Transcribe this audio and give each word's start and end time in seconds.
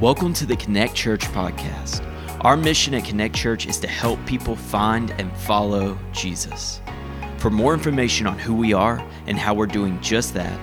Welcome 0.00 0.32
to 0.34 0.46
the 0.46 0.54
Connect 0.54 0.94
Church 0.94 1.24
podcast. 1.32 2.06
Our 2.42 2.56
mission 2.56 2.94
at 2.94 3.04
Connect 3.04 3.34
Church 3.34 3.66
is 3.66 3.80
to 3.80 3.88
help 3.88 4.24
people 4.26 4.54
find 4.54 5.10
and 5.18 5.36
follow 5.38 5.98
Jesus. 6.12 6.80
For 7.38 7.50
more 7.50 7.74
information 7.74 8.28
on 8.28 8.38
who 8.38 8.54
we 8.54 8.72
are 8.72 9.04
and 9.26 9.36
how 9.36 9.54
we're 9.54 9.66
doing 9.66 10.00
just 10.00 10.34
that, 10.34 10.56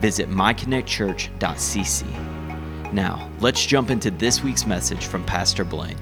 visit 0.00 0.28
myconnectchurch.cc. 0.28 2.92
Now, 2.92 3.30
let's 3.38 3.64
jump 3.64 3.92
into 3.92 4.10
this 4.10 4.42
week's 4.42 4.66
message 4.66 5.06
from 5.06 5.24
Pastor 5.24 5.64
Blaine. 5.64 5.96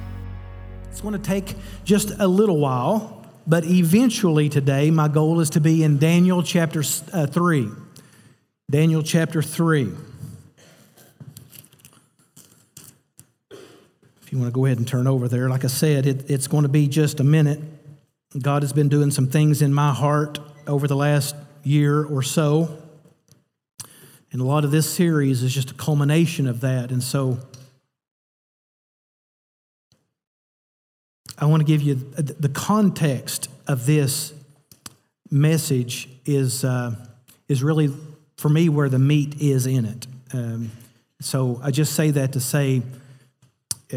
It's 0.91 1.03
going 1.03 1.13
to 1.13 1.21
take 1.21 1.57
just 1.85 2.13
a 2.19 2.27
little 2.27 2.57
while, 2.57 3.23
but 3.47 3.67
eventually 3.67 4.49
today, 4.49 4.91
my 4.91 5.09
goal 5.09 5.41
is 5.41 5.51
to 5.51 5.61
be 5.61 5.85
in 5.85 5.99
Daniel 5.99 6.43
chapter 6.43 6.83
uh, 7.13 7.27
3. 7.27 7.69
Daniel 8.71 9.03
chapter 9.03 9.43
3. 9.43 9.93
If 14.29 14.33
you 14.33 14.39
want 14.41 14.53
to 14.53 14.55
go 14.55 14.67
ahead 14.67 14.77
and 14.77 14.87
turn 14.87 15.07
over 15.07 15.27
there, 15.27 15.49
like 15.49 15.65
I 15.65 15.69
said, 15.69 16.07
it, 16.07 16.31
it's 16.31 16.49
going 16.49 16.65
to 16.65 16.69
be 16.69 16.87
just 16.87 17.19
a 17.19 17.25
minute. 17.25 17.61
God 18.39 18.63
has 18.63 18.75
been 18.75 18.91
doing 18.91 19.11
some 19.11 19.27
things 19.27 19.63
in 19.63 19.73
my 19.73 19.95
heart 19.95 20.39
over 20.67 20.87
the 20.87 20.95
last 20.95 21.35
year 21.63 22.05
or 22.05 22.23
so. 22.23 22.77
And 24.31 24.43
a 24.43 24.45
lot 24.45 24.67
of 24.67 24.71
this 24.71 24.87
series 24.87 25.43
is 25.43 25.55
just 25.55 25.71
a 25.71 25.75
culmination 25.75 26.47
of 26.47 26.61
that. 26.61 26.91
And 26.91 27.03
so 27.03 27.39
I 31.39 31.47
want 31.47 31.61
to 31.61 31.67
give 31.67 31.81
you 31.81 31.95
the 31.95 32.51
context 32.51 33.49
of 33.67 33.87
this 33.87 34.35
message 35.31 36.07
is, 36.27 36.65
uh, 36.65 36.95
is 37.49 37.63
really, 37.63 37.91
for 38.37 38.51
me, 38.51 38.69
where 38.69 38.91
the 38.91 38.99
meat 38.99 39.41
is 39.41 39.65
in 39.65 39.87
it. 39.87 40.07
Um, 40.35 40.71
so 41.19 41.59
I 41.63 41.71
just 41.71 41.95
say 41.95 42.11
that 42.11 42.35
to 42.35 42.41
say, 42.41 42.83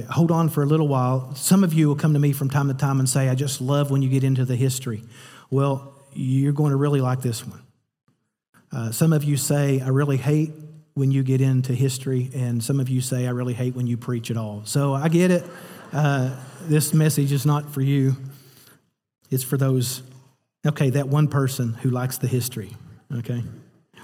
hold 0.10 0.32
on 0.32 0.50
for 0.50 0.64
a 0.64 0.66
little 0.66 0.88
while. 0.88 1.36
Some 1.36 1.64
of 1.64 1.74
you 1.74 1.88
will 1.88 1.96
come 1.96 2.14
to 2.14 2.20
me 2.20 2.32
from 2.32 2.50
time 2.50 2.68
to 2.70 2.74
time 2.74 3.00
and 3.00 3.10
say, 3.10 3.30
I 3.30 3.36
just 3.36 3.62
love 3.62 3.92
when 3.92 4.02
you 4.02 4.10
get 4.10 4.24
into 4.24 4.46
the 4.46 4.56
history. 4.56 5.04
Well, 5.50 5.94
you're 6.14 6.54
going 6.54 6.72
to 6.72 6.78
really 6.78 7.02
like 7.02 7.22
this 7.22 7.46
one. 7.46 7.62
Uh, 8.72 8.92
some 8.92 9.12
of 9.12 9.24
you 9.24 9.36
say, 9.36 9.82
I 9.82 9.90
really 9.90 10.18
hate 10.18 10.52
when 10.94 11.12
you 11.12 11.24
get 11.24 11.42
into 11.42 11.74
history, 11.74 12.30
and 12.34 12.64
some 12.64 12.80
of 12.80 12.90
you 12.90 13.02
say, 13.02 13.28
I 13.28 13.32
really 13.32 13.54
hate 13.54 13.76
when 13.76 13.88
you 13.88 13.98
preach 13.98 14.32
at 14.32 14.38
all. 14.38 14.64
So 14.66 14.94
I 14.94 15.10
get 15.10 15.32
it. 15.32 15.46
Uh, 15.92 16.36
this 16.64 16.94
message 16.94 17.32
is 17.32 17.46
not 17.46 17.74
for 17.74 17.82
you, 17.82 18.16
it's 19.30 19.44
for 19.44 19.58
those, 19.58 20.04
okay, 20.66 20.90
that 20.92 21.08
one 21.08 21.28
person 21.28 21.74
who 21.74 21.90
likes 21.90 22.18
the 22.18 22.28
history, 22.28 22.72
okay? 23.14 23.44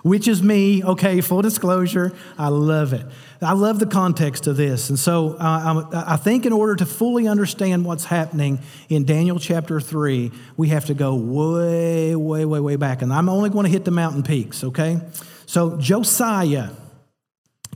Which 0.03 0.27
is 0.27 0.41
me. 0.41 0.83
Okay, 0.83 1.21
full 1.21 1.41
disclosure, 1.41 2.13
I 2.37 2.49
love 2.49 2.93
it. 2.93 3.05
I 3.41 3.53
love 3.53 3.79
the 3.79 3.85
context 3.85 4.47
of 4.47 4.57
this. 4.57 4.89
And 4.89 4.97
so 4.97 5.33
uh, 5.33 6.03
I 6.07 6.17
think 6.17 6.45
in 6.45 6.53
order 6.53 6.75
to 6.75 6.85
fully 6.85 7.27
understand 7.27 7.85
what's 7.85 8.05
happening 8.05 8.59
in 8.89 9.05
Daniel 9.05 9.39
chapter 9.39 9.79
3, 9.79 10.31
we 10.55 10.69
have 10.69 10.85
to 10.85 10.93
go 10.93 11.15
way, 11.15 12.15
way, 12.15 12.45
way, 12.45 12.59
way 12.59 12.75
back. 12.75 13.01
And 13.01 13.13
I'm 13.13 13.29
only 13.29 13.49
going 13.49 13.65
to 13.65 13.71
hit 13.71 13.85
the 13.85 13.91
mountain 13.91 14.23
peaks, 14.23 14.63
okay? 14.63 14.99
So 15.45 15.77
Josiah, 15.77 16.69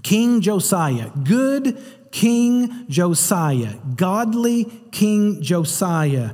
King 0.04 0.42
Josiah, 0.42 1.12
good 1.24 1.78
King 2.12 2.86
Josiah, 2.90 3.76
godly 3.96 4.66
King 4.92 5.42
Josiah, 5.42 6.32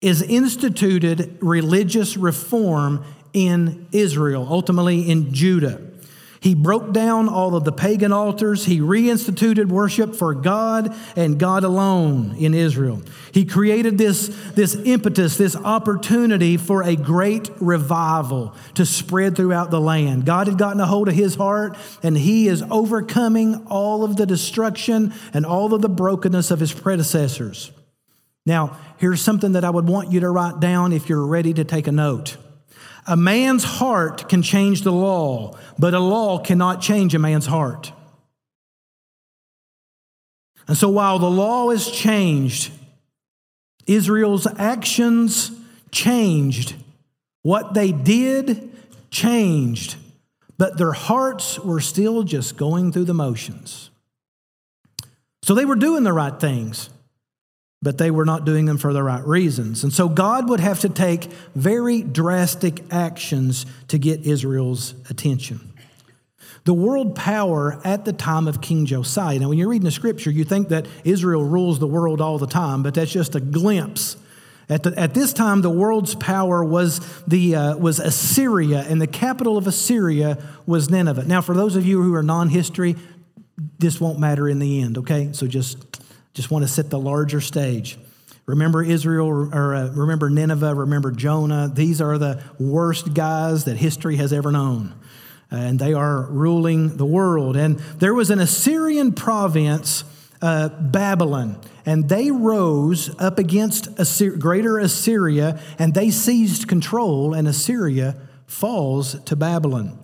is 0.00 0.22
instituted 0.22 1.36
religious 1.40 2.16
reform 2.16 3.04
in 3.32 3.88
Israel, 3.92 4.46
ultimately 4.48 5.08
in 5.10 5.32
Judah. 5.32 5.80
He 6.40 6.54
broke 6.54 6.92
down 6.92 7.28
all 7.28 7.56
of 7.56 7.64
the 7.64 7.72
pagan 7.72 8.12
altars. 8.12 8.64
He 8.64 8.78
reinstituted 8.78 9.66
worship 9.66 10.14
for 10.14 10.34
God 10.34 10.94
and 11.16 11.38
God 11.38 11.64
alone 11.64 12.36
in 12.38 12.54
Israel. 12.54 13.02
He 13.32 13.44
created 13.44 13.98
this, 13.98 14.28
this 14.54 14.76
impetus, 14.76 15.36
this 15.36 15.56
opportunity 15.56 16.56
for 16.56 16.82
a 16.82 16.94
great 16.94 17.50
revival 17.60 18.54
to 18.74 18.86
spread 18.86 19.34
throughout 19.34 19.70
the 19.70 19.80
land. 19.80 20.26
God 20.26 20.46
had 20.46 20.58
gotten 20.58 20.80
a 20.80 20.86
hold 20.86 21.08
of 21.08 21.14
his 21.14 21.34
heart, 21.34 21.76
and 22.04 22.16
he 22.16 22.46
is 22.46 22.62
overcoming 22.70 23.66
all 23.66 24.04
of 24.04 24.16
the 24.16 24.26
destruction 24.26 25.12
and 25.34 25.44
all 25.44 25.74
of 25.74 25.82
the 25.82 25.88
brokenness 25.88 26.52
of 26.52 26.60
his 26.60 26.72
predecessors. 26.72 27.72
Now, 28.46 28.78
here's 28.98 29.20
something 29.20 29.52
that 29.52 29.64
I 29.64 29.70
would 29.70 29.88
want 29.88 30.12
you 30.12 30.20
to 30.20 30.30
write 30.30 30.60
down 30.60 30.92
if 30.92 31.08
you're 31.08 31.26
ready 31.26 31.52
to 31.54 31.64
take 31.64 31.88
a 31.88 31.92
note. 31.92 32.36
A 33.08 33.16
man's 33.16 33.64
heart 33.64 34.28
can 34.28 34.42
change 34.42 34.82
the 34.82 34.92
law, 34.92 35.56
but 35.78 35.94
a 35.94 35.98
law 35.98 36.38
cannot 36.38 36.82
change 36.82 37.14
a 37.14 37.18
man's 37.18 37.46
heart. 37.46 37.90
And 40.68 40.76
so 40.76 40.90
while 40.90 41.18
the 41.18 41.30
law 41.30 41.70
is 41.70 41.90
changed, 41.90 42.70
Israel's 43.86 44.46
actions 44.58 45.50
changed. 45.90 46.74
What 47.42 47.72
they 47.72 47.92
did 47.92 48.70
changed, 49.10 49.96
but 50.58 50.76
their 50.76 50.92
hearts 50.92 51.58
were 51.58 51.80
still 51.80 52.24
just 52.24 52.58
going 52.58 52.92
through 52.92 53.06
the 53.06 53.14
motions. 53.14 53.88
So 55.42 55.54
they 55.54 55.64
were 55.64 55.76
doing 55.76 56.02
the 56.02 56.12
right 56.12 56.38
things 56.38 56.90
but 57.80 57.98
they 57.98 58.10
were 58.10 58.24
not 58.24 58.44
doing 58.44 58.64
them 58.64 58.78
for 58.78 58.92
the 58.92 59.02
right 59.02 59.24
reasons. 59.24 59.84
And 59.84 59.92
so 59.92 60.08
God 60.08 60.48
would 60.48 60.60
have 60.60 60.80
to 60.80 60.88
take 60.88 61.24
very 61.54 62.02
drastic 62.02 62.82
actions 62.92 63.66
to 63.88 63.98
get 63.98 64.26
Israel's 64.26 64.94
attention. 65.08 65.72
The 66.64 66.74
world 66.74 67.14
power 67.14 67.80
at 67.84 68.04
the 68.04 68.12
time 68.12 68.48
of 68.48 68.60
King 68.60 68.84
Josiah. 68.84 69.38
Now, 69.38 69.48
when 69.48 69.58
you're 69.58 69.68
reading 69.68 69.84
the 69.84 69.90
scripture, 69.90 70.30
you 70.30 70.44
think 70.44 70.68
that 70.68 70.86
Israel 71.04 71.44
rules 71.44 71.78
the 71.78 71.86
world 71.86 72.20
all 72.20 72.38
the 72.38 72.48
time, 72.48 72.82
but 72.82 72.94
that's 72.94 73.12
just 73.12 73.34
a 73.36 73.40
glimpse. 73.40 74.16
At, 74.68 74.82
the, 74.82 74.98
at 74.98 75.14
this 75.14 75.32
time, 75.32 75.62
the 75.62 75.70
world's 75.70 76.14
power 76.14 76.62
was, 76.62 77.00
the, 77.26 77.54
uh, 77.54 77.76
was 77.76 78.00
Assyria, 78.00 78.84
and 78.86 79.00
the 79.00 79.06
capital 79.06 79.56
of 79.56 79.66
Assyria 79.66 80.36
was 80.66 80.90
Nineveh. 80.90 81.24
Now, 81.24 81.40
for 81.40 81.54
those 81.54 81.74
of 81.74 81.86
you 81.86 82.02
who 82.02 82.12
are 82.14 82.22
non 82.22 82.50
history, 82.50 82.96
this 83.78 83.98
won't 83.98 84.18
matter 84.18 84.46
in 84.48 84.58
the 84.58 84.82
end, 84.82 84.98
okay? 84.98 85.30
So 85.32 85.46
just 85.46 85.87
just 86.34 86.50
want 86.50 86.64
to 86.64 86.68
set 86.68 86.90
the 86.90 86.98
larger 86.98 87.40
stage. 87.40 87.98
Remember 88.46 88.82
Israel, 88.82 89.26
or 89.26 89.74
uh, 89.74 89.90
remember 89.92 90.30
Nineveh, 90.30 90.74
remember 90.74 91.10
Jonah. 91.10 91.70
These 91.72 92.00
are 92.00 92.16
the 92.16 92.42
worst 92.58 93.12
guys 93.12 93.64
that 93.64 93.76
history 93.76 94.16
has 94.16 94.32
ever 94.32 94.50
known. 94.50 94.94
And 95.50 95.78
they 95.78 95.92
are 95.92 96.22
ruling 96.22 96.96
the 96.96 97.04
world. 97.04 97.56
And 97.56 97.78
there 97.98 98.14
was 98.14 98.30
an 98.30 98.38
Assyrian 98.38 99.12
province, 99.12 100.04
uh, 100.40 100.68
Babylon, 100.68 101.60
and 101.84 102.08
they 102.08 102.30
rose 102.30 103.14
up 103.18 103.38
against 103.38 103.94
greater 104.38 104.78
Assyria, 104.78 105.60
and 105.78 105.92
they 105.92 106.10
seized 106.10 106.68
control, 106.68 107.34
and 107.34 107.48
Assyria 107.48 108.16
falls 108.46 109.20
to 109.24 109.36
Babylon. 109.36 109.98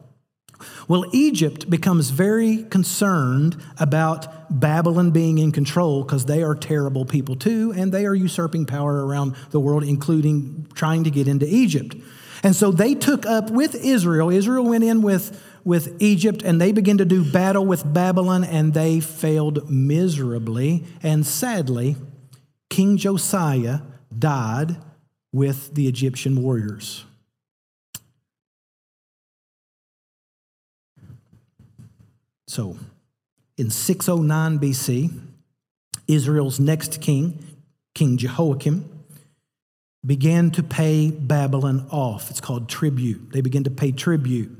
Well, 0.86 1.04
Egypt 1.12 1.70
becomes 1.70 2.10
very 2.10 2.64
concerned 2.64 3.56
about 3.78 4.60
Babylon 4.60 5.10
being 5.10 5.38
in 5.38 5.50
control 5.50 6.02
because 6.02 6.26
they 6.26 6.42
are 6.42 6.54
terrible 6.54 7.04
people 7.04 7.36
too, 7.36 7.72
and 7.74 7.90
they 7.92 8.04
are 8.06 8.14
usurping 8.14 8.66
power 8.66 9.06
around 9.06 9.34
the 9.50 9.60
world, 9.60 9.82
including 9.84 10.66
trying 10.74 11.04
to 11.04 11.10
get 11.10 11.26
into 11.26 11.46
Egypt. 11.46 11.96
And 12.42 12.54
so 12.54 12.70
they 12.70 12.94
took 12.94 13.24
up 13.24 13.50
with 13.50 13.74
Israel. 13.74 14.28
Israel 14.28 14.64
went 14.64 14.84
in 14.84 15.00
with, 15.00 15.42
with 15.64 15.96
Egypt, 16.02 16.42
and 16.42 16.60
they 16.60 16.72
began 16.72 16.98
to 16.98 17.06
do 17.06 17.24
battle 17.24 17.64
with 17.64 17.90
Babylon, 17.90 18.44
and 18.44 18.74
they 18.74 19.00
failed 19.00 19.70
miserably. 19.70 20.84
And 21.02 21.24
sadly, 21.24 21.96
King 22.68 22.98
Josiah 22.98 23.80
died 24.16 24.76
with 25.32 25.74
the 25.74 25.88
Egyptian 25.88 26.42
warriors. 26.42 27.06
So, 32.46 32.76
in 33.56 33.70
609 33.70 34.58
BC, 34.58 35.20
Israel's 36.06 36.60
next 36.60 37.00
king, 37.00 37.42
King 37.94 38.16
Jehoiakim, 38.16 38.90
began 40.04 40.50
to 40.50 40.62
pay 40.62 41.10
Babylon 41.10 41.86
off. 41.90 42.30
It's 42.30 42.40
called 42.40 42.68
tribute. 42.68 43.32
They 43.32 43.40
began 43.40 43.64
to 43.64 43.70
pay 43.70 43.92
tribute. 43.92 44.58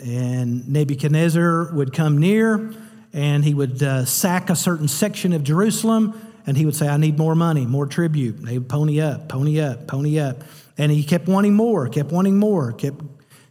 And 0.00 0.68
Nebuchadnezzar 0.68 1.72
would 1.72 1.92
come 1.92 2.18
near 2.18 2.74
and 3.12 3.44
he 3.44 3.54
would 3.54 3.82
uh, 3.82 4.04
sack 4.04 4.50
a 4.50 4.56
certain 4.56 4.88
section 4.88 5.32
of 5.32 5.44
Jerusalem 5.44 6.18
and 6.46 6.56
he 6.56 6.64
would 6.64 6.74
say, 6.74 6.88
I 6.88 6.96
need 6.96 7.18
more 7.18 7.34
money, 7.34 7.66
more 7.66 7.86
tribute. 7.86 8.42
They 8.42 8.58
would 8.58 8.68
pony 8.68 9.00
up, 9.00 9.28
pony 9.28 9.60
up, 9.60 9.86
pony 9.86 10.18
up. 10.18 10.38
And 10.78 10.90
he 10.90 11.04
kept 11.04 11.28
wanting 11.28 11.54
more, 11.54 11.88
kept 11.88 12.10
wanting 12.10 12.38
more, 12.38 12.72
kept 12.72 13.09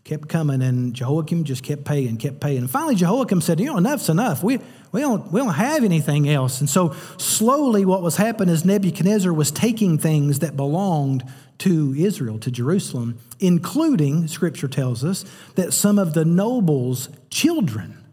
kept 0.09 0.27
coming, 0.27 0.63
and 0.63 0.93
Jehoiakim 0.95 1.43
just 1.43 1.63
kept 1.63 1.85
paying, 1.85 2.17
kept 2.17 2.39
paying. 2.39 2.57
And 2.57 2.69
finally, 2.69 2.95
Jehoiakim 2.95 3.41
said, 3.41 3.59
You 3.59 3.67
know, 3.67 3.77
enough's 3.77 4.09
enough. 4.09 4.43
We, 4.43 4.59
we, 4.91 5.01
don't, 5.01 5.31
we 5.31 5.39
don't 5.39 5.53
have 5.53 5.83
anything 5.83 6.27
else. 6.27 6.59
And 6.59 6.69
so, 6.69 6.95
slowly, 7.17 7.85
what 7.85 8.01
was 8.01 8.17
happening 8.17 8.53
is 8.53 8.65
Nebuchadnezzar 8.65 9.31
was 9.31 9.51
taking 9.51 9.99
things 9.99 10.39
that 10.39 10.57
belonged 10.57 11.23
to 11.59 11.93
Israel, 11.95 12.39
to 12.39 12.49
Jerusalem, 12.49 13.19
including, 13.39 14.27
scripture 14.27 14.67
tells 14.67 15.03
us, 15.03 15.25
that 15.55 15.73
some 15.73 15.99
of 15.99 16.13
the 16.13 16.25
nobles' 16.25 17.09
children 17.29 18.03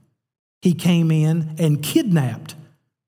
he 0.60 0.74
came 0.74 1.10
in 1.10 1.54
and 1.58 1.82
kidnapped 1.82 2.56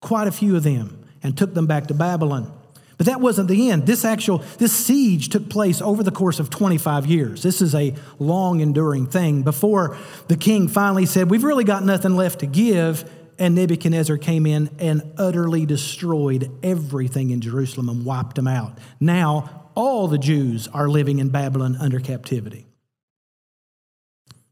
quite 0.01 0.29
a 0.29 0.33
few 0.33 0.57
of 0.57 0.63
them, 0.63 1.05
and 1.23 1.37
took 1.37 1.53
them 1.53 1.67
back 1.67 1.89
to 1.89 1.95
Babylon. 1.95 2.58
But 2.99 3.07
that 3.07 3.21
wasn't 3.21 3.49
the 3.49 3.71
end. 3.71 3.87
This 3.87 4.05
actual 4.05 4.43
this 4.59 4.73
siege 4.73 5.29
took 5.29 5.49
place 5.49 5.81
over 5.81 6.03
the 6.03 6.11
course 6.11 6.41
of 6.41 6.51
25 6.51 7.07
years. 7.07 7.43
This 7.45 7.63
is 7.63 7.75
a 7.75 7.95
long 8.19 8.61
enduring 8.61 9.07
thing 9.07 9.43
before 9.43 9.97
the 10.27 10.37
king 10.37 10.67
finally 10.67 11.07
said, 11.07 11.31
"We've 11.31 11.45
really 11.45 11.65
got 11.65 11.85
nothing 11.85 12.17
left 12.17 12.41
to 12.41 12.47
give." 12.47 13.09
And 13.39 13.55
Nebuchadnezzar 13.55 14.19
came 14.19 14.47
in 14.47 14.69
and 14.81 15.13
utterly 15.17 15.65
destroyed 15.65 16.51
everything 16.65 17.31
in 17.31 17.41
Jerusalem 17.41 17.89
and 17.89 18.05
wiped 18.05 18.35
them 18.35 18.49
out. 18.49 18.79
Now 18.99 19.71
all 19.77 20.09
the 20.09 20.19
Jews 20.19 20.67
are 20.75 20.89
living 20.89 21.21
in 21.21 21.29
Babylon 21.29 21.77
under 21.77 22.01
captivity. 22.01 22.67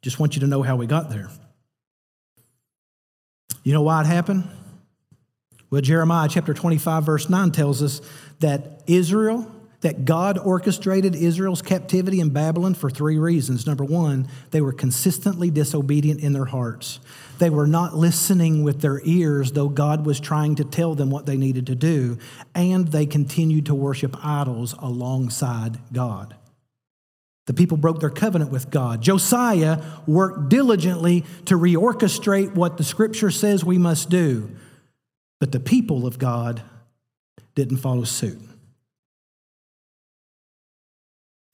Just 0.02 0.20
want 0.20 0.36
you 0.36 0.40
to 0.42 0.46
know 0.46 0.62
how 0.62 0.76
we 0.76 0.86
got 0.86 1.10
there. 1.10 1.30
You 3.64 3.72
know 3.72 3.82
why 3.82 4.02
it 4.02 4.06
happened? 4.06 4.48
Well, 5.68 5.80
Jeremiah 5.80 6.28
chapter 6.30 6.54
25, 6.54 7.04
verse 7.04 7.28
9 7.28 7.50
tells 7.50 7.82
us 7.82 8.00
that 8.40 8.82
Israel, 8.86 9.50
that 9.80 10.04
God 10.04 10.38
orchestrated 10.38 11.14
Israel's 11.14 11.62
captivity 11.62 12.20
in 12.20 12.30
Babylon 12.30 12.74
for 12.74 12.90
three 12.90 13.18
reasons. 13.18 13.66
Number 13.66 13.84
one, 13.84 14.28
they 14.50 14.60
were 14.60 14.72
consistently 14.72 15.50
disobedient 15.50 16.20
in 16.20 16.32
their 16.32 16.46
hearts. 16.46 16.98
They 17.38 17.50
were 17.50 17.66
not 17.66 17.94
listening 17.94 18.64
with 18.64 18.80
their 18.80 19.00
ears, 19.04 19.52
though 19.52 19.68
God 19.68 20.06
was 20.06 20.18
trying 20.18 20.54
to 20.56 20.64
tell 20.64 20.94
them 20.94 21.10
what 21.10 21.26
they 21.26 21.36
needed 21.36 21.66
to 21.66 21.74
do, 21.74 22.18
and 22.54 22.88
they 22.88 23.06
continued 23.06 23.66
to 23.66 23.74
worship 23.74 24.16
idols 24.24 24.74
alongside 24.78 25.78
God. 25.92 26.34
The 27.46 27.54
people 27.54 27.76
broke 27.76 28.00
their 28.00 28.10
covenant 28.10 28.50
with 28.50 28.70
God. 28.70 29.02
Josiah 29.02 29.80
worked 30.06 30.48
diligently 30.48 31.24
to 31.44 31.56
reorchestrate 31.56 32.54
what 32.54 32.76
the 32.76 32.84
scripture 32.84 33.30
says 33.30 33.64
we 33.64 33.78
must 33.78 34.10
do, 34.10 34.50
but 35.38 35.52
the 35.52 35.60
people 35.60 36.06
of 36.06 36.18
God 36.18 36.62
didn't 37.56 37.78
follow 37.78 38.04
suit. 38.04 38.38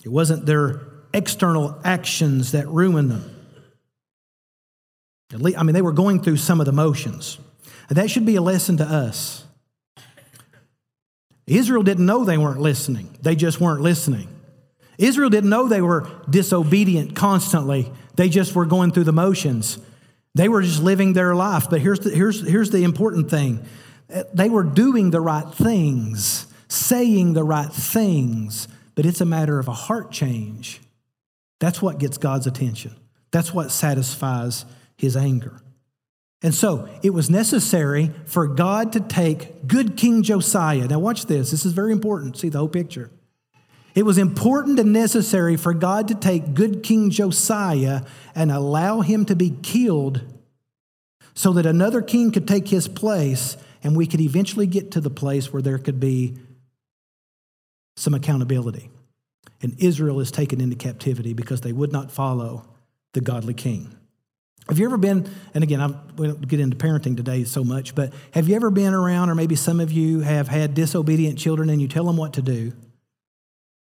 It 0.05 0.11
wasn't 0.11 0.45
their 0.45 0.83
external 1.15 1.81
actions 1.85 2.53
that 2.53 2.69
ruined 2.69 3.11
them. 3.11 3.39
I 5.57 5.63
mean, 5.63 5.73
they 5.73 5.81
were 5.81 5.93
going 5.93 6.21
through 6.21 6.37
some 6.37 6.61
of 6.61 6.67
the 6.67 6.73
motions. 6.73 7.39
And 7.89 7.97
that 7.97 8.11
should 8.11 8.27
be 8.27 8.37
a 8.37 8.43
lesson 8.43 8.77
to 8.79 8.85
us. 8.85 9.45
Israel 11.47 11.83
didn't 11.83 12.05
know 12.05 12.25
they 12.25 12.39
weren't 12.39 12.61
listening, 12.61 13.17
they 13.23 13.35
just 13.35 13.61
weren't 13.61 13.81
listening. 13.81 14.29
Israel 14.99 15.31
didn't 15.31 15.51
know 15.51 15.69
they 15.69 15.81
were 15.81 16.09
disobedient 16.29 17.17
constantly, 17.17 17.91
they 18.17 18.29
just 18.29 18.55
were 18.55 18.67
going 18.67 18.93
through 18.93 19.05
the 19.05 19.13
motions. 19.13 19.79
They 20.35 20.49
were 20.49 20.63
just 20.63 20.83
living 20.83 21.13
their 21.13 21.35
life. 21.35 21.69
But 21.69 21.83
here's 21.83 22.01
the, 22.01 22.11
here's, 22.11 22.47
here's 22.47 22.71
the 22.71 22.85
important 22.85 23.29
thing 23.29 23.67
they 24.33 24.49
were 24.49 24.63
doing 24.63 25.11
the 25.11 25.21
right 25.21 25.49
things, 25.55 26.47
saying 26.69 27.33
the 27.33 27.45
right 27.45 27.73
things, 27.73 28.69
but 28.95 29.07
it's 29.07 29.21
a 29.21 29.27
matter 29.27 29.59
of 29.59 29.69
a 29.69 29.73
heart 29.73 30.11
change. 30.11 30.81
That's 31.61 31.81
what 31.81 31.99
gets 31.99 32.19
God's 32.19 32.47
attention. 32.47 32.97
That's 33.31 33.55
what 33.55 33.71
satisfies 33.71 34.65
his 34.97 35.17
anger. 35.17 35.61
And 36.43 36.55
so 36.55 36.89
it 37.03 37.11
was 37.11 37.31
necessary 37.31 38.11
for 38.27 38.49
God 38.49 38.93
to 38.93 39.01
take 39.01 39.67
good 39.67 39.97
King 39.97 40.23
Josiah. 40.23 40.89
Now, 40.89 40.99
watch 40.99 41.27
this. 41.27 41.53
This 41.53 41.65
is 41.65 41.73
very 41.73 41.93
important. 41.93 42.37
See 42.37 42.49
the 42.49 42.59
whole 42.59 42.69
picture. 42.69 43.11
It 43.95 44.05
was 44.05 44.19
important 44.19 44.79
and 44.79 44.93
necessary 44.93 45.57
for 45.57 45.75
God 45.75 46.09
to 46.09 46.15
take 46.15 46.55
good 46.55 46.83
King 46.83 47.11
Josiah 47.11 48.03
and 48.35 48.51
allow 48.51 49.03
him 49.03 49.25
to 49.27 49.37
be 49.37 49.51
killed 49.63 50.23
so 51.35 51.53
that 51.53 51.67
another 51.67 52.03
king 52.03 52.33
could 52.33 52.49
take 52.49 52.69
his 52.69 52.89
place 52.89 53.57
and 53.83 53.97
we 53.97 54.07
could 54.07 54.21
eventually 54.21 54.67
get 54.67 54.93
to 54.93 55.01
the 55.01 55.11
place 55.11 55.53
where 55.53 55.63
there 55.63 55.79
could 55.79 56.01
be 56.01 56.37
some 57.97 58.15
accountability. 58.15 58.91
And 59.61 59.75
Israel 59.79 60.21
is 60.21 60.31
taken 60.31 60.61
into 60.61 60.77
captivity 60.77 61.35
because 61.35 61.61
they 61.61 61.73
would 61.73 61.93
not 61.93 62.11
follow 62.11 62.67
the 63.13 63.21
godly 63.21 63.55
king. 63.55 63.95
Have 64.69 64.79
you 64.79 64.87
ever 64.87 64.97
been, 64.97 65.29
and 65.55 65.65
again, 65.65 65.81
I'm, 65.81 65.99
we 66.17 66.29
don't 66.29 66.47
get 66.47 66.61
into 66.61 66.77
parenting 66.77 67.17
today 67.17 67.45
so 67.45 67.65
much, 67.65 67.95
but 67.95 68.13
have 68.33 68.49
you 68.49 68.55
ever 68.55 68.71
been 68.71 68.95
around, 68.95 69.29
or 69.29 69.35
maybe 69.35 69.57
some 69.57 69.81
of 69.81 69.91
you 69.91 70.21
have 70.21 70.49
had 70.49 70.75
disobedient 70.75 71.39
children 71.39 71.69
and 71.69 71.83
you 71.83 71.89
tell 71.89 72.05
them 72.05 72.17
what 72.17 72.35
to 72.35 72.43
do, 72.43 72.73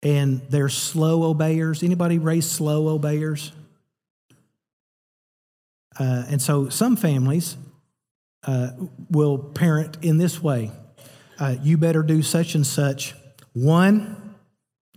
and 0.02 0.42
they're 0.50 0.70
slow 0.70 1.24
obeyers? 1.24 1.84
Anybody 1.84 2.18
raise 2.18 2.50
slow 2.50 2.88
obeyers? 2.88 3.52
Uh, 6.00 6.24
and 6.30 6.42
so 6.42 6.70
some 6.70 6.96
families 6.96 7.58
uh, 8.46 8.72
will 9.10 9.38
parent 9.38 9.98
in 10.02 10.18
this 10.18 10.42
way 10.42 10.72
uh, 11.40 11.56
you 11.62 11.78
better 11.78 12.04
do 12.04 12.22
such 12.22 12.56
and 12.56 12.66
such. 12.66 13.16
One, 13.54 14.36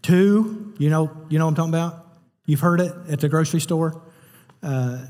two, 0.02 0.75
you 0.78 0.90
know, 0.90 1.10
you 1.28 1.38
know 1.38 1.46
what 1.46 1.50
I'm 1.50 1.54
talking 1.56 1.75
about? 1.75 2.06
You've 2.46 2.60
heard 2.60 2.81
it 2.81 2.93
at 3.08 3.20
the 3.20 3.28
grocery 3.28 3.60
store. 3.60 4.02
Uh, 4.62 5.06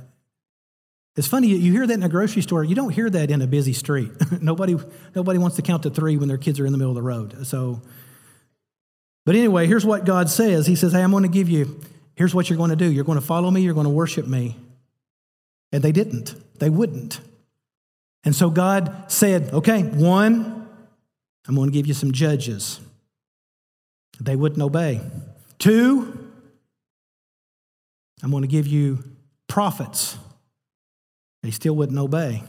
it's 1.17 1.29
funny, 1.29 1.49
you 1.49 1.73
hear 1.73 1.87
that 1.87 1.95
in 1.95 2.03
a 2.03 2.09
grocery 2.09 2.43
store. 2.43 2.63
You 2.63 2.75
don't 2.75 2.91
hear 2.91 3.09
that 3.09 3.31
in 3.31 3.41
a 3.41 3.47
busy 3.47 3.73
street. 3.73 4.11
nobody, 4.43 4.77
nobody 5.15 5.39
wants 5.39 5.57
to 5.57 5.63
count 5.63 5.83
to 5.85 5.91
three 5.91 6.17
when 6.17 6.29
their 6.29 6.39
kids 6.39 6.61
are 6.61 6.67
in 6.67 6.73
the 6.73 6.79
middle 6.79 6.91
of 6.93 6.97
the 6.97 7.03
road. 7.03 7.47
So, 7.47 7.81
but 9.25 9.35
anyway, 9.35 9.67
here's 9.67 9.85
what 9.85 10.05
God 10.05 10.29
says 10.29 10.67
He 10.67 10.77
says, 10.77 10.93
Hey, 10.93 11.03
I'm 11.03 11.11
going 11.11 11.23
to 11.23 11.29
give 11.29 11.49
you, 11.49 11.81
here's 12.15 12.35
what 12.35 12.51
you're 12.51 12.59
going 12.59 12.71
to 12.71 12.77
do. 12.77 12.91
You're 12.91 13.05
going 13.05 13.19
to 13.19 13.25
follow 13.25 13.51
me, 13.51 13.63
you're 13.63 13.75
going 13.75 13.87
to 13.87 13.91
worship 13.91 14.27
me. 14.27 14.57
And 15.73 15.83
they 15.83 15.93
didn't, 15.93 16.35
they 16.59 16.71
wouldn't. 16.71 17.21
And 18.27 18.35
so 18.35 18.51
God 18.51 19.05
said, 19.07 19.55
Okay, 19.55 19.83
one, 19.85 20.69
I'm 21.47 21.55
going 21.55 21.69
to 21.69 21.73
give 21.73 21.87
you 21.87 21.95
some 21.95 22.13
judges. 22.13 22.81
They 24.21 24.35
wouldn't 24.35 24.61
obey. 24.61 25.01
Two, 25.59 26.31
I'm 28.23 28.31
going 28.31 28.43
to 28.43 28.49
give 28.49 28.67
you 28.67 29.03
prophets. 29.47 30.19
They 31.43 31.53
still 31.53 31.77
wouldn't 31.77 31.99
obey. 31.99 32.43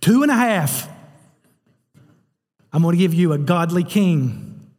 Two 0.00 0.22
and 0.22 0.30
a 0.30 0.36
half. 0.36 0.88
I'm 2.72 2.82
going 2.82 2.92
to 2.92 2.98
give 2.98 3.14
you 3.14 3.32
a 3.32 3.38
godly 3.38 3.82
king. 3.82 4.70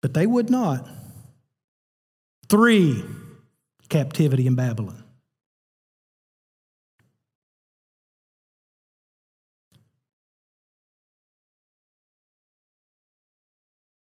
But 0.00 0.14
they 0.14 0.26
would 0.26 0.48
not. 0.48 0.88
Three, 2.48 3.04
captivity 3.90 4.46
in 4.46 4.54
Babylon. 4.54 5.05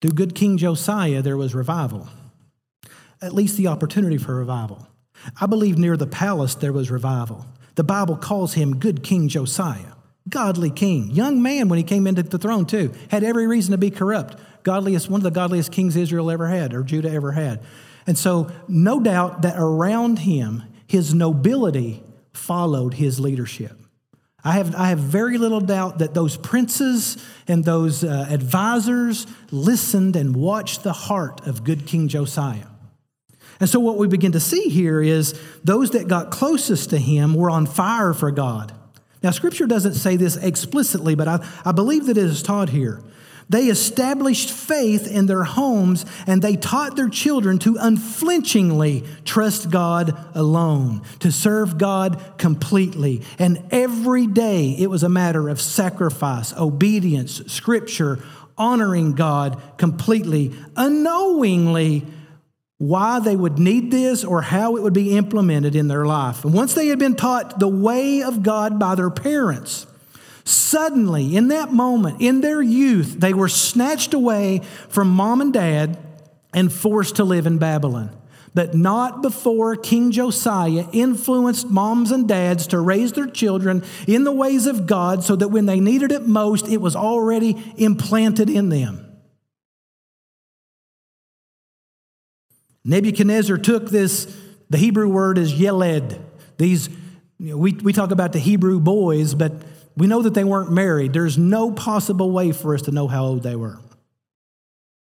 Through 0.07 0.15
good 0.15 0.37
King 0.37 0.57
Josiah, 0.57 1.21
there 1.21 1.37
was 1.37 1.53
revival, 1.53 2.09
at 3.21 3.33
least 3.33 3.57
the 3.57 3.67
opportunity 3.67 4.19
for 4.19 4.37
revival. 4.37 4.87
I 5.41 5.47
believe 5.47 5.79
near 5.79 5.97
the 5.97 6.07
palace 6.07 6.55
there 6.55 6.73
was 6.73 6.93
revival. 6.93 7.45
The 7.75 7.83
Bible 7.83 8.15
calls 8.15 8.55
him 8.55 8.79
good 8.79 9.03
King 9.03 9.27
Josiah, 9.27 9.95
godly 10.29 10.71
king, 10.71 11.11
young 11.11 11.43
man 11.43 11.69
when 11.69 11.79
he 11.79 11.83
came 11.83 12.07
into 12.07 12.23
the 12.23 12.39
throne, 12.39 12.67
too, 12.67 12.95
had 13.11 13.25
every 13.25 13.49
reason 13.49 13.73
to 13.73 13.79
be 13.79 13.91
corrupt. 13.91 14.39
Godliest, 14.63 15.11
one 15.11 15.19
of 15.19 15.25
the 15.25 15.33
godliest 15.33 15.73
kings 15.73 15.97
Israel 15.97 16.31
ever 16.31 16.47
had, 16.47 16.73
or 16.73 16.85
Judah 16.85 17.11
ever 17.11 17.33
had. 17.33 17.65
And 18.07 18.17
so, 18.17 18.49
no 18.69 19.01
doubt 19.01 19.43
that 19.43 19.57
around 19.59 20.21
him, 20.21 20.63
his 20.87 21.15
nobility 21.15 22.01
followed 22.33 22.95
his 22.95 23.19
leadership. 23.19 23.77
I 24.47 24.53
have, 24.53 24.77
I 24.77 24.91
have 24.91 25.01
very 25.01 25.39
little 25.39 25.61
doubt 25.61 25.99
that 25.99 26.15
those 26.15 26.37
princes 26.37 27.17
and 27.49 27.65
those 27.65 28.05
uh, 28.05 28.29
advisors 28.31 29.27
listened 29.51 30.15
and 30.15 30.37
watched 30.37 30.85
the 30.85 30.93
heart 30.93 31.45
of 31.49 31.65
good 31.65 31.85
King 31.85 32.07
Josiah. 32.07 32.69
And 33.59 33.69
so, 33.69 33.81
what 33.81 33.99
we 33.99 34.07
begin 34.07 34.31
to 34.33 34.41
see 34.41 34.69
here 34.69 35.03
is 35.03 35.35
those 35.65 35.91
that 35.91 36.07
got 36.07 36.31
closest 36.31 36.91
to 36.91 36.99
him 36.99 37.35
were 37.35 37.51
on 37.51 37.67
fire 37.67 38.15
for 38.15 38.31
God. 38.31 38.73
Now, 39.21 39.33
Scripture 39.33 39.67
doesn't 39.67 39.95
say 39.95 40.15
this 40.15 40.37
explicitly, 40.37 41.17
but 41.17 41.27
I, 41.27 41.45
I 41.65 41.73
believe 41.73 42.07
that 42.07 42.17
it 42.17 42.23
is 42.23 42.41
taught 42.41 42.69
here. 42.69 43.03
They 43.49 43.67
established 43.67 44.51
faith 44.51 45.07
in 45.07 45.27
their 45.27 45.45
homes 45.45 46.05
and 46.27 46.43
they 46.43 46.57
taught 46.57 46.97
their 46.97 47.09
children 47.09 47.59
to 47.61 47.77
unflinchingly 47.79 49.05
trust 49.25 49.71
God 49.71 50.19
alone, 50.35 51.03
to 51.21 51.31
serve 51.31 51.79
God 51.79 52.21
completely. 52.39 53.23
And 53.39 53.65
every 53.71 54.27
day 54.27 54.75
it 54.79 54.91
was 54.91 55.05
a 55.05 55.09
matter 55.09 55.49
of 55.49 55.61
sacrifice, 55.61 56.53
obedience, 56.55 57.43
scripture, 57.47 58.19
honoring 58.59 59.13
God 59.13 59.61
completely, 59.77 60.53
unknowingly 60.77 62.05
why 62.79 63.21
they 63.21 63.37
would 63.37 63.59
need 63.59 63.91
this 63.91 64.25
or 64.25 64.43
how 64.43 64.77
it 64.77 64.83
would 64.83 64.93
be 64.93 65.17
implemented 65.17 65.77
in 65.77 65.89
their 65.89 66.05
life. 66.05 66.45
And 66.45 66.53
once 66.53 66.75
they 66.75 66.89
had 66.89 66.99
been 66.99 67.15
taught 67.15 67.59
the 67.59 67.69
way 67.69 68.23
of 68.23 68.43
God 68.43 68.79
by 68.79 68.97
their 68.97 69.11
parents, 69.11 69.87
suddenly, 70.47 71.37
in 71.37 71.49
that 71.49 71.73
moment, 71.73 72.23
in 72.23 72.41
their 72.41 72.63
youth, 72.63 73.17
they 73.19 73.35
were 73.35 73.49
snatched 73.49 74.15
away 74.15 74.61
from 74.89 75.09
mom 75.09 75.41
and 75.41 75.53
dad 75.53 75.99
and 76.55 76.73
forced 76.73 77.17
to 77.17 77.25
live 77.25 77.47
in 77.47 77.59
Babylon. 77.59 78.11
but 78.57 78.75
not 78.75 79.21
before 79.21 79.77
King 79.77 80.11
Josiah 80.11 80.87
influenced 80.91 81.69
moms 81.69 82.11
and 82.11 82.27
dads 82.27 82.69
to 82.69 82.81
raise 82.81 83.13
their 83.13 83.27
children 83.27 83.85
in 84.07 84.25
the 84.25 84.33
ways 84.33 84.65
of 84.65 84.87
God 84.87 85.23
so 85.23 85.37
that 85.37 85.49
when 85.49 85.67
they 85.67 85.79
needed 85.79 86.11
it 86.11 86.27
most, 86.27 86.67
it 86.67 86.79
was 86.79 86.97
already 86.97 87.63
implanted 87.77 88.49
in 88.49 88.71
them. 88.71 89.05
Nebuchadnezzar 92.83 93.59
took 93.59 93.91
this, 93.91 94.35
the 94.71 94.79
Hebrew 94.79 95.09
word 95.11 95.37
is 95.37 95.53
yeled. 95.53 96.19
These, 96.57 96.89
you 97.39 97.51
know, 97.51 97.59
we, 97.59 97.73
we 97.73 97.93
talk 97.93 98.11
about 98.11 98.33
the 98.33 98.39
Hebrew 98.39 98.81
boys, 98.81 99.35
but 99.35 99.53
we 99.97 100.07
know 100.07 100.23
that 100.23 100.35
they 100.35 100.45
weren't 100.45 100.71
married. 100.71 101.13
There's 101.13 101.39
no 101.39 101.71
possible 101.71 102.31
way 102.31 102.53
for 102.53 102.75
us 102.75 102.83
to 102.83 102.91
know 102.91 103.09
how 103.09 103.25
old 103.25 103.43
they 103.43 103.57
were, 103.57 103.79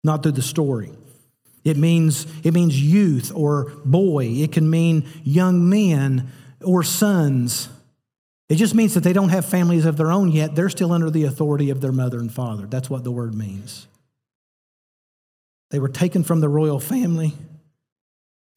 not 0.04 0.22
through 0.22 0.32
the 0.32 0.42
story. 0.42 0.92
It 1.64 1.76
means, 1.76 2.26
it 2.44 2.54
means 2.54 2.80
youth 2.80 3.32
or 3.34 3.72
boy. 3.84 4.26
It 4.26 4.52
can 4.52 4.70
mean 4.70 5.08
young 5.24 5.68
men 5.68 6.30
or 6.64 6.84
sons. 6.84 7.68
It 8.48 8.54
just 8.54 8.74
means 8.74 8.94
that 8.94 9.02
they 9.02 9.12
don't 9.12 9.30
have 9.30 9.44
families 9.44 9.84
of 9.84 9.96
their 9.96 10.12
own 10.12 10.30
yet. 10.30 10.54
They're 10.54 10.68
still 10.68 10.92
under 10.92 11.10
the 11.10 11.24
authority 11.24 11.70
of 11.70 11.80
their 11.80 11.90
mother 11.90 12.20
and 12.20 12.32
father. 12.32 12.66
That's 12.66 12.88
what 12.88 13.02
the 13.02 13.10
word 13.10 13.34
means. 13.34 13.88
They 15.70 15.80
were 15.80 15.88
taken 15.88 16.22
from 16.22 16.40
the 16.40 16.48
royal 16.48 16.78
family, 16.78 17.34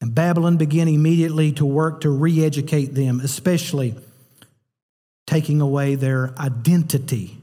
and 0.00 0.14
Babylon 0.14 0.56
began 0.56 0.86
immediately 0.86 1.50
to 1.52 1.66
work 1.66 2.02
to 2.02 2.10
re 2.10 2.44
educate 2.44 2.94
them, 2.94 3.18
especially 3.18 3.96
taking 5.26 5.60
away 5.60 5.94
their 5.94 6.34
identity. 6.38 7.36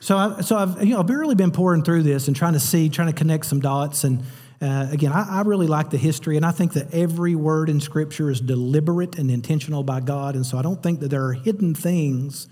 So, 0.00 0.18
I, 0.18 0.40
so 0.42 0.56
I've, 0.56 0.84
you 0.84 0.94
know, 0.94 1.00
I've 1.00 1.08
really 1.08 1.34
been 1.34 1.50
pouring 1.50 1.82
through 1.82 2.02
this 2.02 2.28
and 2.28 2.36
trying 2.36 2.52
to 2.52 2.60
see, 2.60 2.90
trying 2.90 3.08
to 3.08 3.14
connect 3.14 3.46
some 3.46 3.60
dots. 3.60 4.04
And 4.04 4.22
uh, 4.60 4.88
again, 4.90 5.12
I, 5.12 5.38
I, 5.38 5.40
really 5.42 5.66
like 5.66 5.90
the 5.90 5.96
history, 5.96 6.36
and 6.36 6.44
I 6.44 6.50
think 6.50 6.74
that 6.74 6.92
every 6.92 7.34
word 7.34 7.68
in 7.68 7.80
Scripture 7.80 8.30
is 8.30 8.40
deliberate 8.40 9.18
and 9.18 9.30
intentional 9.30 9.82
by 9.82 10.00
God. 10.00 10.36
And 10.36 10.44
so 10.44 10.58
I 10.58 10.62
don't 10.62 10.82
think 10.82 11.00
that 11.00 11.08
there 11.08 11.24
are 11.24 11.32
hidden 11.32 11.74
things. 11.74 12.48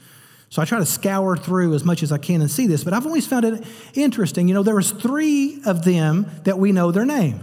So 0.49 0.61
I 0.61 0.65
try 0.65 0.79
to 0.79 0.87
scour 0.87 1.37
through 1.37 1.75
as 1.75 1.85
much 1.85 2.03
as 2.03 2.11
I 2.13 2.19
can 2.19 2.41
and 2.41 2.51
see 2.51 2.67
this. 2.67 2.85
But 2.85 2.93
I've 2.93 3.07
always 3.07 3.27
found 3.27 3.45
it 3.45 3.65
interesting. 3.95 4.49
You 4.49 4.55
know, 4.55 4.63
there 4.63 4.75
was 4.75 4.91
three 4.91 5.61
of 5.65 5.85
them 5.85 6.31
that 6.45 6.59
we 6.59 6.73
know 6.73 6.91
their 6.91 7.07
name. 7.07 7.41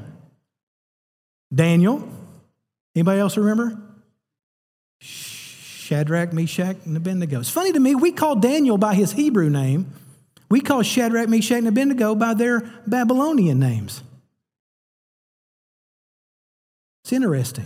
Daniel. 1.54 2.08
Anybody 2.96 3.20
else 3.20 3.38
remember? 3.38 3.80
Shadrach, 5.90 6.34
Meshach, 6.34 6.78
and 6.86 6.96
Abednego. 6.96 7.40
It's 7.40 7.50
funny 7.50 7.72
to 7.72 7.80
me, 7.80 7.96
we 7.96 8.12
call 8.12 8.36
Daniel 8.36 8.78
by 8.78 8.94
his 8.94 9.14
Hebrew 9.14 9.50
name. 9.50 9.92
We 10.48 10.62
call 10.62 10.84
Shadrach, 10.84 11.28
Meshach, 11.28 11.58
and 11.58 11.68
Abednego 11.68 12.14
by 12.14 12.36
their 12.36 12.60
Babylonian 12.86 13.58
names. 13.58 14.04
It's 17.04 17.12
interesting. 17.12 17.66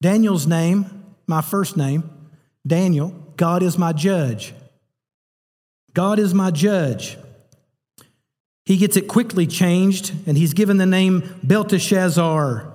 Daniel's 0.00 0.46
name, 0.46 1.16
my 1.26 1.40
first 1.40 1.76
name, 1.76 2.08
Daniel, 2.64 3.08
God 3.36 3.60
is 3.64 3.76
my 3.76 3.92
judge. 3.92 4.54
God 5.94 6.20
is 6.20 6.32
my 6.32 6.52
judge. 6.52 7.18
He 8.64 8.76
gets 8.76 8.96
it 8.96 9.08
quickly 9.08 9.48
changed, 9.48 10.12
and 10.28 10.38
he's 10.38 10.54
given 10.54 10.76
the 10.76 10.86
name 10.86 11.40
Belteshazzar, 11.42 12.69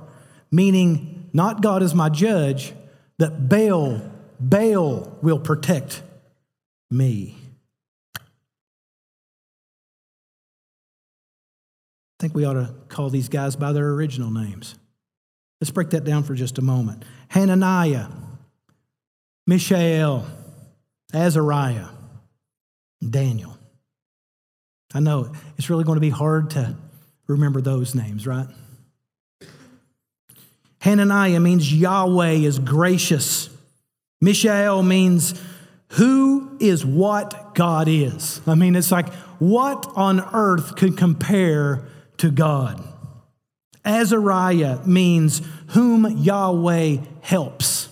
meaning 0.51 1.29
not 1.33 1.61
God 1.61 1.83
is 1.83 1.93
my 1.93 2.09
judge, 2.09 2.73
that 3.17 3.49
Baal, 3.49 4.01
Baal 4.39 5.17
will 5.21 5.39
protect 5.39 6.01
me. 6.89 7.35
I 12.17 12.21
think 12.21 12.33
we 12.33 12.45
ought 12.45 12.53
to 12.53 12.73
call 12.87 13.09
these 13.09 13.27
guys 13.27 13.55
by 13.55 13.73
their 13.73 13.89
original 13.89 14.31
names. 14.31 14.75
Let's 15.59 15.71
break 15.71 15.89
that 15.91 16.03
down 16.03 16.23
for 16.23 16.35
just 16.35 16.57
a 16.57 16.61
moment. 16.61 17.03
Hananiah, 17.29 18.07
Mishael, 19.47 20.25
Azariah, 21.13 21.87
Daniel. 23.07 23.57
I 24.93 25.01
know 25.01 25.33
it's 25.57 25.69
really 25.69 25.83
going 25.83 25.97
to 25.97 26.01
be 26.01 26.09
hard 26.09 26.51
to 26.51 26.75
remember 27.27 27.59
those 27.61 27.95
names, 27.95 28.25
right? 28.25 28.47
Hananiah 30.85 31.39
means 31.39 31.73
Yahweh 31.73 32.33
is 32.33 32.59
gracious. 32.59 33.49
Mishael 34.21 34.83
means 34.83 35.33
who 35.93 36.55
is 36.59 36.85
what 36.85 37.55
God 37.55 37.87
is. 37.87 38.39
I 38.45 38.53
mean, 38.53 38.75
it's 38.75 38.91
like 38.91 39.11
what 39.39 39.91
on 39.95 40.19
earth 40.31 40.75
could 40.75 40.95
compare 40.95 41.87
to 42.17 42.29
God. 42.29 42.83
Azariah 43.83 44.85
means 44.85 45.41
whom 45.69 46.05
Yahweh 46.19 46.97
helps. 47.21 47.89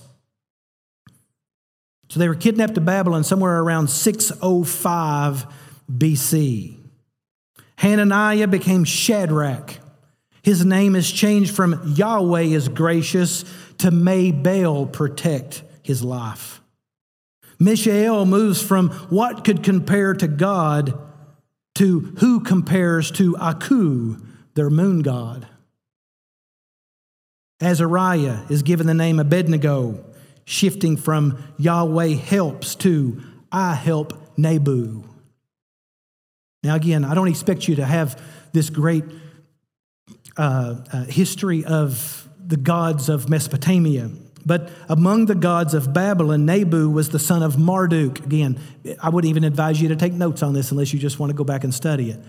So 2.10 2.20
they 2.20 2.28
were 2.28 2.36
kidnapped 2.36 2.76
to 2.76 2.82
Babylon 2.82 3.24
somewhere 3.24 3.60
around 3.60 3.90
605 3.90 5.48
BC. 5.92 6.78
Hananiah 7.78 8.48
became 8.48 8.84
Shadrach. 8.84 9.80
His 10.44 10.66
name 10.66 10.96
is 10.96 11.10
changed 11.10 11.56
from 11.56 11.94
Yahweh 11.96 12.42
is 12.42 12.68
gracious 12.68 13.46
to 13.78 13.92
may 13.92 14.32
Baal 14.32 14.86
protect 14.86 15.64
his 15.82 16.04
life. 16.04 16.62
Mishael 17.60 18.26
moves 18.26 18.62
from 18.62 18.90
what 19.10 19.46
could 19.46 19.64
compare 19.64 20.14
to 20.14 20.28
God 20.28 21.00
to 21.76 22.00
who 22.20 22.42
compares 22.42 23.10
to 23.12 23.38
Aku, 23.38 24.18
their 24.54 24.70
moon 24.70 25.02
god. 25.02 25.48
Azariah 27.62 28.42
is 28.50 28.64
given 28.64 28.86
the 28.86 28.94
name 28.94 29.20
Abednego, 29.20 30.04
shifting 30.44 30.98
from 30.98 31.42
Yahweh 31.58 32.16
helps 32.16 32.76
to 32.76 33.22
I 33.52 33.76
help 33.76 34.38
Nebu. 34.38 35.04
Now, 36.64 36.76
again, 36.76 37.06
I 37.06 37.14
don't 37.14 37.28
expect 37.30 37.68
you 37.68 37.76
to 37.76 37.86
have 37.86 38.22
this 38.52 38.70
great 38.70 39.04
uh, 40.38 40.76
uh, 40.92 41.04
history 41.06 41.64
of 41.66 42.28
the 42.46 42.58
gods 42.58 43.10
of 43.10 43.30
Mesopotamia. 43.30 44.10
But 44.46 44.70
among 44.90 45.28
the 45.28 45.36
gods 45.36 45.74
of 45.74 45.94
Babylon, 45.94 46.46
Nabu 46.46 46.90
was 46.90 47.10
the 47.10 47.20
son 47.20 47.44
of 47.44 47.58
Marduk. 47.58 48.20
Again, 48.20 48.60
I 49.02 49.10
wouldn't 49.10 49.30
even 49.30 49.44
advise 49.44 49.82
you 49.82 49.88
to 49.90 49.96
take 49.96 50.14
notes 50.14 50.44
on 50.44 50.54
this 50.54 50.72
unless 50.72 50.94
you 50.94 51.00
just 51.00 51.20
want 51.20 51.30
to 51.30 51.36
go 51.36 51.44
back 51.44 51.64
and 51.64 51.74
study 51.74 52.12
it. 52.12 52.20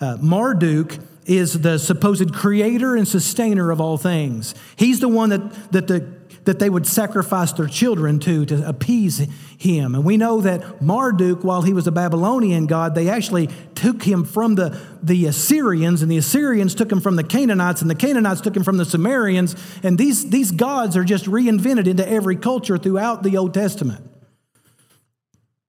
Uh, 0.00 0.18
Marduk 0.20 0.98
is 1.24 1.60
the 1.60 1.78
supposed 1.78 2.34
creator 2.34 2.96
and 2.96 3.06
sustainer 3.06 3.70
of 3.70 3.80
all 3.80 3.96
things. 3.96 4.54
He's 4.76 5.00
the 5.00 5.08
one 5.08 5.30
that, 5.30 5.72
that 5.72 5.86
the 5.86 6.00
that 6.44 6.58
they 6.58 6.68
would 6.68 6.86
sacrifice 6.86 7.52
their 7.52 7.66
children 7.66 8.18
to 8.20 8.44
to 8.46 8.68
appease 8.68 9.18
him. 9.58 9.94
And 9.94 10.04
we 10.04 10.16
know 10.16 10.40
that 10.40 10.82
Marduk, 10.82 11.44
while 11.44 11.62
he 11.62 11.72
was 11.72 11.86
a 11.86 11.92
Babylonian 11.92 12.66
god, 12.66 12.94
they 12.94 13.08
actually 13.08 13.48
took 13.74 14.02
him 14.02 14.24
from 14.24 14.56
the, 14.56 14.78
the 15.02 15.26
Assyrians, 15.26 16.02
and 16.02 16.10
the 16.10 16.18
Assyrians 16.18 16.74
took 16.74 16.90
him 16.90 17.00
from 17.00 17.16
the 17.16 17.24
Canaanites, 17.24 17.80
and 17.80 17.90
the 17.90 17.94
Canaanites 17.94 18.40
took 18.40 18.56
him 18.56 18.64
from 18.64 18.76
the 18.76 18.84
Sumerians. 18.84 19.54
And 19.82 19.96
these, 19.98 20.30
these 20.30 20.50
gods 20.50 20.96
are 20.96 21.04
just 21.04 21.26
reinvented 21.26 21.86
into 21.86 22.08
every 22.08 22.36
culture 22.36 22.78
throughout 22.78 23.22
the 23.22 23.36
Old 23.36 23.54
Testament. 23.54 24.08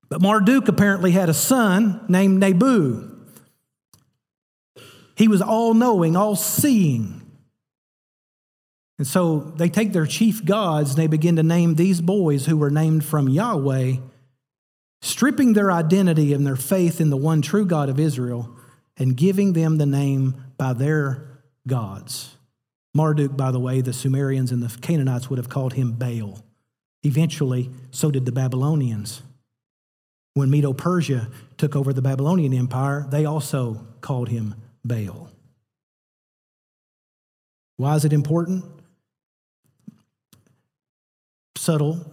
But 0.09 0.21
Marduk 0.21 0.67
apparently 0.67 1.11
had 1.11 1.29
a 1.29 1.33
son 1.33 2.03
named 2.07 2.39
Nabu. 2.39 3.09
He 5.15 5.27
was 5.27 5.41
all 5.41 5.73
knowing, 5.73 6.15
all 6.15 6.35
seeing. 6.35 7.22
And 8.97 9.07
so 9.07 9.39
they 9.39 9.69
take 9.69 9.91
their 9.91 10.05
chief 10.05 10.45
gods 10.45 10.91
and 10.91 10.99
they 10.99 11.07
begin 11.07 11.35
to 11.37 11.43
name 11.43 11.75
these 11.75 11.99
boys 12.01 12.45
who 12.45 12.57
were 12.57 12.69
named 12.69 13.03
from 13.03 13.27
Yahweh, 13.27 13.95
stripping 15.01 15.53
their 15.53 15.71
identity 15.71 16.33
and 16.33 16.45
their 16.45 16.55
faith 16.55 17.01
in 17.01 17.09
the 17.09 17.17
one 17.17 17.41
true 17.41 17.65
God 17.65 17.89
of 17.89 17.99
Israel 17.99 18.55
and 18.97 19.17
giving 19.17 19.53
them 19.53 19.77
the 19.77 19.85
name 19.85 20.35
by 20.57 20.73
their 20.73 21.27
gods. 21.67 22.37
Marduk, 22.93 23.35
by 23.35 23.51
the 23.51 23.59
way, 23.59 23.81
the 23.81 23.93
Sumerians 23.93 24.51
and 24.51 24.61
the 24.61 24.77
Canaanites 24.79 25.29
would 25.29 25.39
have 25.39 25.49
called 25.49 25.73
him 25.73 25.93
Baal. 25.93 26.43
Eventually, 27.01 27.71
so 27.91 28.11
did 28.11 28.25
the 28.25 28.31
Babylonians. 28.31 29.23
When 30.35 30.49
Medo 30.49 30.73
Persia 30.73 31.29
took 31.57 31.75
over 31.75 31.91
the 31.91 32.01
Babylonian 32.01 32.53
Empire, 32.53 33.05
they 33.09 33.25
also 33.25 33.85
called 34.01 34.29
him 34.29 34.55
Baal. 34.85 35.31
Why 37.77 37.95
is 37.95 38.05
it 38.05 38.13
important? 38.13 38.63
Subtle, 41.63 42.05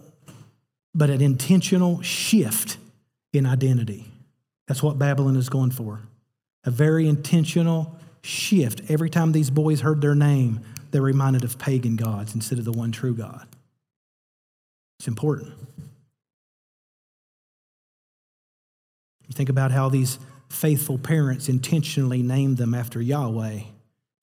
but 0.95 1.09
an 1.09 1.21
intentional 1.21 2.01
shift 2.01 2.77
in 3.33 3.45
identity. 3.45 4.11
That's 4.67 4.81
what 4.81 4.97
Babylon 4.97 5.35
is 5.35 5.49
going 5.49 5.71
for. 5.71 5.99
A 6.63 6.71
very 6.71 7.07
intentional 7.07 7.97
shift. 8.21 8.89
Every 8.89 9.09
time 9.09 9.31
these 9.31 9.49
boys 9.49 9.81
heard 9.81 10.01
their 10.01 10.15
name, 10.15 10.61
they're 10.91 11.01
reminded 11.01 11.43
of 11.43 11.57
pagan 11.57 11.95
gods 11.95 12.35
instead 12.35 12.59
of 12.59 12.65
the 12.65 12.71
one 12.71 12.91
true 12.91 13.13
God. 13.13 13.47
It's 14.99 15.07
important. 15.07 15.53
You 19.27 19.33
think 19.33 19.49
about 19.49 19.71
how 19.71 19.89
these 19.89 20.19
faithful 20.49 20.97
parents 20.97 21.49
intentionally 21.49 22.21
named 22.21 22.57
them 22.57 22.73
after 22.73 23.01
Yahweh. 23.01 23.61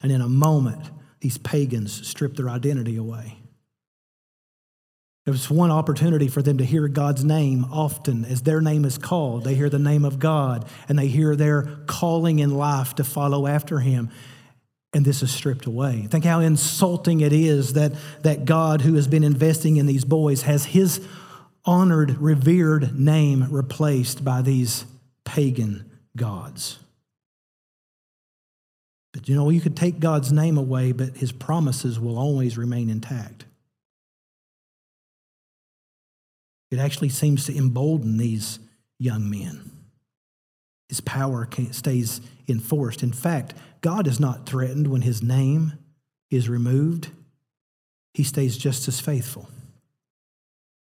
And 0.03 0.13
in 0.13 0.21
a 0.21 0.29
moment, 0.29 0.91
these 1.21 1.39
pagans 1.39 2.07
stripped 2.07 2.37
their 2.37 2.49
identity 2.49 2.97
away. 2.97 3.38
There 5.29 5.33
was 5.35 5.51
one 5.51 5.71
opportunity 5.71 6.27
for 6.27 6.41
them 6.41 6.57
to 6.57 6.65
hear 6.65 6.89
God's 6.89 7.23
name 7.23 7.67
often 7.71 8.25
as 8.25 8.41
their 8.41 8.63
name 8.63 8.87
is 8.87 8.97
called. 8.97 9.45
They 9.45 9.55
hear 9.55 9.69
the 9.69 9.79
name 9.79 10.07
of 10.07 10.19
God 10.19 10.67
and 10.89 10.99
they 10.99 11.09
hear 11.09 11.37
their 11.37 11.65
calling 11.85 12.39
in 12.39 12.57
life 12.57 12.95
to 12.95 13.05
follow 13.05 13.47
after 13.47 13.81
Him. 13.81 14.09
And 14.95 15.05
this 15.05 15.23
is 15.23 15.31
stripped 15.31 15.67
away. 15.67 16.07
Think 16.09 16.25
how 16.25 16.41
insulting 16.41 17.21
it 17.21 17.35
is 17.35 17.75
that, 17.75 17.93
that 18.23 18.47
God, 18.47 18.81
who 18.81 18.95
has 18.95 19.07
been 19.07 19.23
investing 19.23 19.77
in 19.77 19.85
these 19.85 20.07
boys, 20.07 20.45
has 20.45 20.65
His 20.65 21.07
honored, 21.63 22.17
revered 22.23 22.99
name 22.99 23.49
replaced 23.51 24.25
by 24.25 24.41
these 24.41 24.87
pagan 25.27 25.91
gods. 26.17 26.79
But 29.13 29.29
you 29.29 29.35
know, 29.35 29.51
you 29.51 29.61
could 29.61 29.77
take 29.77 30.01
God's 30.01 30.33
name 30.33 30.57
away, 30.57 30.93
but 30.93 31.19
His 31.19 31.33
promises 31.33 32.01
will 32.01 32.17
always 32.17 32.57
remain 32.57 32.89
intact. 32.89 33.45
It 36.71 36.79
actually 36.79 37.09
seems 37.09 37.47
to 37.47 37.57
embolden 37.57 38.19
these 38.19 38.59
young 38.99 39.31
men. 39.31 39.71
His 40.89 41.01
power 41.01 41.49
stays 41.71 42.21
enforced. 42.49 43.03
In 43.03 43.13
fact, 43.13 43.55
God 43.81 44.07
is 44.07 44.19
not 44.19 44.47
threatened 44.47 44.89
when 44.89 45.03
his 45.03 45.23
name 45.23 45.75
is 46.31 46.49
removed, 46.49 47.11
he 48.15 48.25
stays 48.25 48.59
just 48.59 48.89
as 48.89 49.01
faithful. 49.01 49.49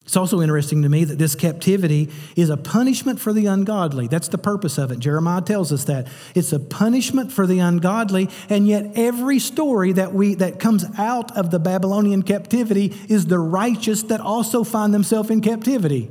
It's 0.04 0.16
also 0.16 0.40
interesting 0.40 0.82
to 0.82 0.88
me 0.88 1.04
that 1.04 1.18
this 1.18 1.34
captivity 1.34 2.10
is 2.34 2.50
a 2.50 2.56
punishment 2.56 3.20
for 3.20 3.32
the 3.32 3.46
ungodly. 3.46 4.08
That's 4.08 4.28
the 4.28 4.38
purpose 4.38 4.78
of 4.78 4.90
it. 4.90 4.98
Jeremiah 4.98 5.42
tells 5.42 5.72
us 5.72 5.84
that. 5.84 6.08
It's 6.34 6.52
a 6.52 6.58
punishment 6.58 7.30
for 7.30 7.46
the 7.46 7.60
ungodly, 7.60 8.28
and 8.48 8.66
yet 8.66 8.92
every 8.96 9.38
story 9.38 9.92
that 9.92 10.12
we 10.12 10.34
that 10.36 10.58
comes 10.58 10.84
out 10.98 11.36
of 11.36 11.50
the 11.50 11.58
Babylonian 11.58 12.22
captivity 12.22 12.94
is 13.08 13.26
the 13.26 13.38
righteous 13.38 14.02
that 14.04 14.20
also 14.20 14.64
find 14.64 14.92
themselves 14.92 15.30
in 15.30 15.42
captivity. 15.42 16.10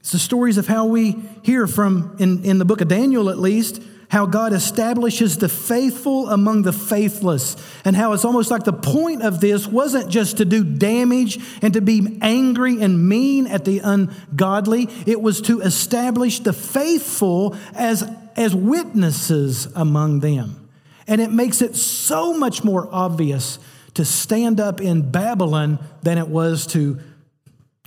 It's 0.00 0.12
the 0.12 0.18
stories 0.18 0.58
of 0.58 0.66
how 0.66 0.84
we 0.84 1.16
hear 1.42 1.66
from 1.66 2.16
in, 2.18 2.44
in 2.44 2.58
the 2.58 2.66
book 2.66 2.82
of 2.82 2.88
Daniel 2.88 3.30
at 3.30 3.38
least 3.38 3.80
how 4.08 4.26
God 4.26 4.52
establishes 4.52 5.38
the 5.38 5.48
faithful 5.48 6.28
among 6.28 6.62
the 6.62 6.72
faithless, 6.72 7.56
and 7.84 7.96
how 7.96 8.12
it's 8.12 8.24
almost 8.24 8.50
like 8.50 8.64
the 8.64 8.72
point 8.72 9.22
of 9.22 9.40
this 9.40 9.66
wasn't 9.66 10.08
just 10.08 10.38
to 10.38 10.44
do 10.44 10.64
damage 10.64 11.38
and 11.62 11.74
to 11.74 11.80
be 11.80 12.18
angry 12.20 12.80
and 12.80 13.08
mean 13.08 13.46
at 13.46 13.64
the 13.64 13.80
ungodly, 13.80 14.88
it 15.06 15.20
was 15.20 15.40
to 15.42 15.60
establish 15.60 16.40
the 16.40 16.52
faithful 16.52 17.56
as, 17.74 18.08
as 18.36 18.54
witnesses 18.54 19.66
among 19.74 20.20
them. 20.20 20.68
And 21.06 21.20
it 21.20 21.30
makes 21.30 21.60
it 21.60 21.76
so 21.76 22.32
much 22.34 22.64
more 22.64 22.88
obvious 22.90 23.58
to 23.94 24.04
stand 24.04 24.60
up 24.60 24.80
in 24.80 25.10
Babylon 25.10 25.78
than 26.02 26.18
it 26.18 26.28
was 26.28 26.66
to 26.68 26.98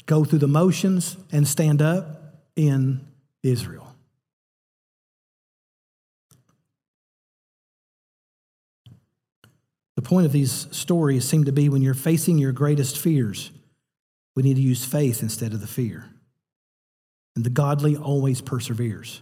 go 0.05 0.23
through 0.23 0.39
the 0.39 0.47
motions 0.47 1.17
and 1.31 1.47
stand 1.47 1.81
up 1.81 2.35
in 2.55 3.05
Israel. 3.43 3.86
The 9.97 10.03
point 10.03 10.27
of 10.27 10.31
these 10.31 10.67
stories 10.69 11.27
seem 11.27 11.45
to 11.45 11.51
be 11.51 11.69
when 11.69 11.81
you're 11.81 11.95
facing 11.95 12.37
your 12.37 12.51
greatest 12.51 12.99
fears, 12.99 13.49
we 14.35 14.43
need 14.43 14.53
to 14.53 14.61
use 14.61 14.85
faith 14.85 15.23
instead 15.23 15.53
of 15.53 15.59
the 15.59 15.65
fear. 15.65 16.05
And 17.35 17.43
the 17.43 17.49
godly 17.49 17.97
always 17.97 18.39
perseveres. 18.39 19.21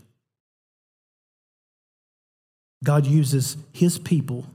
God 2.84 3.06
uses 3.06 3.56
his 3.72 3.98
people 3.98 4.48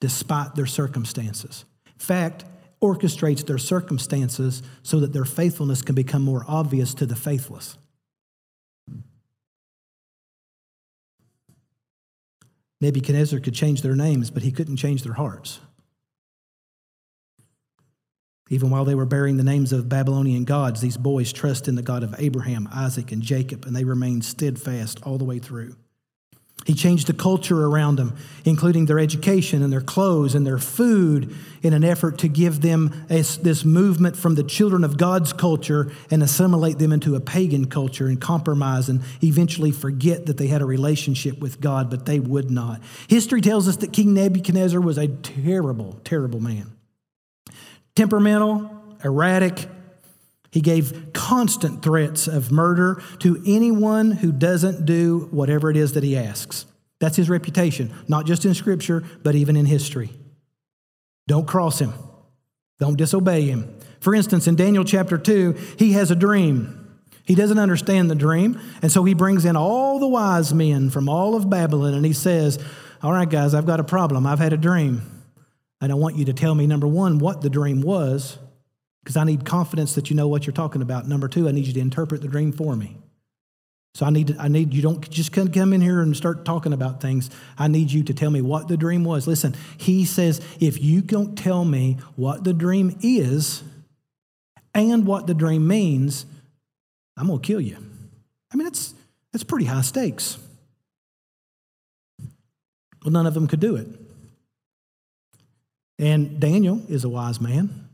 despite 0.00 0.56
their 0.56 0.66
circumstances. 0.66 1.64
In 1.86 2.00
fact, 2.00 2.44
orchestrates 2.82 3.46
their 3.46 3.58
circumstances 3.58 4.64
so 4.82 4.98
that 4.98 5.12
their 5.12 5.24
faithfulness 5.24 5.82
can 5.82 5.94
become 5.94 6.22
more 6.22 6.44
obvious 6.48 6.94
to 6.94 7.06
the 7.06 7.14
faithless. 7.14 7.78
Nebuchadnezzar 12.80 13.38
could 13.38 13.54
change 13.54 13.82
their 13.82 13.94
names, 13.94 14.30
but 14.30 14.42
he 14.42 14.50
couldn't 14.50 14.78
change 14.78 15.04
their 15.04 15.12
hearts. 15.12 15.60
Even 18.50 18.68
while 18.68 18.84
they 18.84 18.96
were 18.96 19.06
bearing 19.06 19.36
the 19.36 19.44
names 19.44 19.72
of 19.72 19.88
Babylonian 19.88 20.44
gods, 20.44 20.80
these 20.80 20.96
boys 20.96 21.32
trust 21.32 21.68
in 21.68 21.76
the 21.76 21.82
God 21.82 22.02
of 22.02 22.16
Abraham, 22.18 22.68
Isaac, 22.72 23.12
and 23.12 23.22
Jacob, 23.22 23.64
and 23.64 23.74
they 23.74 23.84
remained 23.84 24.24
steadfast 24.24 25.00
all 25.04 25.18
the 25.18 25.24
way 25.24 25.38
through. 25.38 25.76
He 26.66 26.74
changed 26.74 27.06
the 27.06 27.14
culture 27.14 27.64
around 27.64 27.96
them, 27.96 28.16
including 28.44 28.84
their 28.84 28.98
education 28.98 29.62
and 29.62 29.72
their 29.72 29.80
clothes 29.80 30.34
and 30.34 30.46
their 30.46 30.58
food, 30.58 31.34
in 31.62 31.72
an 31.72 31.84
effort 31.84 32.18
to 32.18 32.28
give 32.28 32.60
them 32.60 33.06
this 33.08 33.64
movement 33.64 34.16
from 34.16 34.34
the 34.34 34.42
children 34.42 34.84
of 34.84 34.98
God's 34.98 35.32
culture 35.32 35.90
and 36.10 36.22
assimilate 36.22 36.78
them 36.78 36.92
into 36.92 37.14
a 37.14 37.20
pagan 37.20 37.66
culture 37.66 38.08
and 38.08 38.20
compromise 38.20 38.90
and 38.90 39.00
eventually 39.22 39.70
forget 39.70 40.26
that 40.26 40.36
they 40.36 40.48
had 40.48 40.60
a 40.60 40.66
relationship 40.66 41.38
with 41.38 41.60
God, 41.60 41.88
but 41.88 42.04
they 42.04 42.20
would 42.20 42.50
not. 42.50 42.82
History 43.08 43.40
tells 43.40 43.66
us 43.66 43.76
that 43.76 43.92
King 43.94 44.12
Nebuchadnezzar 44.12 44.80
was 44.80 44.98
a 44.98 45.08
terrible, 45.08 45.98
terrible 46.04 46.40
man. 46.40 46.72
Temperamental, 47.94 48.70
erratic, 49.04 49.68
he 50.50 50.60
gave 50.60 51.12
constant 51.12 51.82
threats 51.82 52.26
of 52.26 52.50
murder 52.50 53.02
to 53.20 53.42
anyone 53.46 54.10
who 54.10 54.32
doesn't 54.32 54.84
do 54.84 55.28
whatever 55.30 55.70
it 55.70 55.76
is 55.76 55.92
that 55.92 56.02
he 56.02 56.16
asks. 56.16 56.66
That's 56.98 57.16
his 57.16 57.30
reputation, 57.30 57.92
not 58.08 58.26
just 58.26 58.44
in 58.44 58.54
Scripture, 58.54 59.02
but 59.22 59.34
even 59.34 59.56
in 59.56 59.66
history. 59.66 60.10
Don't 61.28 61.46
cross 61.46 61.78
him, 61.78 61.94
don't 62.78 62.96
disobey 62.96 63.42
him. 63.42 63.76
For 64.00 64.14
instance, 64.14 64.46
in 64.46 64.56
Daniel 64.56 64.84
chapter 64.84 65.18
2, 65.18 65.52
he 65.78 65.92
has 65.92 66.10
a 66.10 66.16
dream. 66.16 66.76
He 67.24 67.34
doesn't 67.34 67.58
understand 67.58 68.10
the 68.10 68.14
dream, 68.14 68.58
and 68.82 68.90
so 68.90 69.04
he 69.04 69.14
brings 69.14 69.44
in 69.44 69.54
all 69.54 70.00
the 70.00 70.08
wise 70.08 70.52
men 70.52 70.90
from 70.90 71.08
all 71.08 71.36
of 71.36 71.48
Babylon 71.48 71.94
and 71.94 72.04
he 72.04 72.12
says, 72.12 72.58
All 73.02 73.12
right, 73.12 73.28
guys, 73.28 73.54
I've 73.54 73.66
got 73.66 73.78
a 73.78 73.84
problem. 73.84 74.26
I've 74.26 74.40
had 74.40 74.52
a 74.52 74.56
dream. 74.56 75.19
And 75.80 75.90
I 75.90 75.94
want 75.94 76.16
you 76.16 76.26
to 76.26 76.32
tell 76.32 76.54
me, 76.54 76.66
number 76.66 76.86
one, 76.86 77.18
what 77.18 77.40
the 77.40 77.50
dream 77.50 77.80
was 77.80 78.38
because 79.02 79.16
I 79.16 79.24
need 79.24 79.44
confidence 79.44 79.94
that 79.94 80.10
you 80.10 80.16
know 80.16 80.28
what 80.28 80.46
you're 80.46 80.52
talking 80.52 80.82
about. 80.82 81.08
Number 81.08 81.26
two, 81.26 81.48
I 81.48 81.52
need 81.52 81.66
you 81.66 81.72
to 81.72 81.80
interpret 81.80 82.20
the 82.20 82.28
dream 82.28 82.52
for 82.52 82.76
me. 82.76 82.96
So 83.94 84.06
I 84.06 84.10
need, 84.10 84.36
I 84.38 84.48
need 84.48 84.72
you 84.72 84.82
don't 84.82 85.08
just 85.10 85.32
come 85.32 85.72
in 85.72 85.80
here 85.80 86.00
and 86.00 86.16
start 86.16 86.44
talking 86.44 86.72
about 86.72 87.00
things. 87.00 87.28
I 87.58 87.66
need 87.66 87.90
you 87.90 88.04
to 88.04 88.14
tell 88.14 88.30
me 88.30 88.40
what 88.40 88.68
the 88.68 88.76
dream 88.76 89.02
was. 89.04 89.26
Listen, 89.26 89.54
he 89.78 90.04
says, 90.04 90.40
if 90.60 90.80
you 90.80 91.00
don't 91.00 91.36
tell 91.36 91.64
me 91.64 91.98
what 92.14 92.44
the 92.44 92.52
dream 92.52 92.96
is 93.02 93.64
and 94.74 95.06
what 95.06 95.26
the 95.26 95.34
dream 95.34 95.66
means, 95.66 96.24
I'm 97.16 97.26
going 97.26 97.40
to 97.40 97.46
kill 97.46 97.60
you. 97.60 97.78
I 98.52 98.56
mean, 98.56 98.64
that's, 98.64 98.94
that's 99.32 99.44
pretty 99.44 99.66
high 99.66 99.80
stakes. 99.80 100.38
Well, 103.02 103.12
none 103.12 103.26
of 103.26 103.34
them 103.34 103.48
could 103.48 103.60
do 103.60 103.76
it. 103.76 103.88
And 106.00 106.40
Daniel 106.40 106.82
is 106.88 107.04
a 107.04 107.10
wise 107.10 107.40
man. 107.40 107.88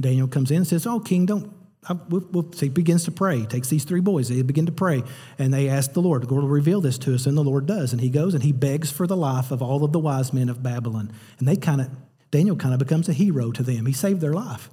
Daniel 0.00 0.26
comes 0.26 0.50
in 0.50 0.58
and 0.58 0.66
says, 0.66 0.86
Oh, 0.86 0.98
king, 0.98 1.26
don't. 1.26 1.54
I, 1.88 1.96
we'll, 2.08 2.26
we'll, 2.32 2.50
he 2.58 2.68
begins 2.68 3.04
to 3.04 3.12
pray. 3.12 3.38
He 3.38 3.46
takes 3.46 3.68
these 3.68 3.84
three 3.84 4.00
boys. 4.00 4.28
They 4.28 4.42
begin 4.42 4.66
to 4.66 4.72
pray. 4.72 5.04
And 5.38 5.54
they 5.54 5.68
ask 5.68 5.92
the 5.92 6.02
Lord, 6.02 6.24
the 6.24 6.34
Lord 6.34 6.42
will 6.42 6.50
reveal 6.50 6.80
this 6.80 6.98
to 6.98 7.14
us. 7.14 7.24
And 7.24 7.36
the 7.36 7.44
Lord 7.44 7.66
does. 7.66 7.92
And 7.92 8.00
he 8.00 8.10
goes 8.10 8.34
and 8.34 8.42
he 8.42 8.50
begs 8.50 8.90
for 8.90 9.06
the 9.06 9.16
life 9.16 9.52
of 9.52 9.62
all 9.62 9.84
of 9.84 9.92
the 9.92 10.00
wise 10.00 10.32
men 10.32 10.48
of 10.48 10.62
Babylon. 10.62 11.12
And 11.38 11.46
they 11.46 11.56
kind 11.56 11.80
of, 11.80 11.88
Daniel 12.32 12.56
kind 12.56 12.74
of 12.74 12.80
becomes 12.80 13.08
a 13.08 13.12
hero 13.12 13.52
to 13.52 13.62
them. 13.62 13.86
He 13.86 13.92
saved 13.92 14.20
their 14.20 14.32
life. 14.32 14.68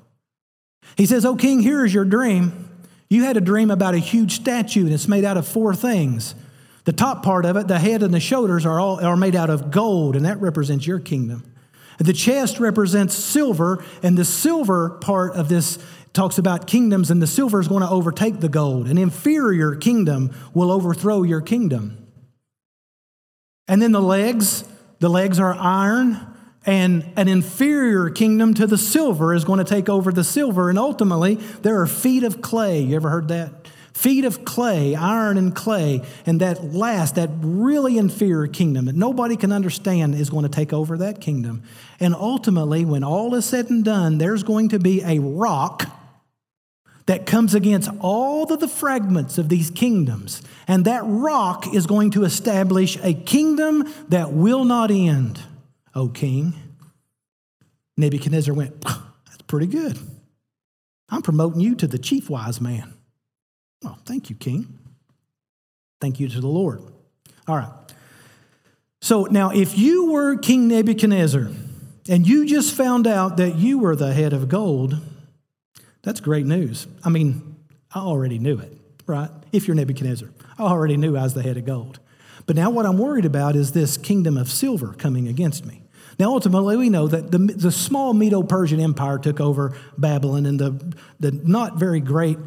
He 0.97 1.05
says, 1.05 1.25
Oh, 1.25 1.35
king, 1.35 1.61
here 1.61 1.85
is 1.85 1.93
your 1.93 2.05
dream. 2.05 2.69
You 3.07 3.23
had 3.23 3.37
a 3.37 3.41
dream 3.41 3.69
about 3.69 3.93
a 3.93 3.99
huge 3.99 4.33
statue, 4.33 4.81
and 4.81 4.93
it's 4.93 5.07
made 5.07 5.23
out 5.23 5.37
of 5.37 5.47
four 5.47 5.75
things. 5.75 6.33
The 6.85 6.93
top 6.93 7.23
part 7.23 7.45
of 7.45 7.55
it, 7.55 7.67
the 7.67 7.77
head 7.77 8.01
and 8.01 8.13
the 8.13 8.19
shoulders, 8.19 8.65
are, 8.65 8.79
all, 8.79 9.03
are 9.03 9.15
made 9.15 9.35
out 9.35 9.51
of 9.51 9.69
gold, 9.69 10.15
and 10.15 10.25
that 10.25 10.41
represents 10.41 10.87
your 10.87 10.99
kingdom. 10.99 11.43
The 11.97 12.13
chest 12.13 12.59
represents 12.59 13.15
silver, 13.15 13.83
and 14.03 14.17
the 14.17 14.25
silver 14.25 14.89
part 15.01 15.35
of 15.35 15.49
this 15.49 15.79
talks 16.13 16.37
about 16.37 16.67
kingdoms, 16.67 17.11
and 17.11 17.21
the 17.21 17.27
silver 17.27 17.59
is 17.59 17.67
going 17.67 17.81
to 17.81 17.89
overtake 17.89 18.39
the 18.39 18.49
gold. 18.49 18.87
An 18.87 18.97
inferior 18.97 19.75
kingdom 19.75 20.33
will 20.53 20.71
overthrow 20.71 21.23
your 21.23 21.41
kingdom. 21.41 22.07
And 23.67 23.81
then 23.81 23.91
the 23.91 24.01
legs, 24.01 24.63
the 24.99 25.09
legs 25.09 25.39
are 25.39 25.53
iron, 25.53 26.19
and 26.65 27.11
an 27.15 27.27
inferior 27.27 28.09
kingdom 28.09 28.53
to 28.55 28.65
the 28.65 28.77
silver 28.77 29.33
is 29.33 29.43
going 29.43 29.59
to 29.59 29.65
take 29.65 29.87
over 29.89 30.11
the 30.11 30.23
silver. 30.23 30.69
And 30.69 30.79
ultimately, 30.79 31.35
there 31.35 31.79
are 31.81 31.87
feet 31.87 32.23
of 32.23 32.41
clay. 32.41 32.81
You 32.81 32.95
ever 32.95 33.09
heard 33.09 33.27
that? 33.27 33.64
Feet 33.95 34.25
of 34.25 34.43
clay, 34.43 34.93
iron 34.93 35.37
and 35.37 35.55
clay, 35.55 36.01
and 36.25 36.41
that 36.41 36.73
last, 36.73 37.15
that 37.15 37.29
really 37.39 37.97
inferior 37.97 38.45
kingdom 38.45 38.85
that 38.85 38.95
nobody 38.95 39.37
can 39.37 39.53
understand 39.53 40.13
is 40.13 40.29
going 40.29 40.43
to 40.43 40.49
take 40.49 40.73
over 40.73 40.97
that 40.97 41.21
kingdom. 41.21 41.63
And 41.99 42.13
ultimately, 42.13 42.83
when 42.83 43.05
all 43.05 43.33
is 43.35 43.45
said 43.45 43.69
and 43.69 43.85
done, 43.85 44.17
there's 44.17 44.43
going 44.43 44.69
to 44.69 44.79
be 44.79 45.01
a 45.01 45.19
rock 45.19 45.85
that 47.05 47.25
comes 47.25 47.55
against 47.55 47.89
all 48.01 48.51
of 48.51 48.59
the 48.59 48.67
fragments 48.67 49.37
of 49.37 49.47
these 49.47 49.71
kingdoms. 49.71 50.41
And 50.67 50.83
that 50.85 51.03
rock 51.05 51.73
is 51.73 51.87
going 51.87 52.11
to 52.11 52.25
establish 52.25 52.97
a 53.01 53.13
kingdom 53.13 53.91
that 54.09 54.33
will 54.33 54.65
not 54.65 54.91
end, 54.91 55.39
O 55.93 56.09
king. 56.09 56.53
Nebuchadnezzar 57.95 58.53
went, 58.53 58.81
That's 58.81 59.41
pretty 59.47 59.67
good. 59.67 59.97
I'm 61.07 61.21
promoting 61.21 61.61
you 61.61 61.75
to 61.75 61.87
the 61.87 61.97
chief 61.97 62.29
wise 62.29 62.59
man. 62.59 62.94
Well, 63.85 63.99
thank 64.03 64.31
you, 64.31 64.35
king. 64.35 64.79
Thank 66.01 66.19
you 66.19 66.27
to 66.27 66.41
the 66.41 66.47
Lord. 66.47 66.81
All 67.47 67.55
right. 67.55 67.71
So 68.99 69.25
now, 69.25 69.51
if 69.51 69.77
you 69.77 70.11
were 70.11 70.37
King 70.37 70.67
Nebuchadnezzar 70.67 71.51
and 72.09 72.27
you 72.27 72.47
just 72.47 72.73
found 72.73 73.05
out 73.05 73.37
that 73.37 73.57
you 73.57 73.77
were 73.77 73.95
the 73.95 74.11
head 74.11 74.33
of 74.33 74.49
gold, 74.49 74.97
that's 76.01 76.19
great 76.19 76.47
news. 76.47 76.87
I 77.03 77.09
mean, 77.09 77.57
I 77.93 77.99
already 77.99 78.39
knew 78.39 78.57
it, 78.57 78.75
right? 79.05 79.29
If 79.51 79.67
you're 79.67 79.75
Nebuchadnezzar, 79.75 80.29
I 80.57 80.63
already 80.63 80.97
knew 80.97 81.15
I 81.15 81.21
was 81.21 81.35
the 81.35 81.43
head 81.43 81.57
of 81.57 81.65
gold. 81.65 81.99
But 82.47 82.55
now 82.55 82.71
what 82.71 82.87
I'm 82.87 82.97
worried 82.97 83.25
about 83.25 83.55
is 83.55 83.73
this 83.73 83.97
kingdom 83.97 84.35
of 84.35 84.49
silver 84.49 84.93
coming 84.93 85.27
against 85.27 85.63
me. 85.63 85.83
Now, 86.17 86.31
ultimately, 86.31 86.75
we 86.77 86.89
know 86.89 87.07
that 87.07 87.29
the, 87.29 87.37
the 87.37 87.71
small 87.71 88.13
Medo 88.13 88.41
Persian 88.41 88.79
Empire 88.79 89.19
took 89.19 89.39
over 89.39 89.77
Babylon, 89.97 90.45
and 90.45 90.57
the, 90.57 90.95
the 91.19 91.31
not 91.31 91.77
very 91.77 91.99
great 91.99 92.39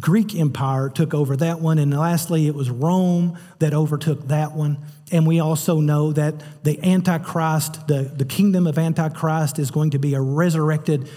Greek 0.00 0.34
Empire 0.34 0.88
took 0.88 1.14
over 1.14 1.36
that 1.36 1.60
one. 1.60 1.78
And 1.78 1.96
lastly, 1.96 2.46
it 2.46 2.54
was 2.54 2.70
Rome 2.70 3.38
that 3.60 3.72
overtook 3.72 4.28
that 4.28 4.52
one. 4.52 4.78
And 5.12 5.26
we 5.26 5.40
also 5.40 5.80
know 5.80 6.12
that 6.12 6.34
the 6.64 6.82
Antichrist, 6.84 7.86
the, 7.86 8.02
the 8.02 8.24
kingdom 8.24 8.66
of 8.66 8.78
Antichrist, 8.78 9.58
is 9.58 9.70
going 9.70 9.90
to 9.90 9.98
be 9.98 10.14
a 10.14 10.20
resurrected 10.20 11.08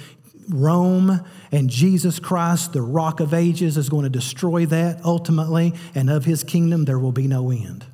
Rome, 0.49 1.23
and 1.51 1.69
Jesus 1.69 2.19
Christ, 2.19 2.73
the 2.73 2.81
rock 2.81 3.19
of 3.19 3.33
ages, 3.33 3.77
is 3.77 3.89
going 3.89 4.03
to 4.03 4.09
destroy 4.09 4.65
that 4.67 5.03
ultimately, 5.05 5.73
and 5.93 6.09
of 6.09 6.25
his 6.25 6.43
kingdom 6.43 6.85
there 6.85 6.99
will 6.99 7.11
be 7.11 7.27
no 7.27 7.51
end. 7.51 7.85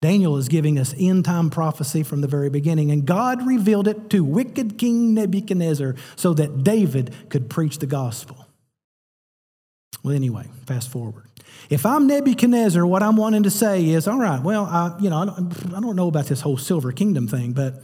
Daniel 0.00 0.36
is 0.36 0.48
giving 0.48 0.78
us 0.78 0.94
end 0.98 1.24
time 1.24 1.50
prophecy 1.50 2.02
from 2.02 2.20
the 2.20 2.28
very 2.28 2.48
beginning, 2.48 2.90
and 2.90 3.04
God 3.04 3.46
revealed 3.46 3.88
it 3.88 4.08
to 4.10 4.24
wicked 4.24 4.78
King 4.78 5.12
Nebuchadnezzar 5.14 5.96
so 6.16 6.32
that 6.34 6.62
David 6.64 7.14
could 7.28 7.50
preach 7.50 7.78
the 7.78 7.86
gospel. 7.86 8.47
Well, 10.02 10.14
anyway, 10.14 10.46
fast 10.66 10.90
forward. 10.90 11.24
If 11.70 11.84
I'm 11.84 12.06
Nebuchadnezzar, 12.06 12.86
what 12.86 13.02
I'm 13.02 13.16
wanting 13.16 13.42
to 13.42 13.50
say 13.50 13.88
is, 13.88 14.06
all 14.06 14.18
right, 14.18 14.40
well, 14.42 14.64
I, 14.64 14.96
you 15.00 15.10
know, 15.10 15.18
I 15.18 15.24
don't, 15.26 15.74
I 15.74 15.80
don't 15.80 15.96
know 15.96 16.08
about 16.08 16.26
this 16.26 16.40
whole 16.40 16.56
silver 16.56 16.92
kingdom 16.92 17.26
thing, 17.26 17.52
but 17.52 17.82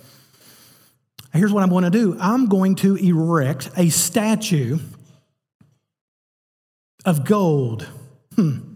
here's 1.32 1.52
what 1.52 1.62
I'm 1.62 1.70
going 1.70 1.84
to 1.84 1.90
do 1.90 2.16
I'm 2.20 2.46
going 2.46 2.76
to 2.76 2.96
erect 2.96 3.70
a 3.76 3.88
statue 3.88 4.78
of 7.04 7.24
gold. 7.24 7.86
Hmm. 8.36 8.74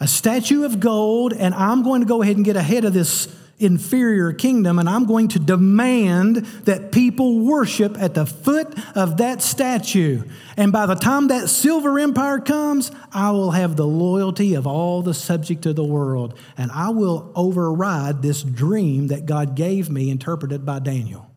A 0.00 0.08
statue 0.08 0.64
of 0.64 0.80
gold, 0.80 1.32
and 1.32 1.54
I'm 1.54 1.84
going 1.84 2.00
to 2.00 2.06
go 2.06 2.22
ahead 2.22 2.36
and 2.36 2.44
get 2.44 2.56
ahead 2.56 2.84
of 2.84 2.92
this 2.92 3.28
inferior 3.62 4.32
kingdom, 4.32 4.78
and 4.78 4.88
I'm 4.88 5.06
going 5.06 5.28
to 5.28 5.38
demand 5.38 6.36
that 6.64 6.92
people 6.92 7.40
worship 7.40 7.96
at 7.98 8.14
the 8.14 8.26
foot 8.26 8.76
of 8.96 9.18
that 9.18 9.40
statue. 9.42 10.24
And 10.56 10.72
by 10.72 10.86
the 10.86 10.94
time 10.94 11.28
that 11.28 11.48
silver 11.48 11.98
empire 11.98 12.40
comes, 12.40 12.90
I 13.12 13.30
will 13.30 13.52
have 13.52 13.76
the 13.76 13.86
loyalty 13.86 14.54
of 14.54 14.66
all 14.66 15.02
the 15.02 15.14
subject 15.14 15.64
of 15.66 15.76
the 15.76 15.84
world, 15.84 16.38
and 16.56 16.70
I 16.72 16.90
will 16.90 17.32
override 17.34 18.22
this 18.22 18.42
dream 18.42 19.08
that 19.08 19.26
God 19.26 19.54
gave 19.54 19.90
me, 19.90 20.10
interpreted 20.10 20.66
by 20.66 20.78
Daniel. 20.80 21.30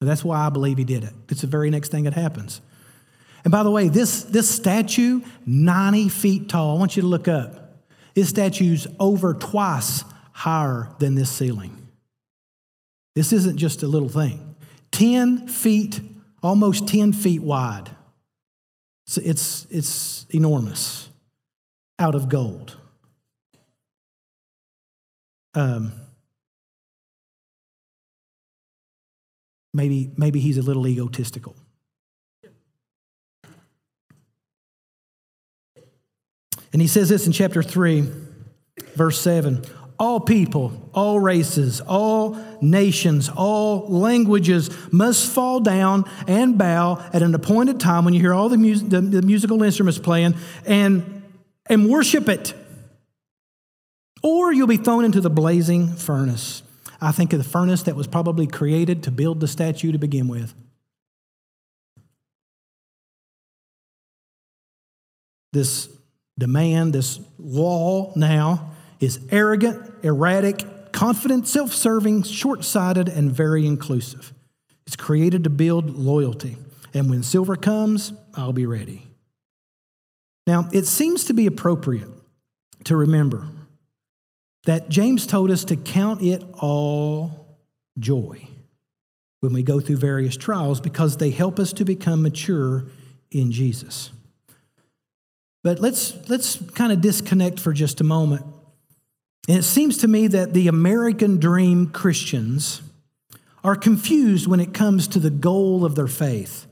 that's 0.00 0.24
why 0.24 0.46
I 0.46 0.48
believe 0.48 0.78
he 0.78 0.84
did 0.84 1.04
it. 1.04 1.12
It's 1.28 1.42
the 1.42 1.46
very 1.46 1.70
next 1.70 1.90
thing 1.90 2.04
that 2.04 2.14
happens. 2.14 2.60
And 3.44 3.52
by 3.52 3.62
the 3.62 3.70
way, 3.70 3.88
this, 3.88 4.22
this 4.24 4.48
statue, 4.48 5.22
90 5.46 6.08
feet 6.08 6.48
tall, 6.48 6.76
I 6.76 6.78
want 6.78 6.96
you 6.96 7.02
to 7.02 7.08
look 7.08 7.28
up. 7.28 7.84
This 8.14 8.28
statue's 8.28 8.86
over 8.98 9.34
twice 9.34 10.04
higher 10.40 10.88
than 10.98 11.14
this 11.14 11.30
ceiling. 11.30 11.76
This 13.14 13.30
isn't 13.30 13.58
just 13.58 13.82
a 13.82 13.86
little 13.86 14.08
thing. 14.08 14.56
10 14.90 15.48
feet, 15.48 16.00
almost 16.42 16.88
10 16.88 17.12
feet 17.12 17.42
wide. 17.42 17.90
So 19.06 19.20
it's, 19.22 19.66
it's 19.68 20.24
enormous, 20.30 21.10
out 21.98 22.14
of 22.14 22.30
gold. 22.30 22.78
Um, 25.52 25.92
maybe, 29.74 30.10
maybe 30.16 30.40
he's 30.40 30.56
a 30.56 30.62
little 30.62 30.88
egotistical. 30.88 31.54
And 36.72 36.80
he 36.80 36.88
says 36.88 37.10
this 37.10 37.26
in 37.26 37.32
chapter 37.32 37.62
3, 37.62 38.10
verse 38.94 39.20
7 39.20 39.66
all 40.00 40.18
people, 40.18 40.72
all 40.94 41.20
races, 41.20 41.82
all 41.82 42.38
nations, 42.62 43.28
all 43.28 43.86
languages 43.86 44.70
must 44.90 45.30
fall 45.30 45.60
down 45.60 46.10
and 46.26 46.56
bow 46.56 46.98
at 47.12 47.22
an 47.22 47.34
appointed 47.34 47.78
time 47.78 48.06
when 48.06 48.14
you 48.14 48.20
hear 48.20 48.32
all 48.32 48.48
the, 48.48 48.56
mus- 48.56 48.80
the, 48.80 49.02
the 49.02 49.20
musical 49.20 49.62
instruments 49.62 49.98
playing 49.98 50.34
and, 50.64 51.22
and 51.68 51.90
worship 51.90 52.30
it. 52.30 52.54
Or 54.22 54.54
you'll 54.54 54.66
be 54.66 54.78
thrown 54.78 55.04
into 55.04 55.20
the 55.20 55.28
blazing 55.28 55.88
furnace. 55.88 56.62
I 56.98 57.12
think 57.12 57.34
of 57.34 57.38
the 57.38 57.48
furnace 57.48 57.82
that 57.82 57.94
was 57.94 58.06
probably 58.06 58.46
created 58.46 59.02
to 59.02 59.10
build 59.10 59.40
the 59.40 59.48
statue 59.48 59.92
to 59.92 59.98
begin 59.98 60.28
with. 60.28 60.54
This 65.52 65.90
demand, 66.38 66.94
this 66.94 67.20
law 67.38 68.14
now 68.16 68.70
is 69.00 69.18
arrogant, 69.30 69.92
erratic, 70.02 70.92
confident, 70.92 71.48
self 71.48 71.72
serving, 71.72 72.22
short 72.22 72.64
sighted, 72.64 73.08
and 73.08 73.32
very 73.32 73.66
inclusive. 73.66 74.32
It's 74.86 74.96
created 74.96 75.44
to 75.44 75.50
build 75.50 75.96
loyalty. 75.96 76.56
And 76.92 77.08
when 77.08 77.22
silver 77.22 77.56
comes, 77.56 78.12
I'll 78.34 78.52
be 78.52 78.66
ready. 78.66 79.06
Now, 80.46 80.68
it 80.72 80.86
seems 80.86 81.24
to 81.26 81.34
be 81.34 81.46
appropriate 81.46 82.08
to 82.84 82.96
remember 82.96 83.48
that 84.64 84.88
James 84.88 85.26
told 85.26 85.50
us 85.50 85.64
to 85.64 85.76
count 85.76 86.22
it 86.22 86.42
all 86.54 87.58
joy 87.98 88.46
when 89.40 89.52
we 89.52 89.62
go 89.62 89.80
through 89.80 89.96
various 89.96 90.36
trials 90.36 90.80
because 90.80 91.16
they 91.16 91.30
help 91.30 91.58
us 91.58 91.72
to 91.74 91.84
become 91.84 92.22
mature 92.22 92.86
in 93.30 93.52
Jesus. 93.52 94.10
But 95.62 95.78
let's, 95.78 96.16
let's 96.28 96.60
kind 96.72 96.92
of 96.92 97.00
disconnect 97.00 97.60
for 97.60 97.72
just 97.72 98.00
a 98.00 98.04
moment 98.04 98.44
and 99.48 99.58
it 99.58 99.64
seems 99.64 99.98
to 99.98 100.08
me 100.08 100.26
that 100.28 100.52
the 100.52 100.68
American 100.68 101.38
dream 101.38 101.88
Christians 101.90 102.82
are 103.64 103.76
confused 103.76 104.46
when 104.46 104.60
it 104.60 104.72
comes 104.72 105.08
to 105.08 105.18
the 105.18 105.30
goal 105.30 105.84
of 105.84 105.94
their 105.94 106.06
faith. 106.06 106.66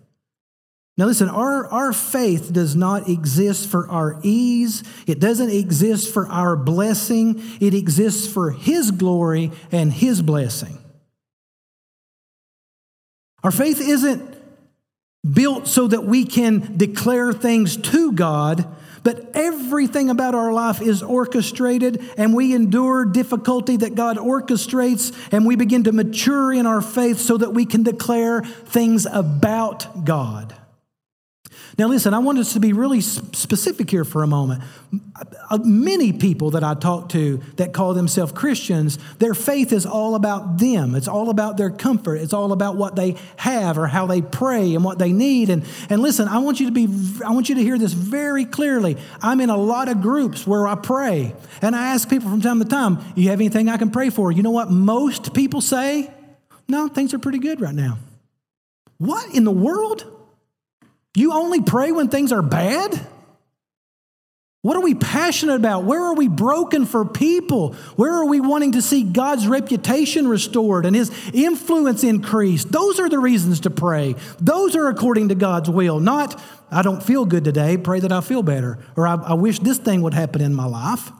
Now, 0.96 1.06
listen, 1.06 1.28
our, 1.28 1.66
our 1.68 1.92
faith 1.92 2.52
does 2.52 2.74
not 2.74 3.08
exist 3.08 3.68
for 3.68 3.88
our 3.88 4.18
ease. 4.24 4.82
It 5.06 5.20
doesn't 5.20 5.50
exist 5.50 6.12
for 6.12 6.26
our 6.26 6.56
blessing. 6.56 7.40
It 7.60 7.72
exists 7.72 8.30
for 8.30 8.50
His 8.50 8.90
glory 8.90 9.52
and 9.70 9.92
His 9.92 10.22
blessing. 10.22 10.76
Our 13.44 13.52
faith 13.52 13.80
isn't 13.80 14.36
built 15.32 15.68
so 15.68 15.86
that 15.86 16.04
we 16.04 16.24
can 16.24 16.76
declare 16.76 17.32
things 17.32 17.76
to 17.76 18.10
God, 18.12 18.66
but 19.02 19.30
everything 19.34 20.10
about 20.10 20.34
our 20.34 20.52
life 20.52 20.80
is 20.80 21.02
orchestrated, 21.02 22.02
and 22.16 22.34
we 22.34 22.54
endure 22.54 23.04
difficulty 23.04 23.76
that 23.76 23.94
God 23.94 24.16
orchestrates, 24.16 25.16
and 25.32 25.46
we 25.46 25.56
begin 25.56 25.84
to 25.84 25.92
mature 25.92 26.52
in 26.52 26.66
our 26.66 26.80
faith 26.80 27.18
so 27.18 27.36
that 27.36 27.52
we 27.54 27.66
can 27.66 27.82
declare 27.82 28.42
things 28.42 29.06
about 29.06 30.04
God. 30.04 30.54
Now, 31.78 31.86
listen, 31.86 32.12
I 32.12 32.18
want 32.18 32.38
us 32.38 32.54
to 32.54 32.60
be 32.60 32.72
really 32.72 33.00
specific 33.00 33.88
here 33.88 34.04
for 34.04 34.24
a 34.24 34.26
moment. 34.26 34.64
Uh, 35.48 35.58
many 35.62 36.12
people 36.12 36.50
that 36.50 36.64
I 36.64 36.74
talk 36.74 37.10
to 37.10 37.40
that 37.54 37.72
call 37.72 37.94
themselves 37.94 38.32
Christians, 38.32 38.98
their 39.20 39.32
faith 39.32 39.72
is 39.72 39.86
all 39.86 40.16
about 40.16 40.58
them. 40.58 40.96
It's 40.96 41.06
all 41.06 41.30
about 41.30 41.56
their 41.56 41.70
comfort. 41.70 42.16
It's 42.16 42.32
all 42.32 42.50
about 42.50 42.74
what 42.74 42.96
they 42.96 43.14
have 43.36 43.78
or 43.78 43.86
how 43.86 44.06
they 44.06 44.22
pray 44.22 44.74
and 44.74 44.82
what 44.82 44.98
they 44.98 45.12
need. 45.12 45.50
And, 45.50 45.64
and 45.88 46.02
listen, 46.02 46.26
I 46.26 46.38
want 46.38 46.58
you 46.58 46.66
to 46.66 46.72
be, 46.72 46.88
I 47.24 47.30
want 47.30 47.48
you 47.48 47.54
to 47.54 47.62
hear 47.62 47.78
this 47.78 47.92
very 47.92 48.44
clearly. 48.44 48.96
I'm 49.22 49.40
in 49.40 49.48
a 49.48 49.56
lot 49.56 49.88
of 49.88 50.02
groups 50.02 50.48
where 50.48 50.66
I 50.66 50.74
pray, 50.74 51.32
and 51.62 51.76
I 51.76 51.94
ask 51.94 52.10
people 52.10 52.28
from 52.28 52.40
time 52.40 52.58
to 52.58 52.64
time, 52.64 52.98
You 53.14 53.30
have 53.30 53.38
anything 53.38 53.68
I 53.68 53.76
can 53.76 53.92
pray 53.92 54.10
for? 54.10 54.32
You 54.32 54.42
know 54.42 54.50
what 54.50 54.68
most 54.68 55.32
people 55.32 55.60
say? 55.60 56.12
No, 56.66 56.88
things 56.88 57.14
are 57.14 57.20
pretty 57.20 57.38
good 57.38 57.60
right 57.60 57.74
now. 57.74 57.98
What 58.96 59.32
in 59.32 59.44
the 59.44 59.52
world? 59.52 60.17
You 61.18 61.32
only 61.32 61.60
pray 61.60 61.90
when 61.90 62.08
things 62.08 62.30
are 62.30 62.42
bad? 62.42 63.06
What 64.62 64.76
are 64.76 64.82
we 64.82 64.94
passionate 64.94 65.56
about? 65.56 65.84
Where 65.84 66.02
are 66.02 66.14
we 66.14 66.28
broken 66.28 66.86
for 66.86 67.04
people? 67.04 67.74
Where 67.96 68.12
are 68.12 68.26
we 68.26 68.40
wanting 68.40 68.72
to 68.72 68.82
see 68.82 69.02
God's 69.02 69.48
reputation 69.48 70.28
restored 70.28 70.86
and 70.86 70.94
his 70.94 71.10
influence 71.32 72.04
increased? 72.04 72.70
Those 72.70 73.00
are 73.00 73.08
the 73.08 73.18
reasons 73.18 73.60
to 73.60 73.70
pray. 73.70 74.14
Those 74.40 74.76
are 74.76 74.88
according 74.88 75.30
to 75.30 75.34
God's 75.34 75.68
will, 75.68 75.98
not, 75.98 76.40
I 76.70 76.82
don't 76.82 77.02
feel 77.02 77.24
good 77.24 77.44
today, 77.44 77.76
pray 77.76 77.98
that 78.00 78.12
I 78.12 78.20
feel 78.20 78.42
better, 78.44 78.78
or 78.96 79.06
I, 79.08 79.14
I 79.14 79.34
wish 79.34 79.58
this 79.58 79.78
thing 79.78 80.02
would 80.02 80.14
happen 80.14 80.40
in 80.40 80.54
my 80.54 80.66
life. 80.66 81.10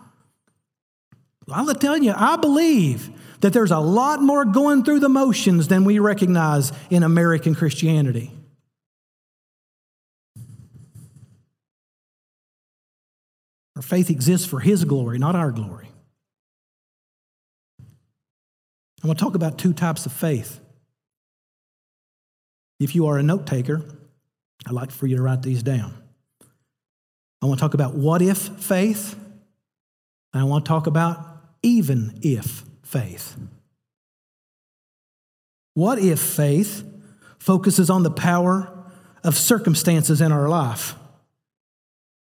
I'll 1.51 1.75
tell 1.75 1.97
you, 1.97 2.13
I 2.15 2.37
believe 2.37 3.11
that 3.41 3.53
there's 3.53 3.71
a 3.73 3.79
lot 3.79 4.21
more 4.21 4.45
going 4.45 4.85
through 4.85 5.01
the 5.01 5.09
motions 5.09 5.67
than 5.67 5.85
we 5.85 5.99
recognize 5.99 6.73
in 6.91 7.03
American 7.03 7.55
Christianity. 7.55 8.38
Our 13.79 13.83
faith 13.83 14.11
exists 14.11 14.45
for 14.45 14.59
His 14.59 14.85
glory, 14.85 15.21
not 15.21 15.37
our 15.37 15.53
glory. 15.53 15.89
I 19.01 19.07
want 19.07 19.21
to 19.21 19.25
talk 19.25 19.37
about 19.37 19.57
two 19.57 19.73
types 19.73 20.05
of 20.05 20.13
faith. 20.13 20.59
If 22.81 22.97
you 22.97 23.07
are 23.07 23.19
a 23.19 23.23
note 23.23 23.47
taker, 23.47 23.85
I'd 24.67 24.73
like 24.73 24.91
for 24.91 25.07
you 25.07 25.15
to 25.15 25.23
write 25.23 25.43
these 25.43 25.63
down. 25.63 25.95
I 27.41 27.47
want 27.47 27.61
to 27.61 27.63
talk 27.63 27.75
about 27.75 27.95
what 27.95 28.21
if 28.21 28.39
faith, 28.39 29.15
and 30.33 30.43
I 30.43 30.45
want 30.45 30.65
to 30.65 30.69
talk 30.69 30.89
about 30.89 31.25
even 31.63 32.19
if 32.21 32.65
faith. 32.83 33.37
What 35.75 36.01
if 36.01 36.19
faith 36.19 36.83
focuses 37.39 37.91
on 37.91 38.03
the 38.03 38.11
power 38.11 38.73
of 39.23 39.37
circumstances 39.37 40.21
in 40.21 40.33
our 40.33 40.49
life? 40.49 40.97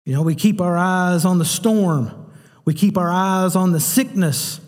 You 0.05 0.15
know, 0.15 0.23
we 0.23 0.35
keep 0.35 0.61
our 0.61 0.77
eyes 0.77 1.25
on 1.25 1.38
the 1.38 1.45
storm. 1.45 2.33
We 2.65 2.75
keep 2.75 2.99
our 2.99 3.11
eyes 3.11 3.55
on 3.57 3.73
the 3.73 3.81
sickness. 3.81 4.61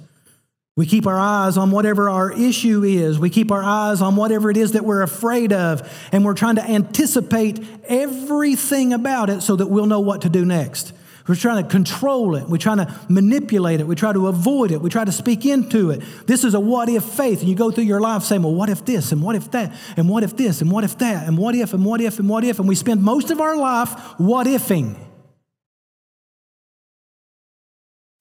We 0.77 0.87
keep 0.87 1.07
our 1.07 1.19
eyes 1.19 1.57
on 1.57 1.71
whatever 1.71 2.09
our 2.09 2.33
issue 2.33 2.83
is. 2.83 3.19
We 3.19 3.31
keep 3.31 3.53
our 3.53 3.63
eyes 3.63 4.03
on 4.03 4.17
whatever 4.17 4.51
it 4.51 4.57
is 4.57 4.73
that 4.73 4.85
we're 4.85 5.03
afraid 5.03 5.53
of. 5.53 6.09
And 6.13 6.25
we're 6.25 6.35
trying 6.35 6.57
to 6.57 6.69
anticipate 6.69 7.65
everything 7.85 8.93
about 8.93 9.31
it 9.31 9.43
so 9.43 9.57
that 9.57 9.67
we'll 9.67 9.87
know 9.87 10.01
what 10.01 10.23
to 10.23 10.29
do 10.29 10.45
next. 10.45 10.93
We're 11.27 11.37
trying 11.37 11.65
to 11.65 11.71
control 11.71 12.35
it. 12.37 12.49
We're 12.49 12.59
trying 12.59 12.79
to 12.79 12.95
manipulate 13.09 13.81
it. 13.81 13.87
We 13.87 13.95
try 13.95 14.13
to 14.13 14.27
avoid 14.27 14.73
it. 14.73 14.83
We 14.83 14.91
try 14.91 15.05
to 15.05 15.13
speak 15.13 15.47
into 15.47 15.91
it. 15.91 16.03
This 16.27 16.45
is 16.45 16.55
a 16.55 16.61
what 16.61 16.89
if 16.89 17.03
faith. 17.03 17.41
And 17.41 17.49
you 17.49 17.55
go 17.55 17.71
through 17.71 17.85
your 17.85 18.01
life 18.01 18.25
saying, 18.25 18.43
well, 18.43 18.55
what 18.55 18.69
if 18.69 18.85
this? 18.85 19.11
And 19.11 19.23
what 19.23 19.35
if 19.35 19.51
that? 19.53 19.75
And 19.97 20.09
what 20.09 20.23
if 20.23 20.37
this? 20.37 20.61
And 20.61 20.71
what 20.71 20.85
if 20.85 20.99
that? 20.99 21.27
And 21.27 21.39
what 21.39 21.55
if? 21.55 21.73
And 21.73 21.85
what 21.85 22.01
if? 22.01 22.19
And 22.19 22.29
what 22.29 22.45
if? 22.45 22.59
And 22.59 22.69
we 22.69 22.75
spend 22.75 23.03
most 23.03 23.31
of 23.31 23.41
our 23.41 23.57
life 23.57 23.99
what 24.19 24.47
ifing. 24.47 24.97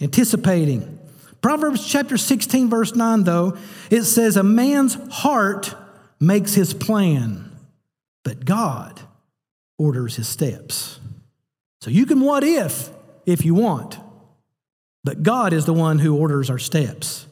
Anticipating. 0.04 1.00
Proverbs 1.42 1.86
chapter 1.86 2.18
16, 2.18 2.70
verse 2.70 2.94
9, 2.94 3.24
though, 3.24 3.58
it 3.90 4.04
says, 4.04 4.38
A 4.38 4.44
man's 4.44 4.98
heart 5.12 5.76
makes 6.20 6.54
his 6.54 6.74
plan, 6.74 7.52
but 8.24 8.46
God 8.46 9.02
orders 9.78 10.16
his 10.16 10.28
steps. 10.28 11.00
So 11.82 11.90
you 11.90 12.06
can 12.06 12.22
what 12.22 12.44
if 12.44 12.90
if 13.26 13.44
you 13.44 13.56
want, 13.56 13.98
but 15.04 15.24
God 15.24 15.52
is 15.52 15.66
the 15.66 15.74
one 15.74 16.00
who 16.00 16.18
orders 16.18 16.50
our 16.50 16.60
steps. 16.60 17.26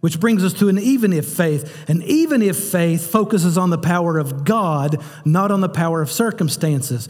Which 0.00 0.18
brings 0.18 0.42
us 0.42 0.54
to 0.54 0.68
an 0.70 0.78
even 0.78 1.12
if 1.12 1.26
faith. 1.26 1.88
An 1.88 2.02
even 2.02 2.40
if 2.40 2.56
faith 2.56 3.10
focuses 3.10 3.58
on 3.58 3.68
the 3.68 3.78
power 3.78 4.18
of 4.18 4.44
God, 4.44 5.02
not 5.26 5.50
on 5.50 5.60
the 5.60 5.68
power 5.68 6.00
of 6.00 6.10
circumstances. 6.10 7.06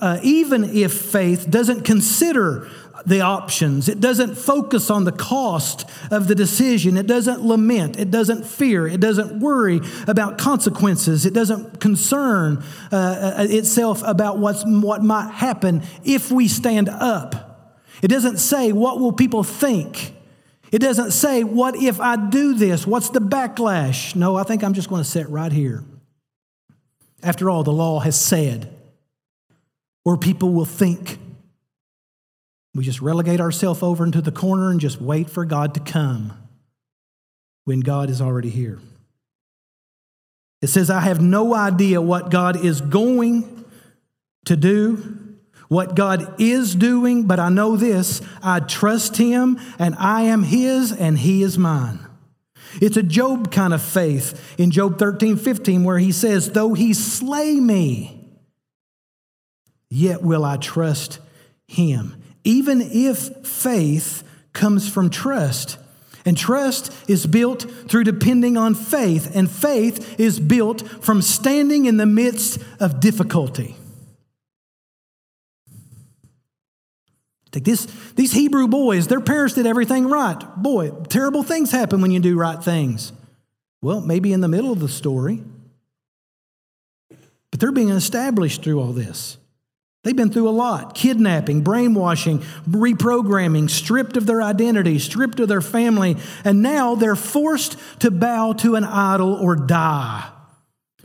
Uh, 0.00 0.20
even 0.22 0.64
if 0.64 0.92
faith 0.92 1.50
doesn't 1.50 1.82
consider 1.82 2.70
the 3.04 3.20
options. 3.20 3.88
It 3.88 4.00
doesn't 4.00 4.36
focus 4.36 4.90
on 4.90 5.04
the 5.04 5.12
cost 5.12 5.88
of 6.10 6.28
the 6.28 6.34
decision. 6.34 6.96
It 6.96 7.06
doesn't 7.06 7.42
lament. 7.42 7.98
It 7.98 8.10
doesn't 8.10 8.46
fear. 8.46 8.86
It 8.86 9.00
doesn't 9.00 9.40
worry 9.40 9.80
about 10.06 10.38
consequences. 10.38 11.26
It 11.26 11.34
doesn't 11.34 11.80
concern 11.80 12.64
uh, 12.90 12.96
uh, 12.96 13.46
itself 13.48 14.02
about 14.04 14.38
what's, 14.38 14.64
what 14.64 15.02
might 15.02 15.30
happen 15.30 15.82
if 16.04 16.30
we 16.30 16.48
stand 16.48 16.88
up. 16.88 17.46
It 18.02 18.08
doesn't 18.08 18.38
say, 18.38 18.72
What 18.72 19.00
will 19.00 19.12
people 19.12 19.42
think? 19.42 20.14
It 20.72 20.80
doesn't 20.80 21.12
say, 21.12 21.44
What 21.44 21.76
if 21.76 22.00
I 22.00 22.16
do 22.16 22.54
this? 22.54 22.86
What's 22.86 23.10
the 23.10 23.20
backlash? 23.20 24.14
No, 24.14 24.36
I 24.36 24.42
think 24.42 24.62
I'm 24.62 24.74
just 24.74 24.88
going 24.88 25.02
to 25.02 25.08
sit 25.08 25.28
right 25.28 25.52
here. 25.52 25.84
After 27.22 27.50
all, 27.50 27.62
the 27.62 27.72
law 27.72 28.00
has 28.00 28.18
said, 28.20 28.72
or 30.04 30.16
people 30.16 30.52
will 30.52 30.64
think. 30.64 31.18
We 32.76 32.84
just 32.84 33.00
relegate 33.00 33.40
ourselves 33.40 33.82
over 33.82 34.04
into 34.04 34.20
the 34.20 34.30
corner 34.30 34.70
and 34.70 34.78
just 34.78 35.00
wait 35.00 35.30
for 35.30 35.46
God 35.46 35.72
to 35.74 35.80
come 35.80 36.34
when 37.64 37.80
God 37.80 38.10
is 38.10 38.20
already 38.20 38.50
here. 38.50 38.78
It 40.60 40.66
says, 40.66 40.90
I 40.90 41.00
have 41.00 41.22
no 41.22 41.54
idea 41.54 42.02
what 42.02 42.30
God 42.30 42.62
is 42.62 42.82
going 42.82 43.64
to 44.44 44.56
do, 44.56 45.36
what 45.68 45.94
God 45.94 46.38
is 46.38 46.74
doing, 46.74 47.26
but 47.26 47.40
I 47.40 47.48
know 47.48 47.76
this 47.76 48.20
I 48.42 48.60
trust 48.60 49.16
Him, 49.16 49.58
and 49.78 49.94
I 49.94 50.22
am 50.22 50.42
His, 50.42 50.92
and 50.92 51.18
He 51.18 51.42
is 51.42 51.56
mine. 51.56 52.00
It's 52.82 52.98
a 52.98 53.02
Job 53.02 53.50
kind 53.50 53.72
of 53.72 53.80
faith 53.80 54.54
in 54.58 54.70
Job 54.70 54.98
13 54.98 55.38
15, 55.38 55.82
where 55.82 55.98
he 55.98 56.12
says, 56.12 56.50
Though 56.50 56.74
He 56.74 56.92
slay 56.92 57.54
me, 57.58 58.38
yet 59.88 60.22
will 60.22 60.44
I 60.44 60.58
trust 60.58 61.20
Him 61.66 62.22
even 62.46 62.80
if 62.80 63.18
faith 63.44 64.22
comes 64.52 64.88
from 64.88 65.10
trust. 65.10 65.78
And 66.24 66.36
trust 66.36 66.92
is 67.08 67.26
built 67.26 67.62
through 67.88 68.04
depending 68.04 68.56
on 68.56 68.74
faith, 68.74 69.34
and 69.36 69.50
faith 69.50 70.18
is 70.18 70.40
built 70.40 70.88
from 71.04 71.22
standing 71.22 71.86
in 71.86 71.98
the 71.98 72.06
midst 72.06 72.58
of 72.80 73.00
difficulty. 73.00 73.76
Take 77.50 77.64
this, 77.64 77.86
these 78.14 78.32
Hebrew 78.32 78.68
boys, 78.68 79.06
their 79.06 79.20
parents 79.20 79.54
did 79.54 79.66
everything 79.66 80.08
right. 80.08 80.38
Boy, 80.56 80.90
terrible 81.08 81.42
things 81.42 81.70
happen 81.70 82.00
when 82.00 82.10
you 82.10 82.20
do 82.20 82.36
right 82.38 82.62
things. 82.62 83.12
Well, 83.80 84.00
maybe 84.00 84.32
in 84.32 84.40
the 84.40 84.48
middle 84.48 84.72
of 84.72 84.80
the 84.80 84.88
story, 84.88 85.42
but 87.50 87.60
they're 87.60 87.72
being 87.72 87.90
established 87.90 88.62
through 88.62 88.80
all 88.80 88.92
this. 88.92 89.38
They've 90.06 90.14
been 90.14 90.30
through 90.30 90.48
a 90.48 90.50
lot 90.50 90.94
kidnapping, 90.94 91.62
brainwashing, 91.62 92.38
reprogramming, 92.70 93.68
stripped 93.68 94.16
of 94.16 94.24
their 94.24 94.40
identity, 94.40 95.00
stripped 95.00 95.40
of 95.40 95.48
their 95.48 95.60
family, 95.60 96.16
and 96.44 96.62
now 96.62 96.94
they're 96.94 97.16
forced 97.16 97.76
to 97.98 98.12
bow 98.12 98.52
to 98.52 98.76
an 98.76 98.84
idol 98.84 99.34
or 99.34 99.56
die. 99.56 100.30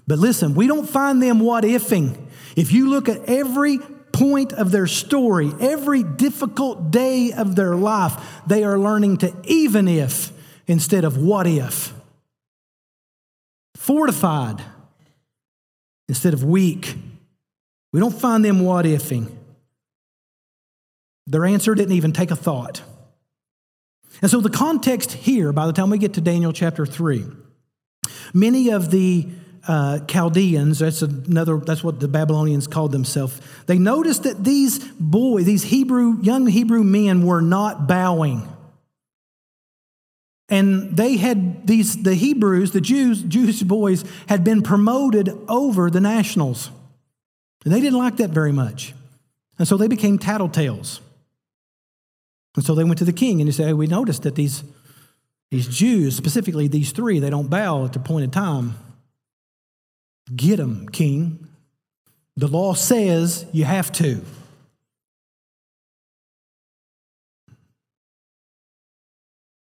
But 0.06 0.20
listen, 0.20 0.54
we 0.54 0.68
don't 0.68 0.88
find 0.88 1.20
them 1.20 1.40
what 1.40 1.64
ifing. 1.64 2.16
If 2.56 2.72
you 2.72 2.92
look 2.92 3.10
at 3.10 3.28
every 3.28 3.80
point 4.12 4.54
of 4.54 4.70
their 4.70 4.86
story, 4.86 5.52
every 5.60 6.04
difficult 6.04 6.92
day 6.92 7.32
of 7.32 7.56
their 7.56 7.76
life, 7.76 8.24
they 8.46 8.64
are 8.64 8.78
learning 8.78 9.18
to 9.18 9.34
even 9.46 9.88
if 9.88 10.32
instead 10.68 11.06
of 11.06 11.18
what 11.18 11.48
if. 11.48 11.92
Fortified 13.74 14.62
instead 16.08 16.36
of 16.36 16.44
weak 16.44 16.98
we 17.92 18.00
don't 18.00 18.18
find 18.18 18.44
them 18.44 18.62
what 18.62 18.86
ifing. 18.86 19.32
Their 21.28 21.46
answer 21.46 21.76
didn't 21.76 21.94
even 21.94 22.14
take 22.14 22.32
a 22.32 22.36
thought. 22.36 22.82
And 24.22 24.30
so, 24.30 24.42
the 24.42 24.50
context 24.50 25.14
here, 25.14 25.54
by 25.54 25.66
the 25.66 25.74
time 25.74 25.90
we 25.90 25.98
get 25.98 26.14
to 26.16 26.22
Daniel 26.22 26.52
chapter 26.52 26.86
3, 26.86 27.26
many 28.34 28.70
of 28.70 28.92
the 28.92 29.28
uh, 29.68 30.00
Chaldeans, 30.06 30.80
that's 30.80 31.02
another, 31.02 31.58
that's 31.58 31.84
what 31.84 32.00
the 32.00 32.08
Babylonians 32.08 32.68
called 32.68 32.92
themselves, 32.92 33.40
they 33.68 33.78
noticed 33.78 34.24
that 34.24 34.44
these 34.44 34.80
boys, 34.80 35.46
these 35.46 35.64
Hebrew, 35.64 36.22
young 36.22 36.48
Hebrew 36.48 36.84
men 36.84 37.26
were 37.26 37.42
not 37.42 37.88
bowing. 37.88 38.48
And 40.50 40.98
they 40.98 41.16
had 41.16 41.66
these, 41.66 42.04
the 42.04 42.14
Hebrews, 42.14 42.72
the 42.72 42.82
Jews, 42.82 43.22
Jewish 43.22 43.62
boys, 43.62 44.04
had 44.28 44.44
been 44.44 44.62
promoted 44.62 45.30
over 45.48 45.90
the 45.90 46.02
nationals. 46.02 46.70
And 47.64 47.74
they 47.74 47.80
didn't 47.80 48.00
like 48.00 48.18
that 48.18 48.32
very 48.32 48.52
much. 48.52 48.94
And 49.60 49.68
so 49.68 49.78
they 49.78 49.88
became 49.88 50.18
tattletales. 50.18 51.00
And 52.56 52.66
so 52.66 52.76
they 52.76 52.84
went 52.84 52.98
to 52.98 53.06
the 53.06 53.14
king 53.14 53.40
and 53.40 53.48
he 53.48 53.52
said, 53.52 53.68
hey, 53.68 53.74
We 53.74 53.88
noticed 53.88 54.24
that 54.24 54.36
these, 54.36 54.64
these 55.52 55.68
Jews, 55.68 56.16
specifically 56.16 56.68
these 56.68 56.92
three, 56.92 57.20
they 57.20 57.30
don't 57.30 57.50
bow 57.50 57.86
at 57.86 57.94
the 57.94 58.00
appointed 58.00 58.34
time. 58.34 58.76
Get 60.36 60.58
them, 60.58 60.88
king. 60.90 61.48
The 62.36 62.48
law 62.48 62.74
says 62.74 63.46
you 63.52 63.66
have 63.66 63.92
to. 63.94 64.22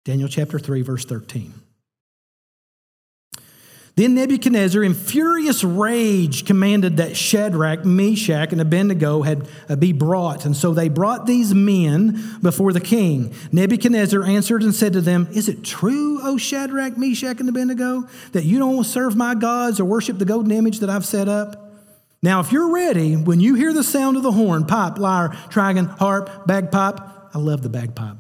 Daniel 0.06 0.30
chapter 0.30 0.58
3, 0.58 0.82
verse 0.82 1.06
13. 1.06 1.54
Then 4.00 4.14
Nebuchadnezzar, 4.14 4.82
in 4.82 4.94
furious 4.94 5.62
rage, 5.62 6.46
commanded 6.46 6.96
that 6.98 7.18
Shadrach, 7.18 7.84
Meshach, 7.84 8.54
and 8.54 8.62
Abednego 8.62 9.24
had 9.24 9.46
uh, 9.68 9.76
be 9.76 9.92
brought. 9.92 10.46
And 10.46 10.56
so 10.56 10.74
they 10.74 10.88
brought 10.88 11.26
these 11.26 11.54
men 11.54 12.38
before 12.42 12.72
the 12.72 12.80
king. 12.80 13.34
Nebuchadnezzar 13.52 14.24
answered 14.24 14.64
and 14.64 14.74
said 14.74 14.94
to 14.94 15.02
them, 15.02 15.28
Is 15.34 15.50
it 15.50 15.66
true, 15.66 16.22
O 16.24 16.38
Shadrach, 16.38 16.98
Meshach, 16.98 17.42
and 17.42 17.50
Abednego, 17.50 18.08
that 18.32 18.46
you 18.46 18.58
don't 18.58 18.86
serve 18.86 19.18
my 19.18 19.36
gods 19.36 19.82
or 19.82 19.84
worship 19.84 20.18
the 20.18 20.24
golden 20.24 20.54
image 20.54 20.80
that 20.80 20.90
I've 20.90 21.06
set 21.06 21.28
up? 21.28 21.70
Now, 22.22 22.40
if 22.40 22.54
you're 22.54 22.72
ready, 22.72 23.18
when 23.18 23.42
you 23.42 23.56
hear 23.56 23.74
the 23.74 23.84
sound 23.84 24.16
of 24.16 24.24
the 24.24 24.32
horn, 24.32 24.66
pipe, 24.66 24.98
lyre, 24.98 25.28
trigon, 25.50 25.90
harp, 25.98 26.48
bagpipe, 26.48 27.02
I 27.36 27.38
love 27.38 27.64
the 27.64 27.70
bagpipe, 27.70 28.16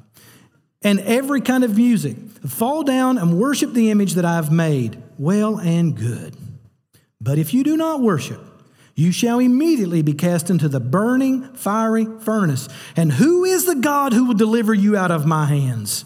and 0.81 0.99
every 0.99 1.39
kind 1.39 1.63
of 1.63 1.77
music, 1.77 2.17
fall 2.45 2.83
down 2.83 3.17
and 3.17 3.39
worship 3.39 3.71
the 3.71 3.89
image 3.91 4.15
that 4.15 4.25
I've 4.25 4.51
made 4.51 5.01
well 5.19 5.59
and 5.59 5.95
good. 5.95 6.35
But 7.21 7.37
if 7.37 7.53
you 7.53 7.63
do 7.63 7.77
not 7.77 8.01
worship, 8.01 8.41
you 8.95 9.11
shall 9.11 9.39
immediately 9.39 10.01
be 10.01 10.13
cast 10.13 10.49
into 10.49 10.67
the 10.67 10.79
burning, 10.79 11.53
fiery 11.53 12.05
furnace. 12.21 12.67
And 12.95 13.11
who 13.11 13.43
is 13.43 13.65
the 13.65 13.75
God 13.75 14.13
who 14.13 14.25
will 14.25 14.33
deliver 14.33 14.73
you 14.73 14.97
out 14.97 15.11
of 15.11 15.25
my 15.25 15.45
hands? 15.45 16.05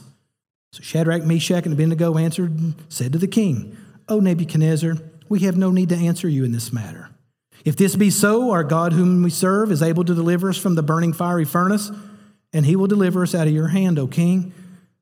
So 0.73 0.81
Shadrach, 0.81 1.23
Meshach, 1.23 1.65
and 1.65 1.73
Abednego 1.73 2.17
answered 2.17 2.57
and 2.59 2.75
said 2.89 3.13
to 3.13 3.19
the 3.19 3.27
king, 3.27 3.77
O 4.09 4.19
Nebuchadnezzar, 4.19 4.97
we 5.29 5.41
have 5.41 5.55
no 5.55 5.71
need 5.71 5.89
to 5.89 5.95
answer 5.95 6.27
you 6.27 6.43
in 6.43 6.51
this 6.51 6.73
matter. 6.73 7.09
If 7.63 7.77
this 7.77 7.95
be 7.95 8.09
so, 8.09 8.51
our 8.51 8.63
God 8.63 8.93
whom 8.93 9.23
we 9.23 9.29
serve 9.29 9.71
is 9.71 9.81
able 9.81 10.03
to 10.03 10.15
deliver 10.15 10.49
us 10.49 10.57
from 10.57 10.75
the 10.75 10.83
burning 10.83 11.13
fiery 11.13 11.45
furnace, 11.45 11.91
and 12.51 12.65
he 12.65 12.75
will 12.75 12.87
deliver 12.87 13.23
us 13.23 13.33
out 13.33 13.47
of 13.47 13.53
your 13.53 13.69
hand, 13.69 13.97
O 13.97 14.07
king. 14.07 14.53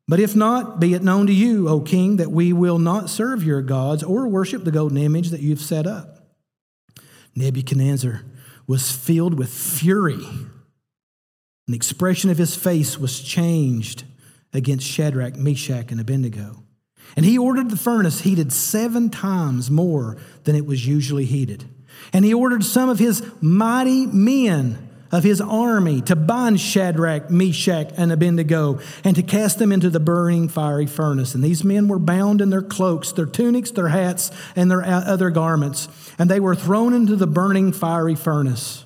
But 0.07 0.19
if 0.19 0.35
not, 0.35 0.79
be 0.79 0.93
it 0.93 1.03
known 1.03 1.27
to 1.27 1.33
you, 1.33 1.69
O 1.69 1.79
king, 1.79 2.17
that 2.17 2.31
we 2.31 2.51
will 2.53 2.79
not 2.79 3.09
serve 3.09 3.43
your 3.43 3.61
gods 3.61 4.03
or 4.03 4.27
worship 4.27 4.63
the 4.63 4.71
golden 4.71 4.97
image 4.97 5.29
that 5.29 5.41
you've 5.41 5.61
set 5.61 5.87
up. 5.87 6.17
Nebuchadnezzar 7.35 8.23
was 8.67 8.91
filled 8.91 9.37
with 9.37 9.49
fury. 9.49 10.25
The 11.67 11.75
expression 11.75 12.29
of 12.29 12.37
his 12.37 12.55
face 12.55 12.97
was 12.97 13.21
changed 13.21 14.03
against 14.53 14.85
Shadrach, 14.85 15.37
Meshach, 15.37 15.91
and 15.91 16.01
Abednego. 16.01 16.63
And 17.15 17.25
he 17.25 17.37
ordered 17.37 17.69
the 17.69 17.77
furnace 17.77 18.21
heated 18.21 18.51
seven 18.51 19.09
times 19.09 19.71
more 19.71 20.17
than 20.43 20.55
it 20.55 20.65
was 20.65 20.85
usually 20.85 21.25
heated. 21.25 21.65
And 22.13 22.25
he 22.25 22.33
ordered 22.33 22.63
some 22.63 22.89
of 22.89 22.99
his 22.99 23.23
mighty 23.41 24.05
men 24.05 24.89
of 25.11 25.23
his 25.23 25.41
army 25.41 26.01
to 26.01 26.15
bind 26.15 26.59
Shadrach, 26.59 27.29
Meshach, 27.29 27.91
and 27.97 28.11
Abednego 28.11 28.79
and 29.03 29.15
to 29.15 29.23
cast 29.23 29.59
them 29.59 29.71
into 29.71 29.89
the 29.89 29.99
burning 29.99 30.47
fiery 30.47 30.85
furnace. 30.85 31.35
And 31.35 31.43
these 31.43 31.63
men 31.63 31.87
were 31.87 31.99
bound 31.99 32.41
in 32.41 32.49
their 32.49 32.61
cloaks, 32.61 33.11
their 33.11 33.25
tunics, 33.25 33.71
their 33.71 33.89
hats, 33.89 34.31
and 34.55 34.69
their 34.69 34.83
other 34.83 35.29
garments, 35.29 35.87
and 36.17 36.29
they 36.29 36.39
were 36.39 36.55
thrown 36.55 36.93
into 36.93 37.15
the 37.15 37.27
burning 37.27 37.71
fiery 37.71 38.15
furnace 38.15 38.85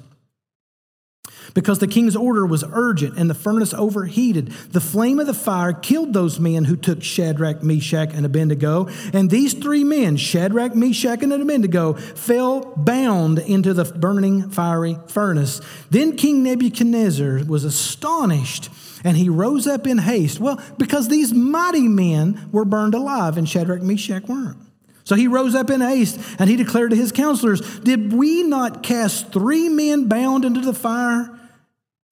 because 1.55 1.79
the 1.79 1.87
king's 1.87 2.15
order 2.15 2.45
was 2.45 2.63
urgent 2.73 3.17
and 3.17 3.27
the 3.27 3.33
furnace 3.33 3.73
overheated. 3.73 4.47
The 4.47 4.81
flame 4.81 5.19
of 5.19 5.25
the 5.25 5.33
fire 5.33 5.73
killed 5.73 6.13
those 6.13 6.39
men 6.39 6.65
who 6.65 6.75
took 6.75 7.01
Shadrach, 7.01 7.63
Meshach, 7.63 8.13
and 8.13 8.25
Abednego. 8.25 8.87
And 9.13 9.31
these 9.31 9.53
three 9.53 9.83
men, 9.83 10.17
Shadrach, 10.17 10.75
Meshach, 10.75 11.23
and 11.23 11.33
Abednego, 11.33 11.93
fell 11.93 12.73
bound 12.75 13.39
into 13.39 13.73
the 13.73 13.85
burning 13.85 14.51
fiery 14.51 14.97
furnace. 15.07 15.61
Then 15.89 16.17
King 16.17 16.43
Nebuchadnezzar 16.43 17.45
was 17.45 17.63
astonished 17.63 18.69
and 19.05 19.15
he 19.15 19.29
rose 19.29 19.65
up 19.65 19.87
in 19.87 19.99
haste. 19.99 20.39
Well, 20.41 20.61
because 20.77 21.07
these 21.07 21.33
mighty 21.33 21.87
men 21.87 22.49
were 22.51 22.65
burned 22.65 22.95
alive 22.95 23.37
and 23.37 23.47
Shadrach, 23.47 23.81
Meshach 23.81 24.23
weren't. 24.27 24.57
So 25.05 25.15
he 25.15 25.27
rose 25.27 25.55
up 25.55 25.69
in 25.69 25.79
haste 25.79 26.19
and 26.37 26.49
he 26.49 26.57
declared 26.57 26.89
to 26.89 26.97
his 26.97 27.13
counselors, 27.13 27.61
Did 27.79 28.11
we 28.11 28.43
not 28.43 28.83
cast 28.83 29.31
three 29.31 29.69
men 29.69 30.09
bound 30.09 30.43
into 30.43 30.59
the 30.59 30.73
fire? 30.73 31.34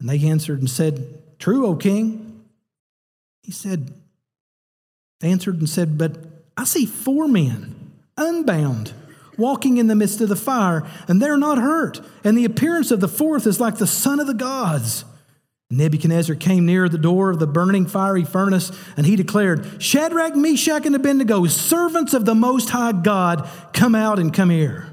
And 0.04 0.10
they 0.10 0.28
answered 0.28 0.60
and 0.60 0.70
said, 0.70 1.40
True, 1.40 1.66
O 1.66 1.78
king. 1.78 2.44
He 3.42 3.54
said, 3.54 3.94
answered 5.22 5.60
and 5.60 5.70
said, 5.70 5.98
But 5.98 6.18
I 6.58 6.66
see 6.66 6.86
four 6.86 7.26
men, 7.30 7.94
unbound, 8.18 8.92
walking 9.38 9.78
in 9.78 9.88
the 9.88 9.96
midst 9.96 10.20
of 10.20 10.28
the 10.28 10.36
fire, 10.36 10.86
and 11.08 11.22
they're 11.22 11.38
not 11.38 11.58
hurt. 11.58 12.02
And 12.22 12.38
the 12.38 12.44
appearance 12.44 12.92
of 12.92 13.00
the 13.00 13.08
fourth 13.08 13.48
is 13.48 13.62
like 13.62 13.78
the 13.78 13.88
son 13.88 14.20
of 14.20 14.28
the 14.28 14.34
gods. 14.34 15.06
Nebuchadnezzar 15.70 16.36
came 16.36 16.66
near 16.66 16.90
the 16.90 16.98
door 16.98 17.30
of 17.30 17.40
the 17.40 17.48
burning 17.48 17.86
fiery 17.86 18.26
furnace, 18.26 18.74
and 18.98 19.06
he 19.06 19.16
declared, 19.16 19.82
Shadrach, 19.82 20.36
Meshach, 20.36 20.86
and 20.86 20.98
Abednego, 20.98 21.46
servants 21.46 22.14
of 22.14 22.26
the 22.26 22.36
Most 22.36 22.72
High 22.72 22.92
God, 22.92 23.50
come 23.72 23.96
out 23.96 24.20
and 24.20 24.34
come 24.34 24.50
here. 24.50 24.93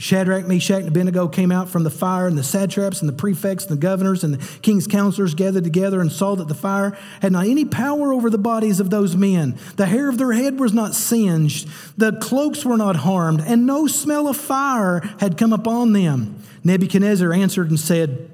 Shadrach, 0.00 0.46
Meshach, 0.46 0.78
and 0.78 0.88
Abednego 0.88 1.26
came 1.26 1.50
out 1.50 1.68
from 1.68 1.82
the 1.82 1.90
fire, 1.90 2.28
and 2.28 2.38
the 2.38 2.44
satraps, 2.44 3.00
and 3.00 3.08
the 3.08 3.12
prefects, 3.12 3.66
and 3.66 3.76
the 3.76 3.80
governors, 3.80 4.22
and 4.22 4.34
the 4.34 4.58
king's 4.60 4.86
counselors 4.86 5.34
gathered 5.34 5.64
together 5.64 6.00
and 6.00 6.12
saw 6.12 6.36
that 6.36 6.46
the 6.46 6.54
fire 6.54 6.96
had 7.20 7.32
not 7.32 7.48
any 7.48 7.64
power 7.64 8.12
over 8.12 8.30
the 8.30 8.38
bodies 8.38 8.78
of 8.78 8.90
those 8.90 9.16
men. 9.16 9.58
The 9.74 9.86
hair 9.86 10.08
of 10.08 10.16
their 10.16 10.32
head 10.32 10.60
was 10.60 10.72
not 10.72 10.94
singed, 10.94 11.68
the 11.96 12.12
cloaks 12.12 12.64
were 12.64 12.76
not 12.76 12.94
harmed, 12.94 13.40
and 13.40 13.66
no 13.66 13.88
smell 13.88 14.28
of 14.28 14.36
fire 14.36 15.00
had 15.18 15.36
come 15.36 15.52
upon 15.52 15.92
them. 15.92 16.40
Nebuchadnezzar 16.62 17.32
answered 17.32 17.68
and 17.68 17.80
said, 17.80 18.30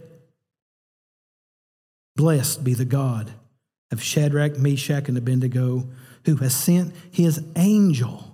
Blessed 2.14 2.62
be 2.62 2.74
the 2.74 2.84
God 2.84 3.32
of 3.90 4.02
Shadrach, 4.02 4.58
Meshach, 4.58 5.08
and 5.08 5.16
Abednego, 5.16 5.88
who 6.26 6.36
has 6.36 6.54
sent 6.54 6.92
his 7.10 7.42
angel 7.56 8.33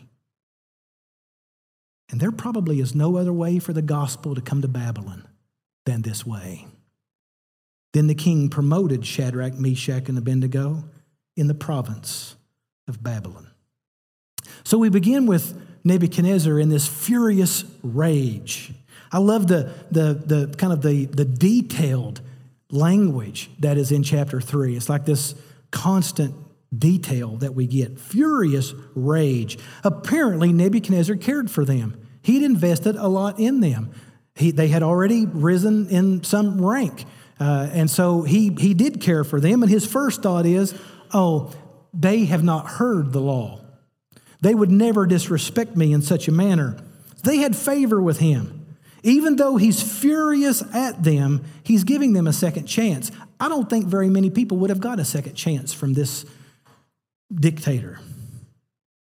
And 2.11 2.19
there 2.19 2.31
probably 2.31 2.81
is 2.81 2.93
no 2.93 3.15
other 3.15 3.33
way 3.33 3.57
for 3.57 3.73
the 3.73 3.81
gospel 3.81 4.35
to 4.35 4.41
come 4.41 4.61
to 4.61 4.67
Babylon 4.67 5.27
than 5.85 6.01
this 6.01 6.25
way. 6.25 6.67
Then 7.93 8.07
the 8.07 8.15
king 8.15 8.49
promoted 8.49 9.05
Shadrach, 9.05 9.55
Meshach, 9.55 10.09
and 10.09 10.17
Abednego 10.17 10.83
in 11.35 11.47
the 11.47 11.53
province 11.53 12.35
of 12.87 13.01
Babylon. 13.01 13.49
So 14.63 14.77
we 14.77 14.89
begin 14.89 15.25
with 15.25 15.59
Nebuchadnezzar 15.83 16.59
in 16.59 16.69
this 16.69 16.87
furious 16.87 17.63
rage. 17.81 18.73
I 19.11 19.17
love 19.17 19.47
the, 19.47 19.73
the, 19.89 20.13
the 20.13 20.55
kind 20.57 20.71
of 20.71 20.81
the, 20.81 21.05
the 21.05 21.25
detailed 21.25 22.21
language 22.69 23.49
that 23.59 23.77
is 23.77 23.91
in 23.91 24.03
chapter 24.03 24.39
three. 24.39 24.75
It's 24.75 24.89
like 24.89 25.05
this 25.05 25.35
constant 25.71 26.35
detail 26.77 27.37
that 27.37 27.53
we 27.53 27.67
get 27.67 27.99
furious 27.99 28.73
rage. 28.95 29.57
Apparently, 29.83 30.53
Nebuchadnezzar 30.53 31.15
cared 31.15 31.49
for 31.49 31.65
them. 31.65 32.00
He'd 32.21 32.43
invested 32.43 32.95
a 32.95 33.07
lot 33.07 33.39
in 33.39 33.59
them. 33.59 33.91
He, 34.35 34.51
they 34.51 34.67
had 34.67 34.83
already 34.83 35.25
risen 35.25 35.89
in 35.89 36.23
some 36.23 36.63
rank. 36.63 37.05
Uh, 37.39 37.69
and 37.73 37.89
so 37.89 38.21
he, 38.21 38.55
he 38.59 38.73
did 38.73 39.01
care 39.01 39.23
for 39.23 39.39
them. 39.39 39.63
And 39.63 39.71
his 39.71 39.85
first 39.85 40.21
thought 40.21 40.45
is, 40.45 40.73
oh, 41.13 41.53
they 41.93 42.25
have 42.25 42.43
not 42.43 42.67
heard 42.67 43.11
the 43.11 43.19
law. 43.19 43.61
They 44.41 44.55
would 44.55 44.71
never 44.71 45.05
disrespect 45.05 45.75
me 45.75 45.93
in 45.93 46.01
such 46.01 46.27
a 46.27 46.31
manner. 46.31 46.77
They 47.23 47.37
had 47.37 47.55
favor 47.55 48.01
with 48.01 48.19
him. 48.19 48.57
Even 49.03 49.35
though 49.35 49.57
he's 49.57 49.81
furious 49.81 50.63
at 50.73 51.03
them, 51.03 51.43
he's 51.63 51.83
giving 51.83 52.13
them 52.13 52.27
a 52.27 52.33
second 52.33 52.67
chance. 52.67 53.11
I 53.39 53.49
don't 53.49 53.69
think 53.69 53.85
very 53.85 54.09
many 54.09 54.29
people 54.29 54.57
would 54.57 54.69
have 54.69 54.79
got 54.79 54.99
a 54.99 55.05
second 55.05 55.33
chance 55.33 55.73
from 55.73 55.93
this 55.93 56.25
dictator. 57.33 57.99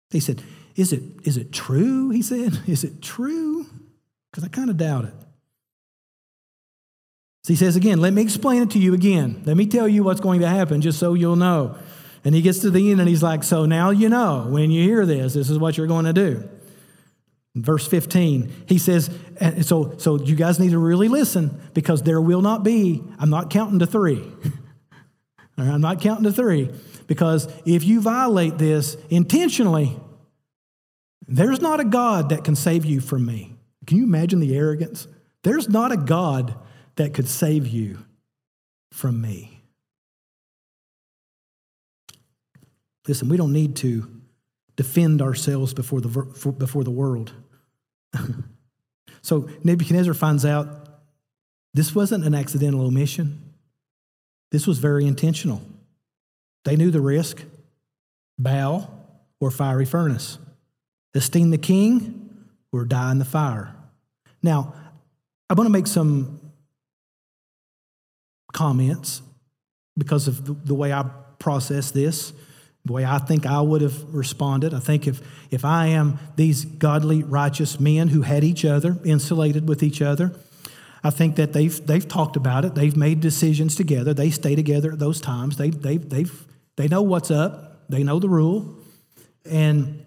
He 0.10 0.22
said, 0.22 0.42
Is 0.76 0.94
it, 0.94 1.04
is 1.24 1.38
it 1.38 1.52
true? 1.52 2.10
He 2.10 2.22
said, 2.22 2.60
Is 2.68 2.84
it 2.84 3.02
true? 3.02 3.66
Because 4.32 4.44
I 4.44 4.48
kind 4.48 4.70
of 4.70 4.78
doubt 4.78 5.06
it. 5.06 5.14
So 7.44 7.54
he 7.54 7.56
says 7.56 7.76
again, 7.76 8.00
Let 8.00 8.14
me 8.14 8.22
explain 8.22 8.64
it 8.64 8.72
to 8.72 8.80
you 8.80 8.94
again. 8.94 9.42
Let 9.46 9.58
me 9.58 9.66
tell 9.66 9.88
you 9.88 10.04
what's 10.04 10.22
going 10.22 10.42
to 10.42 10.48
happen 10.48 10.82
just 10.82 11.00
so 11.00 11.14
you'll 11.14 11.36
know. 11.36 11.78
And 12.24 12.36
he 12.36 12.42
gets 12.42 12.60
to 12.60 12.70
the 12.70 12.92
end 12.92 13.00
and 13.00 13.10
he's 13.10 13.24
like, 13.24 13.44
So 13.44 13.66
now 13.66 13.90
you 13.90 14.10
know, 14.10 14.46
when 14.48 14.72
you 14.72 14.84
hear 14.84 15.06
this, 15.06 15.34
this 15.34 15.50
is 15.50 15.58
what 15.58 15.78
you're 15.78 15.88
going 15.88 16.06
to 16.06 16.14
do. 16.14 16.48
verse 17.56 17.88
15, 17.88 18.52
he 18.68 18.78
says, 18.78 19.10
so, 19.62 19.98
so 19.98 20.20
you 20.20 20.36
guys 20.36 20.60
need 20.60 20.72
to 20.72 20.78
really 20.78 21.08
listen 21.08 21.60
because 21.74 22.04
there 22.04 22.22
will 22.22 22.42
not 22.42 22.64
be, 22.64 23.04
I'm 23.20 23.30
not 23.30 23.50
counting 23.50 23.80
to 23.80 23.88
three. 23.88 24.24
I'm 25.58 25.82
not 25.82 26.00
counting 26.00 26.24
to 26.26 26.32
three. 26.32 26.70
Because 27.08 27.48
if 27.66 27.84
you 27.84 28.02
violate 28.02 28.58
this 28.58 28.96
intentionally, 29.10 29.98
there's 31.32 31.62
not 31.62 31.80
a 31.80 31.86
God 31.86 32.30
that 32.30 32.44
can 32.44 32.56
save 32.56 32.86
you 32.86 33.00
from 33.00 33.26
me. 33.26 33.56
Can 33.88 33.98
you 33.98 34.04
imagine 34.04 34.40
the 34.40 34.56
arrogance 34.56 35.08
There's 35.44 35.70
not 35.70 35.92
a 35.92 35.98
God 35.98 36.56
that 36.98 37.14
could 37.14 37.28
save 37.28 37.66
you 37.66 37.98
from 38.92 39.20
me. 39.22 39.64
Listen, 43.08 43.30
we 43.30 43.38
don't 43.38 43.54
need 43.54 43.76
to 43.78 44.22
defend 44.76 45.22
ourselves 45.22 45.74
before 45.74 46.02
the, 46.02 46.10
before 46.58 46.84
the 46.84 46.92
world. 46.92 47.34
so 49.22 49.50
Nebuchadnezzar 49.64 50.14
finds 50.14 50.46
out 50.46 50.68
this 51.74 51.96
wasn't 51.96 52.26
an 52.26 52.36
accidental 52.36 52.82
omission, 52.82 53.54
this 54.52 54.68
was 54.68 54.78
very 54.78 55.08
intentional. 55.08 55.62
They 56.66 56.76
knew 56.76 56.92
the 56.92 57.02
risk 57.02 57.44
bow 58.38 58.88
or 59.40 59.50
fiery 59.50 59.86
furnace, 59.86 60.38
esteem 61.14 61.50
the 61.50 61.58
king 61.58 62.46
or 62.72 62.86
die 62.86 63.12
in 63.12 63.20
the 63.20 63.26
fire. 63.26 63.76
Now, 64.42 64.74
I 65.50 65.54
want 65.54 65.68
to 65.68 65.72
make 65.72 65.88
some 65.88 66.40
comments 68.54 69.22
because 69.98 70.28
of 70.28 70.46
the, 70.46 70.54
the 70.54 70.74
way 70.74 70.94
I 70.94 71.04
process 71.40 71.92
this, 71.92 72.34
the 72.86 72.94
way 72.94 73.06
I 73.06 73.18
think 73.18 73.46
I 73.46 73.62
would 73.62 73.82
have 73.82 74.14
responded. 74.14 74.74
I 74.74 74.80
think 74.80 75.08
if, 75.08 75.22
if 75.52 75.66
I 75.66 75.88
am 75.88 76.20
these 76.36 76.66
godly, 76.66 77.24
righteous 77.24 77.80
men 77.80 78.08
who 78.08 78.22
had 78.22 78.44
each 78.44 78.66
other, 78.66 78.98
insulated 79.04 79.68
with 79.68 79.84
each 79.84 80.02
other, 80.02 80.32
I 81.04 81.10
think 81.10 81.36
that 81.36 81.54
they've, 81.54 81.86
they've 81.86 82.08
talked 82.08 82.36
about 82.36 82.64
it. 82.64 82.76
They've 82.76 82.96
made 82.96 83.22
decisions 83.22 83.76
together. 83.76 84.14
They 84.14 84.30
stay 84.30 84.56
together 84.56 84.92
at 84.94 85.00
those 85.00 85.20
times. 85.20 85.58
They, 85.58 85.70
they, 85.70 85.98
they've, 85.98 86.46
they 86.78 86.88
know 86.88 87.02
what's 87.02 87.32
up. 87.32 87.90
They 87.90 88.04
know 88.04 88.20
the 88.20 88.30
rule. 88.30 88.78
And 89.50 90.06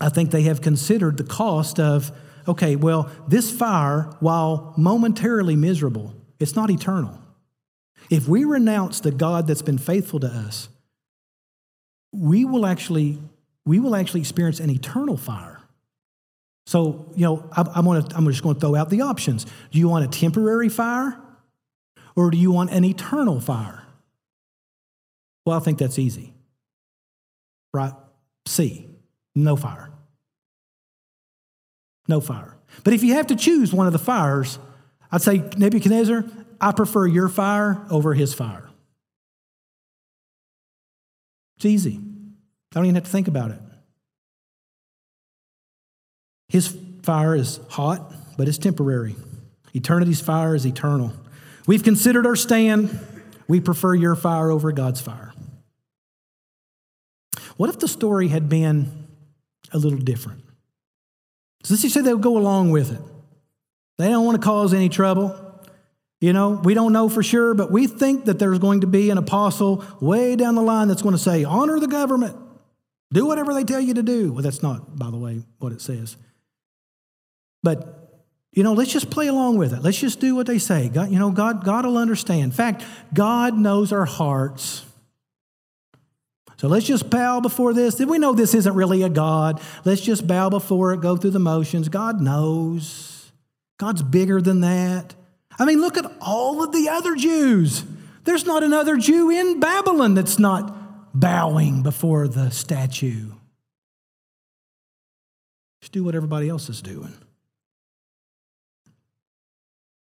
I 0.00 0.08
think 0.08 0.30
they 0.30 0.42
have 0.42 0.60
considered 0.60 1.16
the 1.16 1.24
cost 1.24 1.80
of, 1.80 2.12
okay, 2.46 2.76
well, 2.76 3.10
this 3.28 3.50
fire, 3.50 4.10
while 4.20 4.74
momentarily 4.76 5.56
miserable, 5.56 6.14
it's 6.38 6.54
not 6.54 6.70
eternal. 6.70 7.18
If 8.10 8.28
we 8.28 8.44
renounce 8.44 9.00
the 9.00 9.10
God 9.10 9.46
that's 9.46 9.62
been 9.62 9.78
faithful 9.78 10.20
to 10.20 10.28
us, 10.28 10.68
we 12.12 12.44
will 12.44 12.66
actually, 12.66 13.18
we 13.64 13.80
will 13.80 13.96
actually 13.96 14.20
experience 14.20 14.60
an 14.60 14.70
eternal 14.70 15.16
fire. 15.16 15.60
So, 16.66 17.12
you 17.14 17.24
know, 17.24 17.48
I, 17.52 17.64
I'm, 17.74 17.84
gonna, 17.84 18.06
I'm 18.14 18.26
just 18.26 18.42
going 18.42 18.54
to 18.54 18.60
throw 18.60 18.74
out 18.74 18.90
the 18.90 19.02
options. 19.02 19.44
Do 19.70 19.78
you 19.78 19.88
want 19.88 20.04
a 20.04 20.08
temporary 20.08 20.68
fire 20.68 21.18
or 22.14 22.30
do 22.30 22.38
you 22.38 22.50
want 22.50 22.70
an 22.70 22.84
eternal 22.84 23.40
fire? 23.40 23.82
Well, 25.44 25.56
I 25.56 25.60
think 25.60 25.78
that's 25.78 25.98
easy. 25.98 26.34
Right? 27.72 27.92
C, 28.46 28.88
no 29.36 29.54
fire. 29.54 29.90
No 32.08 32.20
fire. 32.20 32.56
But 32.82 32.94
if 32.94 33.02
you 33.02 33.14
have 33.14 33.28
to 33.28 33.36
choose 33.36 33.72
one 33.72 33.86
of 33.86 33.92
the 33.92 33.98
fires, 33.98 34.58
I'd 35.12 35.22
say, 35.22 35.44
Nebuchadnezzar, 35.56 36.24
I 36.60 36.72
prefer 36.72 37.06
your 37.06 37.28
fire 37.28 37.86
over 37.90 38.14
his 38.14 38.34
fire. 38.34 38.68
It's 41.56 41.66
easy. 41.66 42.00
I 42.00 42.74
don't 42.74 42.86
even 42.86 42.94
have 42.96 43.04
to 43.04 43.10
think 43.10 43.28
about 43.28 43.50
it. 43.50 43.60
His 46.48 46.76
fire 47.02 47.34
is 47.34 47.60
hot, 47.70 48.12
but 48.36 48.48
it's 48.48 48.58
temporary. 48.58 49.16
Eternity's 49.74 50.20
fire 50.20 50.54
is 50.54 50.66
eternal. 50.66 51.12
We've 51.66 51.82
considered 51.82 52.26
our 52.26 52.36
stand. 52.36 52.98
We 53.48 53.60
prefer 53.60 53.94
your 53.94 54.14
fire 54.14 54.50
over 54.50 54.72
God's 54.72 55.00
fire. 55.00 55.32
What 57.56 57.70
if 57.70 57.78
the 57.78 57.88
story 57.88 58.28
had 58.28 58.48
been 58.48 59.05
a 59.72 59.78
little 59.78 59.98
different? 59.98 60.42
So 61.62 61.74
let's 61.74 61.82
just 61.82 61.94
say 61.94 62.00
they'll 62.00 62.16
go 62.18 62.38
along 62.38 62.70
with 62.70 62.92
it. 62.92 63.00
They 63.98 64.08
don't 64.08 64.24
want 64.24 64.40
to 64.40 64.44
cause 64.44 64.72
any 64.72 64.88
trouble. 64.88 65.42
You 66.20 66.32
know, 66.32 66.60
we 66.64 66.74
don't 66.74 66.92
know 66.92 67.08
for 67.08 67.22
sure, 67.22 67.52
but 67.54 67.70
we 67.70 67.86
think 67.86 68.24
that 68.24 68.38
there's 68.38 68.58
going 68.58 68.80
to 68.80 68.86
be 68.86 69.10
an 69.10 69.18
apostle 69.18 69.84
way 70.00 70.34
down 70.36 70.54
the 70.54 70.62
line 70.62 70.88
that's 70.88 71.02
going 71.02 71.14
to 71.14 71.20
say, 71.20 71.44
honor 71.44 71.78
the 71.78 71.88
government, 71.88 72.36
do 73.12 73.26
whatever 73.26 73.52
they 73.52 73.64
tell 73.64 73.80
you 73.80 73.94
to 73.94 74.02
do. 74.02 74.32
Well, 74.32 74.42
that's 74.42 74.62
not, 74.62 74.96
by 74.96 75.10
the 75.10 75.18
way, 75.18 75.42
what 75.58 75.72
it 75.72 75.80
says. 75.82 76.16
But, 77.62 78.22
you 78.52 78.62
know, 78.62 78.72
let's 78.72 78.92
just 78.92 79.10
play 79.10 79.26
along 79.26 79.58
with 79.58 79.74
it. 79.74 79.82
Let's 79.82 79.98
just 79.98 80.18
do 80.18 80.34
what 80.34 80.46
they 80.46 80.58
say. 80.58 80.88
God, 80.88 81.10
you 81.10 81.18
know, 81.18 81.30
God, 81.30 81.64
God 81.64 81.84
will 81.84 81.98
understand. 81.98 82.44
In 82.44 82.50
fact, 82.50 82.84
God 83.12 83.58
knows 83.58 83.92
our 83.92 84.06
hearts. 84.06 84.85
So 86.58 86.68
let's 86.68 86.86
just 86.86 87.10
bow 87.10 87.40
before 87.40 87.74
this. 87.74 87.98
We 88.00 88.18
know 88.18 88.32
this 88.32 88.54
isn't 88.54 88.74
really 88.74 89.02
a 89.02 89.08
God. 89.08 89.60
Let's 89.84 90.00
just 90.00 90.26
bow 90.26 90.48
before 90.48 90.94
it, 90.94 91.00
go 91.00 91.16
through 91.16 91.32
the 91.32 91.38
motions. 91.38 91.88
God 91.88 92.20
knows. 92.20 93.30
God's 93.78 94.02
bigger 94.02 94.40
than 94.40 94.62
that. 94.62 95.14
I 95.58 95.64
mean, 95.66 95.80
look 95.80 95.98
at 95.98 96.10
all 96.20 96.62
of 96.62 96.72
the 96.72 96.88
other 96.88 97.14
Jews. 97.14 97.84
There's 98.24 98.46
not 98.46 98.62
another 98.62 98.96
Jew 98.96 99.30
in 99.30 99.60
Babylon 99.60 100.14
that's 100.14 100.38
not 100.38 101.18
bowing 101.18 101.82
before 101.82 102.26
the 102.26 102.50
statue. 102.50 103.32
Just 105.80 105.92
do 105.92 106.04
what 106.04 106.14
everybody 106.14 106.48
else 106.48 106.68
is 106.68 106.80
doing. 106.82 107.12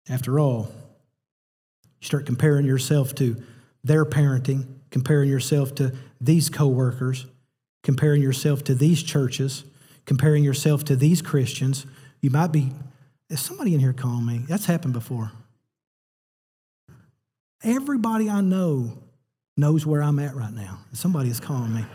After 0.10 0.40
all, 0.40 0.72
you 2.00 2.06
start 2.08 2.26
comparing 2.26 2.66
yourself 2.66 3.14
to 3.16 3.42
their 3.84 4.06
parenting, 4.06 4.66
comparing 4.90 5.30
yourself 5.30 5.76
to 5.76 5.94
these 6.20 6.50
coworkers, 6.50 7.26
comparing 7.84 8.22
yourself 8.22 8.64
to 8.66 8.76
these 8.76 9.04
churches, 9.04 9.64
comparing 10.06 10.44
yourself 10.44 10.84
to 10.86 10.96
these 10.96 11.22
Christians, 11.22 11.86
you 12.22 12.30
might 12.30 12.52
be. 12.52 12.72
Is 13.30 13.42
somebody 13.42 13.74
in 13.74 13.80
here 13.80 13.94
calling 13.94 14.26
me? 14.26 14.40
That's 14.48 14.66
happened 14.66 14.94
before. 14.94 15.32
Everybody 17.64 18.30
I 18.30 18.42
know 18.42 18.98
knows 19.58 19.86
where 19.86 20.02
I'm 20.02 20.20
at 20.20 20.36
right 20.36 20.54
now. 20.54 20.80
Somebody 20.94 21.30
is 21.30 21.40
calling 21.40 21.74
me. 21.74 21.86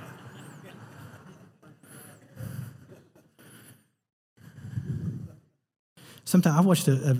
Sometimes 6.24 6.56
I 6.56 6.60
watched 6.62 6.88
a, 6.88 6.92
a 6.92 7.16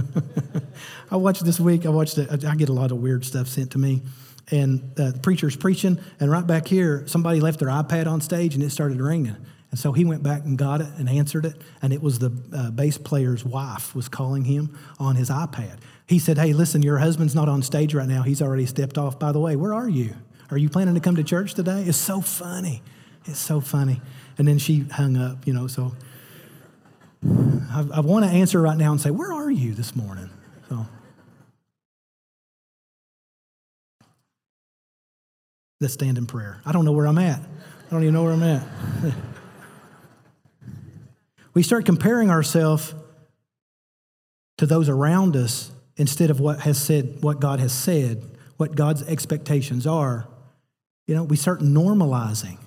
I 1.10 1.16
watched 1.16 1.44
this 1.44 1.60
week. 1.60 1.86
I 1.86 1.90
watched. 1.90 2.18
A, 2.18 2.32
I 2.48 2.54
get 2.54 2.68
a 2.68 2.72
lot 2.72 2.90
of 2.90 2.98
weird 2.98 3.24
stuff 3.24 3.46
sent 3.46 3.72
to 3.72 3.78
me, 3.78 4.02
and 4.50 4.92
uh, 4.98 5.10
the 5.10 5.18
preacher's 5.18 5.56
preaching, 5.56 5.98
and 6.20 6.30
right 6.30 6.46
back 6.46 6.68
here, 6.68 7.06
somebody 7.06 7.40
left 7.40 7.58
their 7.58 7.68
iPad 7.68 8.06
on 8.06 8.20
stage 8.20 8.54
and 8.54 8.62
it 8.62 8.70
started 8.70 9.00
ringing. 9.00 9.36
And 9.70 9.80
so 9.80 9.92
he 9.92 10.04
went 10.04 10.22
back 10.22 10.44
and 10.44 10.56
got 10.56 10.80
it 10.80 10.86
and 10.96 11.08
answered 11.08 11.44
it, 11.44 11.60
and 11.82 11.92
it 11.92 12.00
was 12.00 12.18
the 12.18 12.32
uh, 12.54 12.70
bass 12.70 12.98
player's 12.98 13.44
wife 13.44 13.94
was 13.94 14.08
calling 14.08 14.44
him 14.44 14.78
on 14.98 15.16
his 15.16 15.28
iPad. 15.28 15.78
He 16.06 16.18
said, 16.18 16.38
Hey, 16.38 16.52
listen, 16.52 16.82
your 16.82 16.98
husband's 16.98 17.34
not 17.34 17.48
on 17.48 17.62
stage 17.62 17.92
right 17.92 18.08
now. 18.08 18.22
He's 18.22 18.40
already 18.40 18.66
stepped 18.66 18.96
off. 18.96 19.18
By 19.18 19.32
the 19.32 19.40
way, 19.40 19.56
where 19.56 19.74
are 19.74 19.88
you? 19.88 20.14
Are 20.50 20.56
you 20.56 20.68
planning 20.68 20.94
to 20.94 21.00
come 21.00 21.16
to 21.16 21.24
church 21.24 21.54
today? 21.54 21.82
It's 21.82 21.98
so 21.98 22.20
funny. 22.20 22.82
It's 23.24 23.40
so 23.40 23.60
funny. 23.60 24.00
And 24.38 24.46
then 24.46 24.58
she 24.58 24.80
hung 24.80 25.16
up, 25.16 25.46
you 25.46 25.52
know, 25.52 25.66
so 25.66 25.92
I, 27.24 27.86
I 27.94 28.00
want 28.00 28.24
to 28.24 28.30
answer 28.30 28.60
right 28.60 28.76
now 28.76 28.92
and 28.92 29.00
say, 29.00 29.10
Where 29.10 29.32
are 29.32 29.50
you 29.50 29.74
this 29.74 29.96
morning? 29.96 30.30
Let's 35.80 35.94
stand 35.94 36.16
in 36.16 36.26
prayer. 36.26 36.60
I 36.64 36.72
don't 36.72 36.84
know 36.84 36.92
where 36.92 37.06
I'm 37.06 37.18
at. 37.18 37.38
I 37.40 37.90
don't 37.90 38.02
even 38.02 38.14
know 38.14 38.24
where 38.24 38.32
I'm 38.32 38.42
at. 38.42 38.66
we 41.54 41.62
start 41.62 41.84
comparing 41.84 42.30
ourselves 42.30 42.94
to 44.58 44.66
those 44.66 44.88
around 44.88 45.36
us 45.36 45.70
instead 45.96 46.30
of 46.30 46.40
what 46.40 46.60
has 46.60 46.80
said, 46.80 47.18
what 47.22 47.40
God 47.40 47.60
has 47.60 47.72
said, 47.72 48.24
what 48.56 48.74
God's 48.74 49.02
expectations 49.02 49.86
are. 49.86 50.26
You 51.06 51.14
know, 51.14 51.24
we 51.24 51.36
start 51.36 51.60
normalizing. 51.60 52.58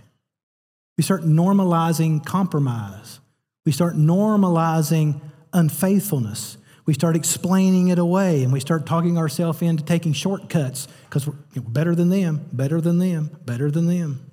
We 0.97 1.03
start 1.03 1.23
normalizing 1.23 2.23
compromise. 2.23 3.19
We 3.65 3.71
start 3.71 3.95
normalizing 3.95 5.19
unfaithfulness 5.51 6.57
we 6.89 6.95
start 6.95 7.15
explaining 7.15 7.89
it 7.89 7.99
away 7.99 8.43
and 8.43 8.51
we 8.51 8.59
start 8.59 8.87
talking 8.87 9.15
ourselves 9.19 9.61
into 9.61 9.83
taking 9.83 10.11
shortcuts 10.11 10.87
because 11.07 11.27
we're 11.27 11.35
better 11.55 11.93
than 11.93 12.09
them, 12.09 12.43
better 12.51 12.81
than 12.81 12.97
them, 12.97 13.29
better 13.45 13.69
than 13.69 13.85
them. 13.85 14.31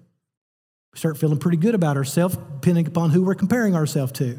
We 0.94 0.98
start 0.98 1.18
feeling 1.18 1.36
pretty 1.36 1.58
good 1.58 1.74
about 1.74 1.98
ourselves 1.98 2.38
depending 2.54 2.86
upon 2.86 3.10
who 3.10 3.22
we're 3.22 3.34
comparing 3.34 3.76
ourselves 3.76 4.12
to. 4.12 4.38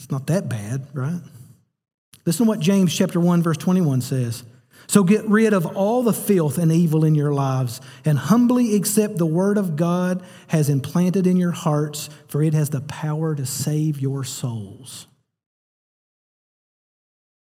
It's 0.00 0.10
not 0.10 0.28
that 0.28 0.48
bad, 0.48 0.86
right? 0.94 1.20
Listen 2.24 2.46
to 2.46 2.48
what 2.48 2.60
James 2.60 2.96
chapter 2.96 3.20
1 3.20 3.42
verse 3.42 3.58
21 3.58 4.00
says. 4.00 4.44
So 4.86 5.04
get 5.04 5.26
rid 5.26 5.52
of 5.52 5.66
all 5.76 6.02
the 6.02 6.14
filth 6.14 6.56
and 6.56 6.72
evil 6.72 7.04
in 7.04 7.14
your 7.14 7.34
lives 7.34 7.82
and 8.06 8.18
humbly 8.18 8.74
accept 8.74 9.18
the 9.18 9.26
word 9.26 9.58
of 9.58 9.76
God 9.76 10.24
has 10.46 10.70
implanted 10.70 11.26
in 11.26 11.36
your 11.36 11.50
hearts 11.50 12.08
for 12.26 12.42
it 12.42 12.54
has 12.54 12.70
the 12.70 12.80
power 12.80 13.34
to 13.34 13.44
save 13.44 14.00
your 14.00 14.24
souls. 14.24 15.08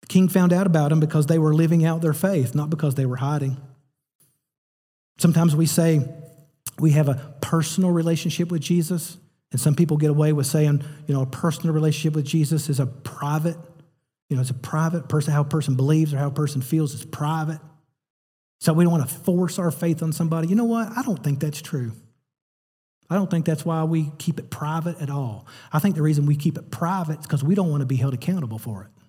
The 0.07 0.13
king 0.13 0.29
found 0.29 0.53
out 0.53 0.67
about 0.67 0.91
them 0.91 1.01
because 1.01 1.27
they 1.27 1.39
were 1.39 1.53
living 1.53 1.85
out 1.85 2.01
their 2.01 2.13
faith, 2.13 2.55
not 2.55 2.71
because 2.71 2.95
they 2.95 3.07
were 3.07 3.17
hiding. 3.17 3.57
Sometimes 5.19 5.57
we 5.57 5.67
say 5.67 6.07
we 6.79 6.93
have 6.93 7.09
a 7.09 7.35
personal 7.41 7.91
relationship 7.91 8.51
with 8.51 8.63
Jesus. 8.63 9.19
And 9.51 9.61
some 9.61 9.75
people 9.75 9.97
get 9.97 10.11
away 10.11 10.33
with 10.33 10.47
saying, 10.47 10.85
you 11.07 11.15
know, 11.15 11.23
a 11.23 11.27
personal 11.27 11.75
relationship 11.75 12.15
with 12.15 12.25
Jesus 12.25 12.69
is 12.69 12.81
a 12.81 12.87
private, 12.87 13.57
you 14.29 14.37
know, 14.37 14.43
it's 14.43 14.51
a 14.51 14.55
private 14.55 15.09
person, 15.09 15.33
how 15.33 15.43
a 15.43 15.45
person 15.45 15.77
believes 15.77 16.13
or 16.13 16.19
how 16.19 16.29
a 16.29 16.33
person 16.33 16.61
feels 16.61 16.95
is 16.95 17.05
private. 17.05 17.61
So 18.61 18.73
we 18.73 18.85
don't 18.85 18.93
want 18.93 19.09
to 19.09 19.15
force 19.15 19.59
our 19.59 19.71
faith 19.71 20.03
on 20.03 20.13
somebody. 20.13 20.49
You 20.49 20.57
know 20.57 20.65
what? 20.65 20.89
I 20.97 21.03
don't 21.03 21.23
think 21.23 21.41
that's 21.41 21.63
true. 21.63 21.93
I 23.09 23.15
don't 23.15 23.31
think 23.31 23.47
that's 23.47 23.65
why 23.65 23.85
we 23.85 24.13
keep 24.19 24.39
it 24.39 24.51
private 24.51 25.01
at 25.01 25.11
all. 25.11 25.47
I 25.73 25.79
think 25.79 25.95
the 25.95 26.03
reason 26.03 26.27
we 26.27 26.37
keep 26.37 26.59
it 26.59 26.71
private 26.71 27.21
is 27.21 27.27
because 27.27 27.45
we 27.45 27.55
don't 27.55 27.71
want 27.71 27.83
to 27.83 27.87
be 27.87 27.97
held 27.97 28.15
accountable 28.15 28.59
for 28.59 28.83
it. 28.83 29.06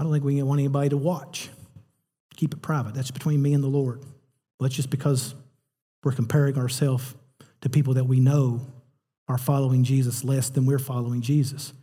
I 0.00 0.02
don't 0.02 0.12
think 0.12 0.24
we 0.24 0.42
want 0.42 0.58
anybody 0.58 0.88
to 0.88 0.96
watch. 0.96 1.50
Keep 2.34 2.54
it 2.54 2.62
private. 2.62 2.94
That's 2.94 3.10
between 3.10 3.42
me 3.42 3.52
and 3.52 3.62
the 3.62 3.68
Lord. 3.68 3.98
Well, 3.98 4.62
that's 4.62 4.74
just 4.74 4.88
because 4.88 5.34
we're 6.02 6.12
comparing 6.12 6.56
ourselves 6.56 7.14
to 7.60 7.68
people 7.68 7.92
that 7.92 8.04
we 8.04 8.18
know 8.18 8.66
are 9.28 9.36
following 9.36 9.84
Jesus 9.84 10.24
less 10.24 10.48
than 10.48 10.64
we're 10.64 10.78
following 10.78 11.20
Jesus. 11.20 11.74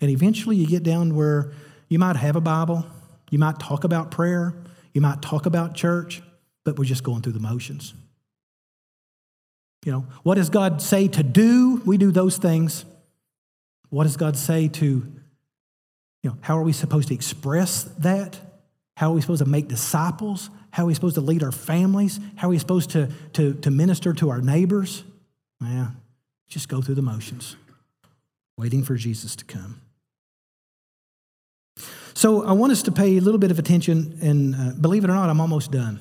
And 0.00 0.10
eventually 0.10 0.56
you 0.56 0.66
get 0.66 0.82
down 0.82 1.14
where 1.14 1.52
you 1.88 2.00
might 2.00 2.16
have 2.16 2.34
a 2.34 2.40
Bible, 2.40 2.84
you 3.30 3.38
might 3.38 3.60
talk 3.60 3.84
about 3.84 4.10
prayer, 4.10 4.54
you 4.92 5.00
might 5.00 5.22
talk 5.22 5.46
about 5.46 5.76
church, 5.76 6.20
but 6.64 6.76
we're 6.76 6.84
just 6.84 7.04
going 7.04 7.22
through 7.22 7.34
the 7.34 7.38
motions. 7.38 7.94
You 9.84 9.92
know, 9.92 10.06
what 10.24 10.34
does 10.34 10.50
God 10.50 10.82
say 10.82 11.06
to 11.06 11.22
do? 11.22 11.80
We 11.86 11.96
do 11.96 12.10
those 12.10 12.38
things. 12.38 12.84
What 13.90 14.02
does 14.02 14.16
God 14.16 14.36
say 14.36 14.66
to, 14.66 15.06
you 16.22 16.30
know, 16.30 16.36
how 16.40 16.56
are 16.56 16.62
we 16.62 16.72
supposed 16.72 17.08
to 17.08 17.14
express 17.14 17.84
that? 17.98 18.38
How 18.96 19.10
are 19.10 19.14
we 19.14 19.20
supposed 19.20 19.42
to 19.42 19.48
make 19.48 19.68
disciples? 19.68 20.50
How 20.70 20.84
are 20.84 20.86
we 20.86 20.94
supposed 20.94 21.16
to 21.16 21.20
lead 21.20 21.42
our 21.42 21.52
families? 21.52 22.20
How 22.36 22.46
are 22.48 22.50
we 22.50 22.58
supposed 22.58 22.90
to, 22.90 23.10
to, 23.34 23.54
to 23.54 23.70
minister 23.70 24.12
to 24.14 24.30
our 24.30 24.40
neighbors? 24.40 25.02
Yeah, 25.60 25.88
just 26.48 26.68
go 26.68 26.80
through 26.80 26.96
the 26.96 27.02
motions, 27.02 27.56
waiting 28.56 28.82
for 28.82 28.96
Jesus 28.96 29.36
to 29.36 29.44
come. 29.44 29.80
So 32.14 32.44
I 32.44 32.52
want 32.52 32.72
us 32.72 32.82
to 32.84 32.92
pay 32.92 33.16
a 33.16 33.20
little 33.20 33.38
bit 33.38 33.50
of 33.50 33.58
attention, 33.58 34.18
and 34.22 34.54
uh, 34.54 34.72
believe 34.80 35.04
it 35.04 35.10
or 35.10 35.14
not, 35.14 35.30
I'm 35.30 35.40
almost 35.40 35.70
done. 35.70 36.00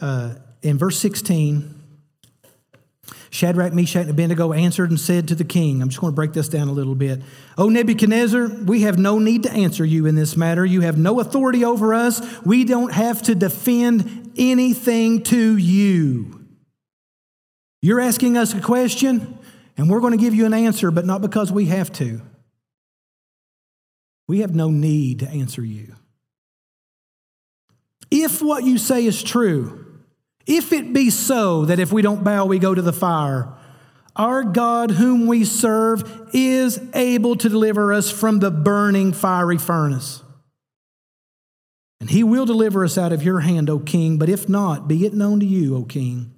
Uh, 0.00 0.34
in 0.62 0.78
verse 0.78 0.98
16, 0.98 1.77
Shadrach, 3.30 3.72
Meshach, 3.72 4.02
and 4.02 4.10
Abednego 4.10 4.52
answered 4.52 4.90
and 4.90 4.98
said 4.98 5.28
to 5.28 5.34
the 5.34 5.44
king, 5.44 5.82
I'm 5.82 5.88
just 5.88 6.00
going 6.00 6.12
to 6.12 6.16
break 6.16 6.32
this 6.32 6.48
down 6.48 6.68
a 6.68 6.72
little 6.72 6.94
bit. 6.94 7.20
O 7.56 7.68
Nebuchadnezzar, 7.68 8.48
we 8.64 8.82
have 8.82 8.98
no 8.98 9.18
need 9.18 9.42
to 9.42 9.52
answer 9.52 9.84
you 9.84 10.06
in 10.06 10.14
this 10.14 10.36
matter. 10.36 10.64
You 10.64 10.80
have 10.80 10.96
no 10.96 11.20
authority 11.20 11.64
over 11.64 11.92
us. 11.94 12.22
We 12.44 12.64
don't 12.64 12.92
have 12.92 13.22
to 13.22 13.34
defend 13.34 14.32
anything 14.38 15.22
to 15.24 15.56
you. 15.56 16.46
You're 17.82 18.00
asking 18.00 18.36
us 18.36 18.54
a 18.54 18.60
question, 18.60 19.38
and 19.76 19.88
we're 19.88 20.00
going 20.00 20.16
to 20.16 20.22
give 20.22 20.34
you 20.34 20.46
an 20.46 20.54
answer, 20.54 20.90
but 20.90 21.04
not 21.04 21.20
because 21.20 21.52
we 21.52 21.66
have 21.66 21.92
to. 21.94 22.22
We 24.26 24.40
have 24.40 24.54
no 24.54 24.70
need 24.70 25.20
to 25.20 25.28
answer 25.28 25.64
you. 25.64 25.94
If 28.10 28.42
what 28.42 28.64
you 28.64 28.78
say 28.78 29.04
is 29.04 29.22
true, 29.22 29.87
if 30.48 30.72
it 30.72 30.92
be 30.92 31.10
so 31.10 31.66
that 31.66 31.78
if 31.78 31.92
we 31.92 32.02
don't 32.02 32.24
bow, 32.24 32.46
we 32.46 32.58
go 32.58 32.74
to 32.74 32.82
the 32.82 32.92
fire, 32.92 33.52
our 34.16 34.42
God, 34.42 34.92
whom 34.92 35.26
we 35.26 35.44
serve, 35.44 36.30
is 36.32 36.80
able 36.94 37.36
to 37.36 37.48
deliver 37.48 37.92
us 37.92 38.10
from 38.10 38.40
the 38.40 38.50
burning 38.50 39.12
fiery 39.12 39.58
furnace. 39.58 40.22
And 42.00 42.10
he 42.10 42.24
will 42.24 42.46
deliver 42.46 42.84
us 42.84 42.96
out 42.96 43.12
of 43.12 43.22
your 43.22 43.40
hand, 43.40 43.68
O 43.68 43.78
king. 43.78 44.18
But 44.18 44.28
if 44.28 44.48
not, 44.48 44.88
be 44.88 45.04
it 45.04 45.14
known 45.14 45.38
to 45.40 45.46
you, 45.46 45.76
O 45.76 45.84
king, 45.84 46.32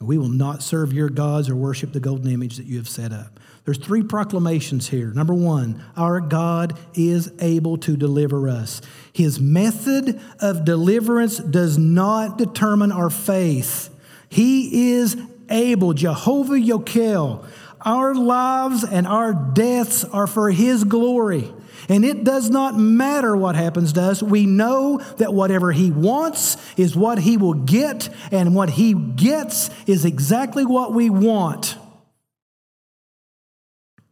we 0.00 0.16
will 0.16 0.28
not 0.28 0.62
serve 0.62 0.92
your 0.92 1.08
gods 1.08 1.50
or 1.50 1.56
worship 1.56 1.92
the 1.92 2.00
golden 2.00 2.30
image 2.30 2.56
that 2.56 2.66
you 2.66 2.76
have 2.76 2.88
set 2.88 3.12
up. 3.12 3.40
There's 3.64 3.78
three 3.78 4.02
proclamations 4.02 4.88
here. 4.88 5.12
Number 5.12 5.34
one, 5.34 5.84
our 5.96 6.20
God 6.20 6.76
is 6.94 7.32
able 7.38 7.78
to 7.78 7.96
deliver 7.96 8.48
us. 8.48 8.80
His 9.12 9.38
method 9.38 10.20
of 10.40 10.64
deliverance 10.64 11.38
does 11.38 11.78
not 11.78 12.38
determine 12.38 12.90
our 12.90 13.10
faith. 13.10 13.88
He 14.28 14.92
is 14.94 15.16
able, 15.48 15.92
Jehovah 15.92 16.58
Yokel. 16.58 17.44
Our 17.82 18.14
lives 18.14 18.84
and 18.84 19.06
our 19.06 19.32
deaths 19.32 20.04
are 20.04 20.26
for 20.26 20.50
His 20.50 20.82
glory. 20.82 21.52
And 21.88 22.04
it 22.04 22.24
does 22.24 22.48
not 22.50 22.76
matter 22.76 23.36
what 23.36 23.54
happens 23.54 23.92
to 23.94 24.02
us. 24.02 24.22
We 24.22 24.46
know 24.46 24.98
that 25.18 25.34
whatever 25.34 25.72
He 25.72 25.90
wants 25.90 26.56
is 26.76 26.96
what 26.96 27.18
He 27.18 27.36
will 27.36 27.54
get, 27.54 28.08
and 28.32 28.54
what 28.54 28.70
He 28.70 28.94
gets 28.94 29.70
is 29.86 30.04
exactly 30.04 30.64
what 30.64 30.92
we 30.92 31.10
want. 31.10 31.76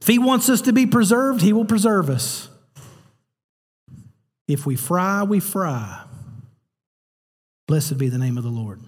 If 0.00 0.06
He 0.06 0.18
wants 0.18 0.48
us 0.48 0.62
to 0.62 0.72
be 0.72 0.86
preserved, 0.86 1.42
He 1.42 1.52
will 1.52 1.64
preserve 1.64 2.08
us. 2.08 2.48
If 4.48 4.66
we 4.66 4.76
fry, 4.76 5.22
we 5.22 5.40
fry. 5.40 6.04
Blessed 7.68 7.98
be 7.98 8.08
the 8.08 8.18
name 8.18 8.36
of 8.36 8.42
the 8.42 8.50
Lord. 8.50 8.80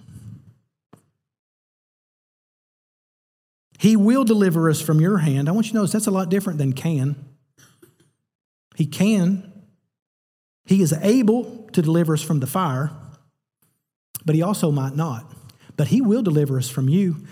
He 3.79 3.95
will 3.95 4.23
deliver 4.23 4.69
us 4.69 4.81
from 4.81 5.01
your 5.01 5.17
hand. 5.17 5.49
I 5.49 5.51
want 5.51 5.67
you 5.67 5.71
to 5.71 5.77
notice 5.77 5.91
that's 5.91 6.07
a 6.07 6.11
lot 6.11 6.29
different 6.29 6.57
than 6.57 6.73
can. 6.73 7.15
He 8.75 8.85
can. 8.85 9.51
He 10.65 10.81
is 10.81 10.93
able 10.93 11.69
to 11.73 11.81
deliver 11.81 12.13
us 12.13 12.21
from 12.21 12.39
the 12.39 12.47
fire, 12.47 12.91
but 14.25 14.35
he 14.35 14.41
also 14.41 14.71
might 14.71 14.95
not. 14.95 15.31
But 15.75 15.87
he 15.87 16.01
will 16.01 16.21
deliver 16.21 16.57
us 16.57 16.69
from 16.69 16.87
you 16.87 17.25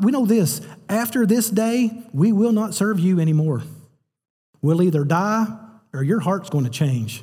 we 0.00 0.12
know 0.12 0.26
this 0.26 0.60
after 0.88 1.26
this 1.26 1.50
day, 1.50 1.90
we 2.12 2.32
will 2.32 2.52
not 2.52 2.74
serve 2.74 3.00
you 3.00 3.20
anymore. 3.20 3.62
We'll 4.60 4.82
either 4.82 5.04
die 5.04 5.46
or 5.92 6.02
your 6.02 6.20
heart's 6.20 6.50
going 6.50 6.64
to 6.64 6.70
change. 6.70 7.22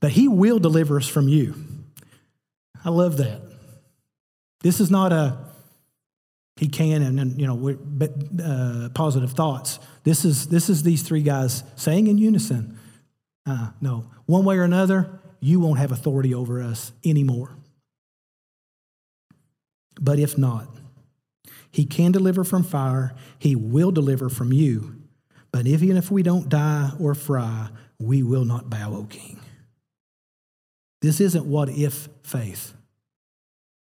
But 0.00 0.12
He 0.12 0.28
will 0.28 0.58
deliver 0.58 0.98
us 0.98 1.08
from 1.08 1.28
you. 1.28 1.54
I 2.84 2.90
love 2.90 3.16
that. 3.16 3.40
This 4.60 4.80
is 4.80 4.90
not 4.90 5.12
a 5.12 5.38
He 6.56 6.68
can 6.68 7.02
and, 7.02 7.40
you 7.40 7.46
know 7.46 7.78
uh, 8.42 8.88
positive 8.90 9.32
thoughts. 9.32 9.78
This 10.02 10.24
is 10.24 10.48
this 10.48 10.68
is 10.68 10.82
these 10.82 11.02
three 11.02 11.22
guys 11.22 11.62
saying 11.76 12.06
in 12.06 12.18
unison. 12.18 12.78
Uh, 13.46 13.70
no, 13.80 14.10
one 14.26 14.44
way 14.44 14.56
or 14.56 14.62
another, 14.62 15.20
you 15.40 15.60
won't 15.60 15.78
have 15.78 15.92
authority 15.92 16.34
over 16.34 16.62
us 16.62 16.92
anymore. 17.04 17.56
But 20.00 20.18
if 20.18 20.36
not, 20.36 20.66
he 21.74 21.84
can 21.84 22.12
deliver 22.12 22.44
from 22.44 22.62
fire, 22.62 23.16
He 23.40 23.56
will 23.56 23.90
deliver 23.90 24.28
from 24.28 24.52
you. 24.52 24.94
But 25.50 25.66
even 25.66 25.96
if 25.96 26.08
we 26.08 26.22
don't 26.22 26.48
die 26.48 26.92
or 27.00 27.16
fry, 27.16 27.68
we 27.98 28.22
will 28.22 28.44
not 28.44 28.70
bow, 28.70 28.94
O 28.94 29.04
King. 29.10 29.40
This 31.02 31.20
isn't 31.20 31.46
what 31.46 31.68
if 31.68 32.08
faith. 32.22 32.74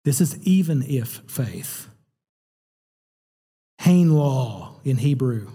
This 0.05 0.21
is 0.21 0.38
even 0.43 0.84
if 0.84 1.23
faith. 1.25 1.88
Hain 3.79 4.13
law 4.13 4.79
in 4.84 4.97
Hebrew. 4.97 5.49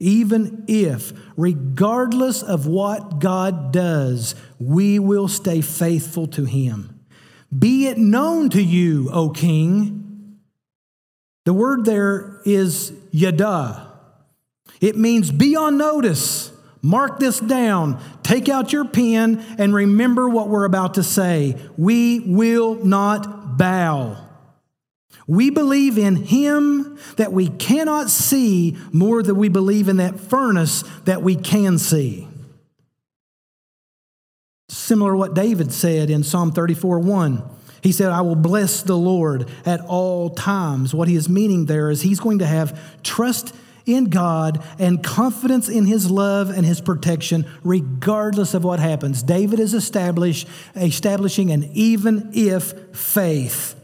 Even 0.00 0.64
if, 0.66 1.12
regardless 1.36 2.42
of 2.42 2.66
what 2.66 3.20
God 3.20 3.72
does, 3.72 4.34
we 4.58 4.98
will 4.98 5.28
stay 5.28 5.60
faithful 5.60 6.26
to 6.26 6.46
Him. 6.46 6.98
Be 7.56 7.86
it 7.86 7.96
known 7.96 8.50
to 8.50 8.60
you, 8.60 9.08
O 9.12 9.30
King, 9.30 9.99
the 11.44 11.52
word 11.52 11.84
there 11.84 12.40
is 12.44 12.92
yada. 13.10 13.90
It 14.80 14.96
means 14.96 15.30
be 15.30 15.56
on 15.56 15.76
notice. 15.76 16.52
Mark 16.82 17.18
this 17.18 17.40
down. 17.40 18.02
Take 18.22 18.48
out 18.48 18.72
your 18.72 18.86
pen 18.86 19.44
and 19.58 19.74
remember 19.74 20.28
what 20.28 20.48
we're 20.48 20.64
about 20.64 20.94
to 20.94 21.02
say. 21.02 21.56
We 21.76 22.20
will 22.20 22.76
not 22.84 23.58
bow. 23.58 24.16
We 25.26 25.50
believe 25.50 25.98
in 25.98 26.16
Him 26.16 26.98
that 27.16 27.32
we 27.32 27.48
cannot 27.48 28.10
see 28.10 28.76
more 28.92 29.22
than 29.22 29.36
we 29.36 29.48
believe 29.48 29.88
in 29.88 29.98
that 29.98 30.18
furnace 30.18 30.82
that 31.04 31.22
we 31.22 31.36
can 31.36 31.78
see. 31.78 32.26
Similar 34.68 35.12
to 35.12 35.18
what 35.18 35.34
David 35.34 35.72
said 35.72 36.10
in 36.10 36.22
Psalm 36.22 36.52
34 36.52 37.00
1. 37.00 37.42
He 37.82 37.92
said, 37.92 38.10
I 38.10 38.20
will 38.20 38.36
bless 38.36 38.82
the 38.82 38.96
Lord 38.96 39.48
at 39.64 39.80
all 39.80 40.30
times. 40.30 40.94
What 40.94 41.08
he 41.08 41.16
is 41.16 41.28
meaning 41.28 41.66
there 41.66 41.90
is 41.90 42.02
he's 42.02 42.20
going 42.20 42.40
to 42.40 42.46
have 42.46 43.02
trust 43.02 43.54
in 43.86 44.04
God 44.10 44.62
and 44.78 45.02
confidence 45.02 45.68
in 45.68 45.86
his 45.86 46.10
love 46.10 46.50
and 46.50 46.66
his 46.66 46.80
protection, 46.80 47.46
regardless 47.64 48.54
of 48.54 48.62
what 48.62 48.78
happens. 48.78 49.22
David 49.22 49.58
is 49.58 49.74
establishing 49.74 51.50
an 51.50 51.70
even 51.72 52.30
if 52.34 52.96
faith. 52.96 53.74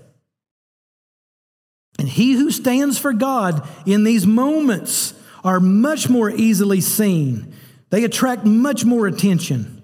And 1.98 2.08
he 2.08 2.34
who 2.34 2.50
stands 2.50 2.98
for 2.98 3.14
God 3.14 3.66
in 3.86 4.04
these 4.04 4.26
moments 4.26 5.14
are 5.42 5.58
much 5.60 6.10
more 6.10 6.30
easily 6.30 6.82
seen. 6.82 7.54
They 7.88 8.04
attract 8.04 8.44
much 8.44 8.84
more 8.84 9.06
attention. 9.06 9.75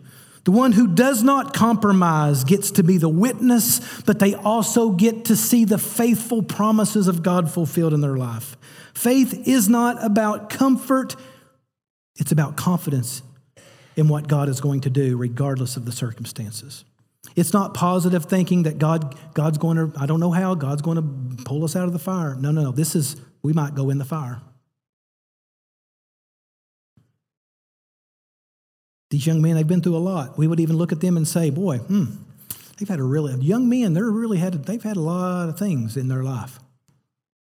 The 0.44 0.50
one 0.50 0.72
who 0.72 0.88
does 0.88 1.22
not 1.22 1.54
compromise 1.54 2.42
gets 2.44 2.72
to 2.72 2.82
be 2.82 2.98
the 2.98 3.08
witness, 3.08 3.80
but 4.02 4.18
they 4.18 4.34
also 4.34 4.90
get 4.90 5.26
to 5.26 5.36
see 5.36 5.64
the 5.64 5.78
faithful 5.78 6.42
promises 6.42 7.06
of 7.06 7.22
God 7.22 7.50
fulfilled 7.50 7.94
in 7.94 8.00
their 8.00 8.16
life. 8.16 8.56
Faith 8.92 9.46
is 9.46 9.68
not 9.68 10.04
about 10.04 10.50
comfort, 10.50 11.14
it's 12.16 12.32
about 12.32 12.56
confidence 12.56 13.22
in 13.96 14.08
what 14.08 14.26
God 14.26 14.48
is 14.48 14.60
going 14.60 14.80
to 14.80 14.90
do, 14.90 15.16
regardless 15.16 15.76
of 15.76 15.84
the 15.84 15.92
circumstances. 15.92 16.84
It's 17.36 17.52
not 17.52 17.72
positive 17.72 18.24
thinking 18.24 18.64
that 18.64 18.78
God, 18.78 19.16
God's 19.34 19.58
going 19.58 19.76
to, 19.76 19.92
I 19.98 20.06
don't 20.06 20.20
know 20.20 20.32
how, 20.32 20.54
God's 20.54 20.82
going 20.82 20.96
to 20.96 21.44
pull 21.44 21.64
us 21.64 21.76
out 21.76 21.84
of 21.84 21.92
the 21.92 21.98
fire. 21.98 22.34
No, 22.34 22.50
no, 22.50 22.64
no. 22.64 22.72
This 22.72 22.96
is, 22.96 23.16
we 23.42 23.52
might 23.52 23.74
go 23.74 23.90
in 23.90 23.98
the 23.98 24.04
fire. 24.04 24.42
These 29.12 29.26
young 29.26 29.42
men, 29.42 29.56
they've 29.56 29.66
been 29.66 29.82
through 29.82 29.98
a 29.98 29.98
lot. 29.98 30.38
We 30.38 30.46
would 30.46 30.58
even 30.58 30.78
look 30.78 30.90
at 30.90 31.02
them 31.02 31.18
and 31.18 31.28
say, 31.28 31.50
boy, 31.50 31.76
hmm, 31.76 32.06
they've 32.78 32.88
had 32.88 32.98
a 32.98 33.02
really, 33.02 33.34
young 33.44 33.68
men, 33.68 33.92
they're 33.92 34.10
really 34.10 34.38
had, 34.38 34.54
they've 34.64 34.82
had 34.82 34.96
a 34.96 35.02
lot 35.02 35.50
of 35.50 35.58
things 35.58 35.98
in 35.98 36.08
their 36.08 36.22
life. 36.22 36.58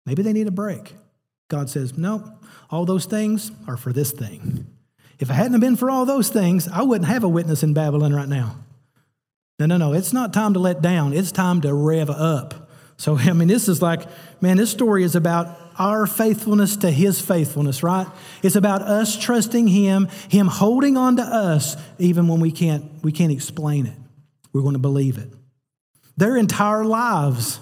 Maybe 0.05 0.23
they 0.23 0.31
need 0.31 0.47
a 0.47 0.51
break. 0.51 0.93
God 1.49 1.69
says, 1.69 1.97
nope, 1.97 2.23
all 2.69 2.85
those 2.85 3.05
things 3.05 3.51
are 3.67 3.75
for 3.75 3.91
this 3.91 4.11
thing. 4.13 4.67
If 5.19 5.29
it 5.29 5.33
hadn't 5.33 5.59
been 5.59 5.75
for 5.75 5.91
all 5.91 6.05
those 6.05 6.29
things, 6.29 6.69
I 6.69 6.81
wouldn't 6.81 7.09
have 7.09 7.25
a 7.25 7.29
witness 7.29 7.61
in 7.61 7.73
Babylon 7.73 8.15
right 8.15 8.29
now. 8.29 8.55
No, 9.59 9.65
no, 9.65 9.75
no. 9.75 9.91
It's 9.91 10.13
not 10.13 10.31
time 10.31 10.53
to 10.53 10.59
let 10.59 10.81
down. 10.81 11.11
It's 11.11 11.33
time 11.33 11.59
to 11.61 11.73
rev 11.73 12.09
up. 12.09 12.69
So, 12.95 13.17
I 13.19 13.33
mean, 13.33 13.49
this 13.49 13.67
is 13.67 13.81
like, 13.81 14.03
man, 14.41 14.55
this 14.55 14.71
story 14.71 15.03
is 15.03 15.17
about 15.17 15.58
our 15.79 16.05
faithfulness 16.05 16.75
to 16.77 16.91
his 16.91 17.21
faithfulness, 17.21 17.81
right? 17.81 18.05
It's 18.43 18.57
about 18.57 18.81
us 18.81 19.17
trusting 19.17 19.67
him, 19.67 20.09
him 20.27 20.47
holding 20.47 20.97
on 20.97 21.15
to 21.15 21.23
us 21.23 21.77
even 21.97 22.27
when 22.27 22.41
we 22.41 22.51
can't 22.51 22.85
we 23.01 23.13
can't 23.13 23.31
explain 23.31 23.85
it. 23.85 23.97
We're 24.51 24.61
going 24.61 24.73
to 24.73 24.79
believe 24.79 25.17
it. 25.17 25.29
Their 26.17 26.35
entire 26.35 26.83
lives 26.83 27.61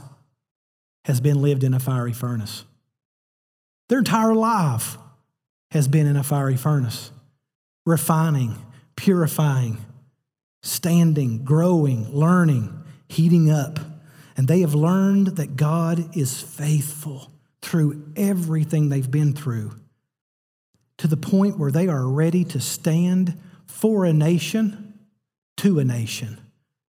has 1.05 1.21
been 1.21 1.41
lived 1.41 1.63
in 1.63 1.75
a 1.75 1.79
fiery 1.79 2.11
furnace. 2.11 2.65
Their 3.87 3.99
entire 3.99 4.33
life 4.33 4.97
has 5.71 5.87
been 5.87 6.07
in 6.07 6.17
a 6.17 6.23
fiery 6.23 6.57
furnace, 6.57 7.11
refining, 7.85 8.55
purifying, 8.95 9.77
standing, 10.63 11.43
growing, 11.45 12.11
learning, 12.11 12.83
heating 13.07 13.51
up. 13.51 13.79
And 14.35 14.47
they 14.47 14.61
have 14.61 14.75
learned 14.75 15.37
that 15.37 15.55
God 15.55 16.15
is 16.15 16.41
faithful 16.41 17.31
through 17.61 18.11
everything 18.15 18.89
they've 18.89 19.09
been 19.09 19.33
through 19.33 19.73
to 20.97 21.07
the 21.07 21.17
point 21.17 21.57
where 21.57 21.71
they 21.71 21.87
are 21.87 22.07
ready 22.07 22.43
to 22.43 22.59
stand 22.59 23.39
for 23.65 24.05
a 24.05 24.13
nation, 24.13 24.99
to 25.57 25.79
a 25.79 25.85
nation, 25.85 26.39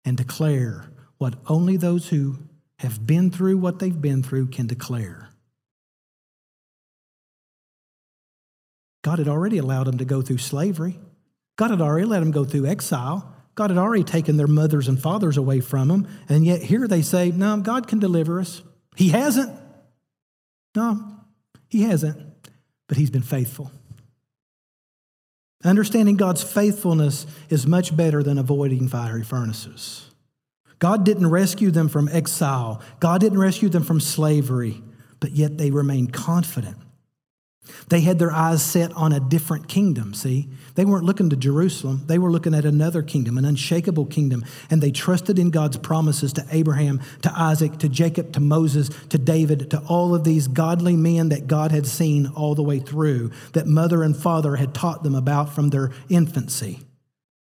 and 0.05 0.17
declare 0.17 0.85
what 1.17 1.35
only 1.47 1.77
those 1.77 2.09
who 2.09 2.37
have 2.79 3.05
been 3.05 3.29
through 3.29 3.57
what 3.57 3.79
they've 3.79 4.01
been 4.01 4.23
through 4.23 4.47
can 4.47 4.65
declare. 4.65 5.29
God 9.03 9.19
had 9.19 9.27
already 9.27 9.57
allowed 9.57 9.85
them 9.85 9.97
to 9.97 10.05
go 10.05 10.21
through 10.21 10.39
slavery. 10.39 10.99
God 11.57 11.71
had 11.71 11.81
already 11.81 12.05
let 12.05 12.19
them 12.19 12.31
go 12.31 12.43
through 12.43 12.65
exile. 12.65 13.35
God 13.55 13.69
had 13.69 13.77
already 13.77 14.03
taken 14.03 14.37
their 14.37 14.47
mothers 14.47 14.87
and 14.87 14.99
fathers 14.99 15.37
away 15.37 15.59
from 15.59 15.87
them. 15.87 16.07
And 16.29 16.45
yet 16.45 16.61
here 16.61 16.87
they 16.87 17.01
say, 17.01 17.31
No, 17.31 17.57
God 17.57 17.87
can 17.87 17.99
deliver 17.99 18.39
us. 18.39 18.61
He 18.95 19.09
hasn't. 19.09 19.60
No, 20.75 21.17
He 21.69 21.83
hasn't. 21.83 22.49
But 22.87 22.97
He's 22.97 23.09
been 23.09 23.21
faithful. 23.21 23.71
Understanding 25.63 26.17
God's 26.17 26.43
faithfulness 26.43 27.27
is 27.49 27.67
much 27.67 27.95
better 27.95 28.23
than 28.23 28.37
avoiding 28.37 28.87
fiery 28.87 29.23
furnaces. 29.23 30.07
God 30.79 31.05
didn't 31.05 31.29
rescue 31.29 31.69
them 31.69 31.87
from 31.87 32.09
exile, 32.09 32.81
God 32.99 33.21
didn't 33.21 33.39
rescue 33.39 33.69
them 33.69 33.83
from 33.83 33.99
slavery, 33.99 34.81
but 35.19 35.31
yet 35.31 35.57
they 35.57 35.69
remained 35.69 36.13
confident 36.13 36.77
they 37.89 38.01
had 38.01 38.17
their 38.19 38.31
eyes 38.31 38.63
set 38.63 38.91
on 38.93 39.13
a 39.13 39.19
different 39.19 39.67
kingdom, 39.67 40.13
see? 40.13 40.49
They 40.75 40.85
weren't 40.85 41.05
looking 41.05 41.29
to 41.29 41.35
Jerusalem. 41.35 42.03
They 42.07 42.17
were 42.17 42.31
looking 42.31 42.55
at 42.55 42.65
another 42.65 43.03
kingdom, 43.03 43.37
an 43.37 43.45
unshakable 43.45 44.05
kingdom. 44.05 44.43
And 44.69 44.81
they 44.81 44.91
trusted 44.91 45.37
in 45.37 45.51
God's 45.51 45.77
promises 45.77 46.33
to 46.33 46.45
Abraham, 46.49 47.01
to 47.21 47.31
Isaac, 47.35 47.77
to 47.79 47.89
Jacob, 47.89 48.33
to 48.33 48.39
Moses, 48.39 48.89
to 49.09 49.17
David, 49.17 49.69
to 49.71 49.79
all 49.87 50.15
of 50.15 50.23
these 50.23 50.47
godly 50.47 50.95
men 50.95 51.29
that 51.29 51.47
God 51.47 51.71
had 51.71 51.85
seen 51.85 52.27
all 52.27 52.55
the 52.55 52.63
way 52.63 52.79
through, 52.79 53.31
that 53.53 53.67
mother 53.67 54.01
and 54.01 54.17
father 54.17 54.55
had 54.55 54.73
taught 54.73 55.03
them 55.03 55.15
about 55.15 55.53
from 55.53 55.69
their 55.69 55.91
infancy. 56.09 56.79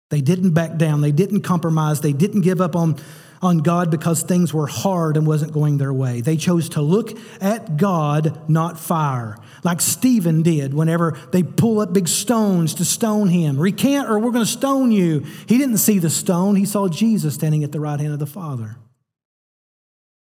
They 0.10 0.22
didn't 0.22 0.52
back 0.52 0.78
down. 0.78 1.02
They 1.02 1.12
didn't 1.12 1.42
compromise. 1.42 2.02
They 2.02 2.14
didn't 2.14 2.42
give 2.42 2.60
up 2.60 2.76
on 2.76 2.98
on 3.42 3.60
God 3.60 3.90
because 3.90 4.22
things 4.22 4.54
were 4.54 4.68
hard 4.68 5.18
and 5.18 5.26
wasn't 5.26 5.54
going 5.54 5.78
their 5.78 5.94
way. 5.94 6.22
They 6.22 6.38
chose 6.38 6.70
to 6.70 6.82
look 6.82 7.18
at 7.42 7.78
God, 7.78 8.50
not 8.50 8.80
fire, 8.80 9.38
like 9.64 9.82
Stephen 9.82 10.42
did 10.42 10.74
whenever 10.74 11.18
they 11.32 11.44
pull 11.44 11.80
up 11.80 11.94
big 11.94 12.08
stones 12.08 12.74
to 12.76 12.86
stone 12.86 13.30
him. 13.30 13.58
Recant 13.58 14.10
or 14.10 14.20
we're 14.20 14.32
going 14.32 14.46
to 14.46 14.52
stone 14.52 14.92
you. 14.92 15.22
He 15.48 15.58
didn't 15.58 15.78
see 15.78 16.00
the 16.00 16.10
stone, 16.10 16.56
he 16.56 16.66
saw 16.66 16.88
Jesus 16.88 17.36
standing 17.36 17.64
at 17.64 17.72
the 17.72 17.80
right 17.80 18.00
hand 18.00 18.14
of 18.14 18.20
the 18.20 18.26
Father. 18.26 18.78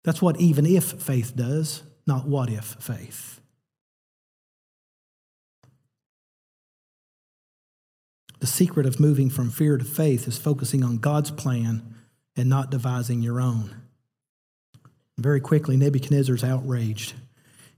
That's 0.03 0.21
what 0.21 0.39
even 0.39 0.65
if 0.65 0.83
faith 0.83 1.35
does, 1.35 1.83
not 2.05 2.27
what 2.27 2.49
if 2.49 2.77
faith. 2.79 3.41
The 8.39 8.47
secret 8.47 8.85
of 8.85 8.99
moving 8.99 9.29
from 9.29 9.49
fear 9.49 9.77
to 9.77 9.83
faith 9.83 10.27
is 10.27 10.37
focusing 10.37 10.83
on 10.83 10.99
God's 10.99 11.31
plan 11.31 11.96
and 12.37 12.47
not 12.49 12.69
devising 12.69 13.21
your 13.21 13.41
own. 13.41 13.75
Very 15.17 15.41
quickly, 15.41 15.75
Nebuchadnezzar's 15.75 16.43
outraged. 16.43 17.15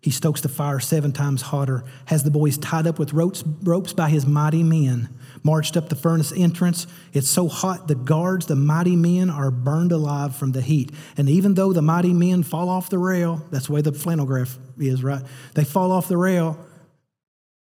He 0.02 0.12
stokes 0.12 0.42
the 0.42 0.50
fire 0.50 0.80
seven 0.80 1.12
times 1.12 1.42
hotter, 1.42 1.84
has 2.06 2.24
the 2.24 2.32
boys 2.32 2.58
tied 2.58 2.88
up 2.88 3.00
with 3.00 3.14
ropes, 3.14 3.44
ropes 3.64 3.92
by 3.92 4.10
his 4.10 4.26
mighty 4.26 4.64
men, 4.64 5.10
marched 5.44 5.76
up 5.76 5.90
the 5.90 5.96
furnace 5.96 6.32
entrance. 6.36 6.88
It's 7.12 7.30
so 7.30 7.50
hot, 7.50 7.88
the 7.88 7.96
guards, 7.96 8.46
the 8.46 8.56
mighty 8.56 8.96
men, 8.96 9.30
are 9.30 9.52
burned 9.52 9.92
alive 9.92 10.36
from 10.36 10.54
the 10.54 10.62
heat. 10.62 10.92
And 11.18 11.30
even 11.30 11.54
though 11.54 11.74
the 11.74 11.82
mighty 11.82 12.14
men 12.14 12.44
fall 12.44 12.70
off 12.70 12.90
the 12.90 12.98
rail, 12.98 13.46
that's 13.52 13.68
the 13.68 13.74
way 13.74 13.82
the 13.82 13.92
flannel 13.92 14.26
graph 14.26 14.58
is, 14.78 15.04
right? 15.04 15.24
They 15.54 15.66
fall 15.66 15.92
off 15.92 16.08
the 16.08 16.18
rail, 16.18 16.58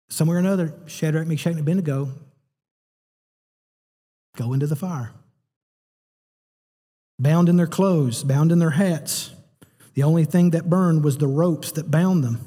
somewhere 0.08 0.38
or 0.38 0.40
another, 0.40 0.74
Shadrach, 0.86 1.26
Meshach, 1.26 1.52
and 1.52 1.60
Abednego 1.60 2.10
go 4.36 4.52
into 4.52 4.66
the 4.66 4.76
fire 4.76 5.12
bound 7.18 7.48
in 7.48 7.56
their 7.56 7.66
clothes, 7.66 8.24
bound 8.24 8.52
in 8.52 8.58
their 8.58 8.70
hats. 8.70 9.30
The 9.94 10.02
only 10.02 10.24
thing 10.24 10.50
that 10.50 10.68
burned 10.68 11.04
was 11.04 11.18
the 11.18 11.26
ropes 11.26 11.72
that 11.72 11.90
bound 11.90 12.24
them. 12.24 12.40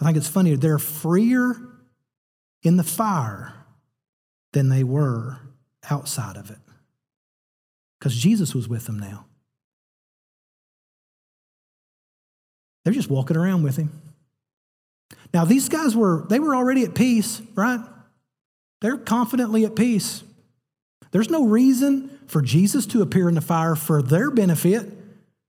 I 0.00 0.04
think 0.04 0.16
it's 0.16 0.28
funny, 0.28 0.54
they're 0.54 0.78
freer 0.78 1.56
in 2.62 2.76
the 2.76 2.84
fire 2.84 3.54
than 4.52 4.68
they 4.68 4.84
were 4.84 5.38
outside 5.90 6.36
of 6.36 6.50
it 6.50 6.58
because 7.98 8.14
Jesus 8.16 8.54
was 8.54 8.68
with 8.68 8.86
them 8.86 8.98
now. 8.98 9.26
They're 12.84 12.92
just 12.92 13.10
walking 13.10 13.36
around 13.36 13.62
with 13.62 13.76
him. 13.76 13.90
Now, 15.34 15.44
these 15.44 15.68
guys 15.68 15.96
were, 15.96 16.24
they 16.28 16.38
were 16.38 16.54
already 16.54 16.84
at 16.84 16.94
peace, 16.94 17.42
right? 17.54 17.80
They're 18.80 18.96
confidently 18.96 19.64
at 19.64 19.74
peace. 19.74 20.22
There's 21.12 21.30
no 21.30 21.46
reason 21.46 22.18
for 22.26 22.42
Jesus 22.42 22.86
to 22.86 23.02
appear 23.02 23.28
in 23.28 23.34
the 23.34 23.40
fire 23.40 23.76
for 23.76 24.02
their 24.02 24.30
benefit. 24.30 24.92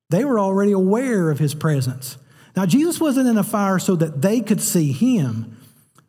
They 0.09 0.23
were 0.23 0.39
already 0.39 0.71
aware 0.71 1.29
of 1.29 1.39
his 1.39 1.53
presence. 1.53 2.17
Now, 2.55 2.65
Jesus 2.65 2.99
wasn't 2.99 3.27
in 3.27 3.35
the 3.35 3.43
fire 3.43 3.77
so 3.79 3.95
that 3.95 4.21
they 4.21 4.41
could 4.41 4.61
see 4.61 4.91
him. 4.91 5.57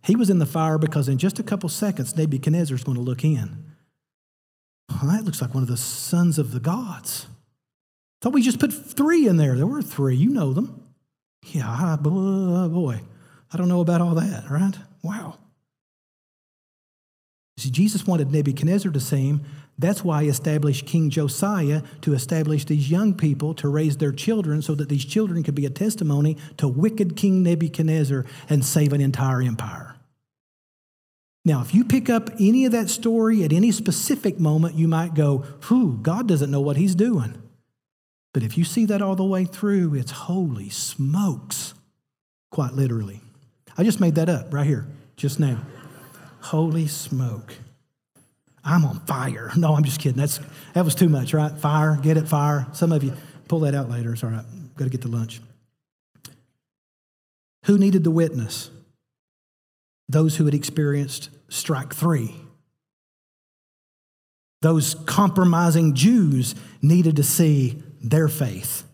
He 0.05 0.17
was 0.17 0.31
in 0.31 0.39
the 0.39 0.47
fire 0.47 0.79
because 0.79 1.09
in 1.09 1.19
just 1.19 1.39
a 1.39 1.43
couple 1.43 1.69
seconds, 1.69 2.17
Nebuchadnezzar 2.17 2.75
is 2.75 2.85
going 2.85 2.97
to 2.97 3.03
look 3.03 3.25
in. 3.25 3.65
Well, 4.89 5.13
that 5.13 5.25
looks 5.25 5.43
like 5.43 5.53
one 5.53 5.63
of 5.63 5.69
the 5.69 5.77
sons 5.77 6.39
of 6.39 6.53
the 6.53 6.61
gods. 6.61 7.27
Thought 8.21 8.33
we 8.33 8.43
just 8.43 8.59
put 8.61 8.73
three 8.73 9.27
in 9.29 9.37
there. 9.37 9.57
There 9.57 9.67
were 9.67 9.83
three. 9.83 10.17
You 10.17 10.31
know 10.31 10.53
them. 10.53 10.83
Yeah, 11.43 11.97
boy. 12.01 13.01
I 13.53 13.57
don't 13.57 13.69
know 13.69 13.81
about 13.81 14.01
all 14.01 14.15
that, 14.15 14.51
right? 14.51 14.75
Wow. 15.03 15.39
See, 17.59 17.71
Jesus 17.71 18.07
wanted 18.07 18.31
Nebuchadnezzar 18.31 18.93
to 18.93 19.01
see 19.01 19.27
him. 19.27 19.45
That's 19.81 20.05
why 20.05 20.23
he 20.23 20.29
established 20.29 20.87
King 20.87 21.11
Josiah 21.11 21.83
to 22.03 22.15
establish 22.15 22.65
these 22.65 22.89
young 22.89 23.15
people 23.15 23.53
to 23.55 23.69
raise 23.69 23.97
their 23.97 24.13
children 24.13 24.63
so 24.63 24.77
that 24.77 24.89
these 24.89 25.05
children 25.05 25.43
could 25.43 25.57
be 25.57 25.67
a 25.67 25.71
testimony 25.71 26.37
to 26.57 26.69
wicked 26.69 27.17
King 27.17 27.43
Nebuchadnezzar 27.43 28.25
and 28.49 28.65
save 28.65 28.93
an 28.93 29.01
entire 29.01 29.43
empire. 29.43 29.97
Now, 31.45 31.61
if 31.61 31.75
you 31.75 31.85
pick 31.85 32.09
up 32.09 32.31
any 32.39 32.65
of 32.65 32.73
that 32.73 32.91
story 32.91 33.43
at 33.43 33.53
any 33.53 33.73
specific 33.73 34.39
moment, 34.39 34.77
you 34.77 34.87
might 34.87 35.15
go, 35.15 35.39
whew, 35.69 35.99
God 36.01 36.29
doesn't 36.29 36.51
know 36.51 36.61
what 36.61 36.77
he's 36.77 36.95
doing. 36.95 37.43
But 38.35 38.45
if 38.45 38.57
you 38.57 38.63
see 38.63 38.85
that 38.87 39.03
all 39.03 39.17
the 39.17 39.25
way 39.25 39.47
through, 39.47 39.95
it's 39.95 40.13
holy 40.13 40.69
smokes, 40.69 41.75
quite 42.51 42.75
literally. 42.75 43.21
I 43.77 43.83
just 43.83 44.01
made 44.01 44.15
that 44.17 44.29
up 44.29 44.55
right 44.55 44.67
here, 44.67 44.87
just 45.17 45.41
now. 45.41 45.61
Holy 46.41 46.87
smoke. 46.87 47.55
I'm 48.65 48.85
on 48.85 49.01
fire. 49.01 49.51
No, 49.57 49.75
I'm 49.75 49.85
just 49.85 50.01
kidding. 50.01 50.19
That's, 50.19 50.41
that 50.75 50.85
was 50.85 50.95
too 50.95 51.09
much, 51.09 51.35
right? 51.35 51.53
Fire, 51.53 51.99
get 52.01 52.17
it, 52.17 52.29
fire. 52.29 52.67
Some 52.73 52.93
of 52.93 53.03
you 53.03 53.15
pull 53.49 53.61
that 53.61 53.75
out 53.75 53.89
later. 53.91 54.13
It's 54.13 54.23
all 54.23 54.31
right. 54.31 54.45
Got 54.77 54.85
to 54.85 54.91
get 54.91 55.03
to 55.03 55.09
lunch. 55.09 55.41
Who 57.65 57.79
needed 57.79 58.05
the 58.05 58.11
witness? 58.11 58.71
Those 60.09 60.37
who 60.37 60.45
had 60.45 60.55
experienced 60.55 61.31
strike 61.49 61.95
three. 61.95 62.35
Those 64.63 64.95
compromising 64.95 65.95
Jews 65.95 66.55
needed 66.83 67.17
to 67.17 67.23
see 67.23 67.83
their 68.03 68.29
faith. 68.29 68.85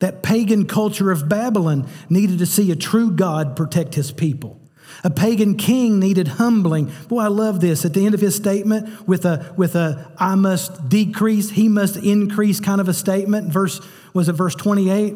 That 0.00 0.22
pagan 0.22 0.66
culture 0.66 1.10
of 1.10 1.28
Babylon 1.28 1.88
needed 2.10 2.38
to 2.38 2.46
see 2.46 2.70
a 2.70 2.76
true 2.76 3.10
God 3.10 3.56
protect 3.56 3.94
his 3.94 4.12
people. 4.12 4.60
A 5.04 5.10
pagan 5.10 5.56
king 5.56 6.00
needed 6.00 6.26
humbling. 6.26 6.90
Boy, 7.08 7.20
I 7.20 7.28
love 7.28 7.60
this. 7.60 7.84
At 7.84 7.92
the 7.92 8.06
end 8.06 8.14
of 8.14 8.22
his 8.22 8.34
statement, 8.34 9.06
with 9.06 9.26
a 9.26 9.52
with 9.56 9.74
a 9.74 10.10
I 10.18 10.34
must 10.34 10.88
decrease, 10.88 11.50
he 11.50 11.68
must 11.68 11.96
increase 11.96 12.58
kind 12.58 12.80
of 12.80 12.88
a 12.88 12.94
statement. 12.94 13.52
Verse 13.52 13.80
was 14.14 14.30
it 14.30 14.32
verse 14.32 14.54
28? 14.54 15.14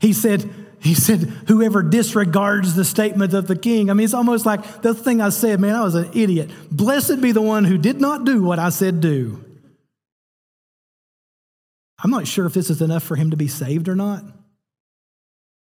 He 0.00 0.12
said, 0.12 0.50
he 0.80 0.92
said, 0.92 1.20
whoever 1.48 1.82
disregards 1.82 2.74
the 2.74 2.84
statement 2.84 3.32
of 3.32 3.46
the 3.46 3.56
king. 3.56 3.88
I 3.88 3.94
mean, 3.94 4.04
it's 4.04 4.12
almost 4.12 4.44
like 4.44 4.82
the 4.82 4.92
thing 4.92 5.22
I 5.22 5.30
said, 5.30 5.58
man, 5.58 5.74
I 5.74 5.82
was 5.82 5.94
an 5.94 6.10
idiot. 6.12 6.50
Blessed 6.70 7.22
be 7.22 7.32
the 7.32 7.40
one 7.40 7.64
who 7.64 7.78
did 7.78 8.02
not 8.02 8.26
do 8.26 8.42
what 8.42 8.58
I 8.58 8.68
said 8.68 9.00
do. 9.00 9.42
I'm 12.02 12.10
not 12.10 12.26
sure 12.26 12.44
if 12.44 12.52
this 12.52 12.68
is 12.68 12.82
enough 12.82 13.02
for 13.02 13.16
him 13.16 13.30
to 13.30 13.36
be 13.36 13.48
saved 13.48 13.88
or 13.88 13.96
not. 13.96 14.24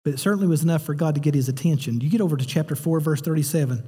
But 0.10 0.16
it 0.16 0.20
certainly 0.20 0.48
was 0.48 0.64
enough 0.64 0.82
for 0.82 0.96
God 0.96 1.14
to 1.14 1.22
get 1.22 1.36
his 1.36 1.50
attention. 1.50 2.02
You 2.02 2.10
get 2.10 2.20
over 2.20 2.36
to 2.36 2.44
chapter 2.44 2.76
4, 2.76 3.00
verse 3.00 3.22
37. 3.22 3.88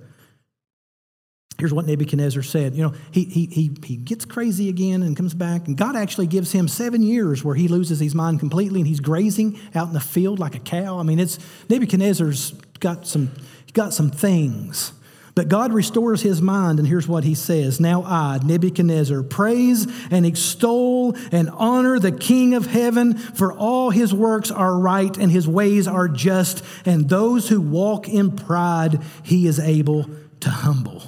Here's 1.58 1.74
what 1.74 1.88
Nebuchadnezzar 1.88 2.44
said. 2.44 2.76
You 2.76 2.84
know, 2.84 2.94
he, 3.10 3.24
he, 3.24 3.48
he, 3.48 3.72
he 3.84 3.96
gets 3.96 4.24
crazy 4.24 4.70
again 4.70 5.02
and 5.02 5.18
comes 5.18 5.34
back, 5.34 5.66
and 5.66 5.76
God 5.76 5.96
actually 5.96 6.28
gives 6.28 6.52
him 6.52 6.68
seven 6.68 7.02
years 7.02 7.44
where 7.44 7.56
he 7.56 7.68
loses 7.68 8.00
his 8.00 8.14
mind 8.14 8.40
completely 8.40 8.82
and 8.82 8.88
he's 8.88 9.00
grazing 9.00 9.60
out 9.74 9.88
in 9.88 9.94
the 9.94 10.00
field 10.00 10.38
like 10.38 10.54
a 10.54 10.60
cow. 10.60 11.00
I 11.00 11.04
mean, 11.04 11.20
it's 11.20 11.40
Nebuchadnezzar's 11.70 12.52
got 12.80 13.08
some, 13.08 13.32
got 13.74 13.92
some 13.92 14.12
things. 14.12 14.94
But 15.34 15.48
God 15.48 15.72
restores 15.72 16.22
his 16.22 16.42
mind, 16.42 16.80
and 16.80 16.88
here's 16.88 17.08
what 17.08 17.24
he 17.24 17.36
says 17.36 17.80
Now 17.80 18.04
I, 18.04 18.40
Nebuchadnezzar, 18.44 19.24
praise 19.24 19.88
and 20.10 20.26
extol 20.26 21.16
and 21.32 21.50
honor 21.50 22.00
the 22.00 22.12
King 22.12 22.54
of 22.54 22.66
heaven, 22.66 23.16
for 23.16 23.54
all 23.54 23.92
his 23.92 24.14
works 24.14 24.52
are 24.52 24.78
right 24.78 25.16
and 25.18 25.32
his 25.32 25.48
ways 25.48 25.88
are 25.88 26.08
just, 26.08 26.64
and 26.86 27.08
those 27.08 27.50
who 27.50 27.62
walk 27.62 28.10
in 28.10 28.36
pride 28.36 29.02
he 29.24 29.48
is 29.48 29.60
able 29.60 30.10
to 30.42 30.50
humble. 30.50 31.04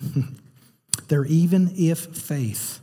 there, 1.08 1.24
even 1.24 1.72
if 1.76 2.06
faith 2.06 2.80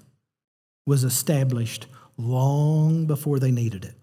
was 0.86 1.04
established 1.04 1.88
long 2.18 3.06
before 3.06 3.40
they 3.40 3.52
needed 3.52 3.86
it, 3.86 3.96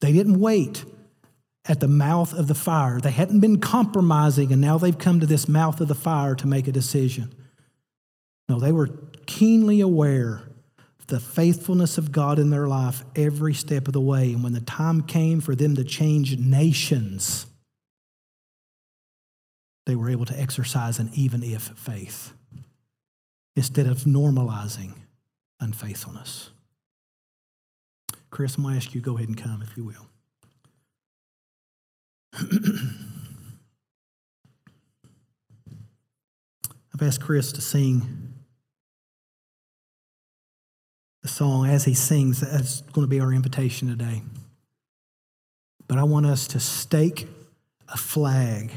they 0.00 0.12
didn't 0.12 0.38
wait 0.38 0.84
at 1.66 1.80
the 1.80 1.88
mouth 1.88 2.32
of 2.32 2.48
the 2.48 2.54
fire. 2.54 3.00
They 3.00 3.10
hadn't 3.10 3.40
been 3.40 3.60
compromising, 3.60 4.52
and 4.52 4.60
now 4.60 4.78
they've 4.78 4.96
come 4.96 5.20
to 5.20 5.26
this 5.26 5.48
mouth 5.48 5.80
of 5.80 5.88
the 5.88 5.94
fire 5.94 6.34
to 6.36 6.46
make 6.46 6.66
a 6.66 6.72
decision. 6.72 7.34
No, 8.48 8.58
they 8.58 8.72
were 8.72 8.88
keenly 9.26 9.80
aware 9.80 10.42
of 10.98 11.06
the 11.06 11.20
faithfulness 11.20 11.98
of 11.98 12.12
God 12.12 12.38
in 12.38 12.50
their 12.50 12.66
life 12.66 13.04
every 13.14 13.54
step 13.54 13.86
of 13.86 13.92
the 13.92 14.00
way. 14.00 14.32
And 14.32 14.42
when 14.42 14.54
the 14.54 14.60
time 14.60 15.02
came 15.02 15.40
for 15.40 15.54
them 15.54 15.76
to 15.76 15.84
change 15.84 16.36
nations, 16.38 17.46
they 19.86 19.94
were 19.94 20.10
able 20.10 20.26
to 20.26 20.38
exercise 20.38 20.98
an 20.98 21.10
even 21.14 21.42
if 21.42 21.62
faith 21.62 22.32
instead 23.54 23.86
of 23.86 23.98
normalizing 23.98 24.94
unfaithfulness. 25.60 26.50
Chris, 28.30 28.56
I'm 28.56 28.62
going 28.62 28.74
to 28.74 28.78
ask 28.78 28.94
you 28.94 29.00
go 29.00 29.16
ahead 29.16 29.28
and 29.28 29.36
come, 29.36 29.62
if 29.62 29.76
you 29.76 29.84
will. 29.84 30.09
I've 36.94 37.02
asked 37.02 37.20
Chris 37.20 37.52
to 37.52 37.60
sing 37.60 38.34
the 41.22 41.28
song 41.28 41.66
as 41.66 41.84
he 41.84 41.94
sings. 41.94 42.40
That's 42.40 42.82
going 42.82 43.06
to 43.06 43.10
be 43.10 43.20
our 43.20 43.32
invitation 43.32 43.88
today. 43.88 44.22
But 45.88 45.98
I 45.98 46.04
want 46.04 46.26
us 46.26 46.46
to 46.48 46.60
stake 46.60 47.26
a 47.88 47.96
flag 47.96 48.70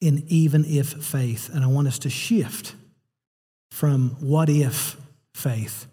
in 0.00 0.24
even 0.28 0.64
if 0.64 0.88
faith. 0.88 1.50
And 1.52 1.64
I 1.64 1.66
want 1.66 1.88
us 1.88 1.98
to 2.00 2.10
shift 2.10 2.74
from 3.70 4.16
what 4.20 4.48
if 4.48 4.96
faith, 5.34 5.86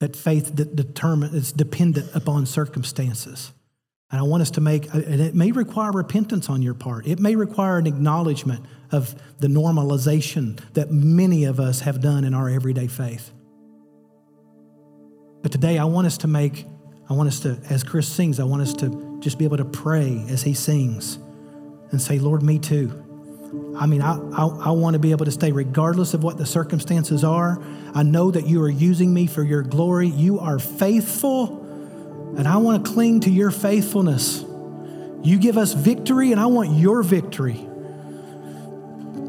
that 0.00 0.16
faith 0.16 0.56
that 0.56 0.74
determine, 0.74 1.34
is 1.34 1.52
dependent 1.52 2.10
upon 2.14 2.46
circumstances. 2.46 3.52
And 4.10 4.20
I 4.20 4.22
want 4.22 4.42
us 4.42 4.52
to 4.52 4.60
make, 4.60 4.92
and 4.94 5.20
it 5.20 5.34
may 5.34 5.50
require 5.50 5.90
repentance 5.90 6.48
on 6.48 6.62
your 6.62 6.74
part. 6.74 7.06
It 7.06 7.18
may 7.18 7.34
require 7.34 7.78
an 7.78 7.86
acknowledgement 7.86 8.64
of 8.92 9.14
the 9.40 9.48
normalization 9.48 10.60
that 10.74 10.92
many 10.92 11.44
of 11.44 11.58
us 11.58 11.80
have 11.80 12.00
done 12.00 12.24
in 12.24 12.32
our 12.32 12.48
everyday 12.48 12.86
faith. 12.86 13.32
But 15.42 15.50
today, 15.50 15.78
I 15.78 15.84
want 15.84 16.06
us 16.06 16.18
to 16.18 16.28
make, 16.28 16.66
I 17.10 17.14
want 17.14 17.28
us 17.28 17.40
to, 17.40 17.58
as 17.68 17.82
Chris 17.82 18.08
sings, 18.08 18.38
I 18.38 18.44
want 18.44 18.62
us 18.62 18.74
to 18.74 19.18
just 19.20 19.38
be 19.38 19.44
able 19.44 19.56
to 19.56 19.64
pray 19.64 20.24
as 20.28 20.42
he 20.42 20.54
sings 20.54 21.18
and 21.90 22.00
say, 22.00 22.18
Lord, 22.18 22.42
me 22.42 22.58
too. 22.58 23.02
I 23.76 23.86
mean, 23.86 24.02
I, 24.02 24.18
I, 24.32 24.46
I, 24.46 24.70
want 24.70 24.94
to 24.94 24.98
be 24.98 25.12
able 25.12 25.24
to 25.24 25.30
stay 25.30 25.52
regardless 25.52 26.14
of 26.14 26.22
what 26.22 26.36
the 26.36 26.46
circumstances 26.46 27.24
are. 27.24 27.62
I 27.94 28.02
know 28.02 28.30
that 28.30 28.46
you 28.46 28.62
are 28.62 28.68
using 28.68 29.14
me 29.14 29.26
for 29.26 29.42
your 29.42 29.62
glory. 29.62 30.08
You 30.08 30.38
are 30.40 30.58
faithful 30.58 31.65
and 32.36 32.46
I 32.46 32.58
want 32.58 32.84
to 32.84 32.92
cling 32.92 33.20
to 33.20 33.30
your 33.30 33.50
faithfulness. 33.50 34.44
You 35.22 35.38
give 35.38 35.56
us 35.58 35.72
victory, 35.72 36.32
and 36.32 36.40
I 36.40 36.46
want 36.46 36.72
your 36.72 37.02
victory. 37.02 37.66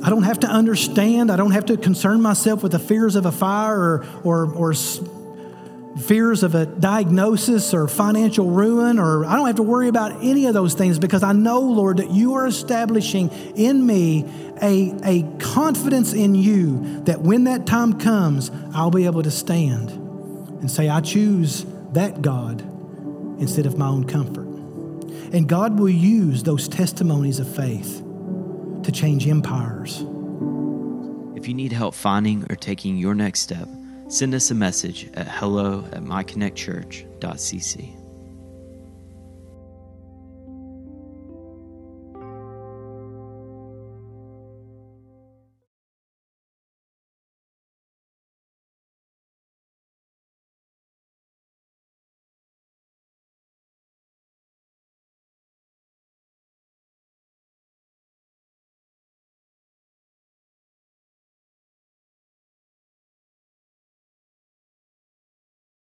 I 0.04 0.10
don't 0.10 0.24
have 0.24 0.42
to 0.42 0.48
understand. 0.48 1.32
I 1.32 1.38
don't 1.38 1.52
have 1.52 1.66
to 1.68 1.78
concern 1.78 2.22
myself 2.22 2.62
with 2.62 2.74
the 2.74 2.80
fears 2.80 3.16
of 3.16 3.26
a 3.26 3.32
fire 3.32 3.80
or, 3.80 4.06
or, 4.24 4.54
or 4.54 4.74
fears 5.98 6.44
of 6.44 6.54
a 6.54 6.66
diagnosis 6.66 7.74
or 7.74 7.88
financial 7.88 8.50
ruin, 8.50 9.00
or 9.00 9.26
I 9.26 9.36
don't 9.36 9.48
have 9.48 9.56
to 9.56 9.64
worry 9.64 9.88
about 9.88 10.24
any 10.24 10.46
of 10.46 10.54
those 10.54 10.76
things 10.76 11.00
because 11.00 11.24
I 11.24 11.34
know, 11.34 11.62
Lord, 11.62 11.98
that 11.98 12.12
you 12.12 12.36
are 12.36 12.46
establishing 12.46 13.30
in 13.56 13.86
me 13.86 14.26
a, 14.62 14.94
a 15.04 15.24
confidence 15.40 16.14
in 16.14 16.36
you 16.36 17.02
that 17.06 17.22
when 17.22 17.46
that 17.46 17.66
time 17.66 18.00
comes, 18.00 18.52
I'll 18.74 18.92
be 18.92 19.06
able 19.06 19.24
to 19.24 19.32
stand 19.32 19.90
and 19.90 20.70
say, 20.70 20.90
I 20.90 21.02
choose 21.02 21.66
that 21.94 22.22
God 22.22 22.77
instead 23.40 23.66
of 23.66 23.78
my 23.78 23.88
own 23.88 24.04
comfort. 24.04 24.48
And 25.34 25.48
God 25.48 25.80
will 25.80 25.90
use 25.90 26.44
those 26.44 26.68
testimonies 26.68 27.40
of 27.40 27.48
faith 27.54 28.04
to 28.84 28.92
change 28.92 29.28
empires. 29.28 30.06
If 31.36 31.48
you 31.48 31.54
need 31.54 31.72
help 31.72 31.94
finding 31.94 32.46
or 32.50 32.56
taking 32.56 32.98
your 32.98 33.14
next 33.14 33.42
step, 33.42 33.68
send 34.10 34.34
us 34.34 34.50
a 34.52 34.56
message 34.56 35.10
at 35.14 35.28
hello 35.28 35.84
at 35.92 36.02
myconnectchurch.cc. 36.02 37.97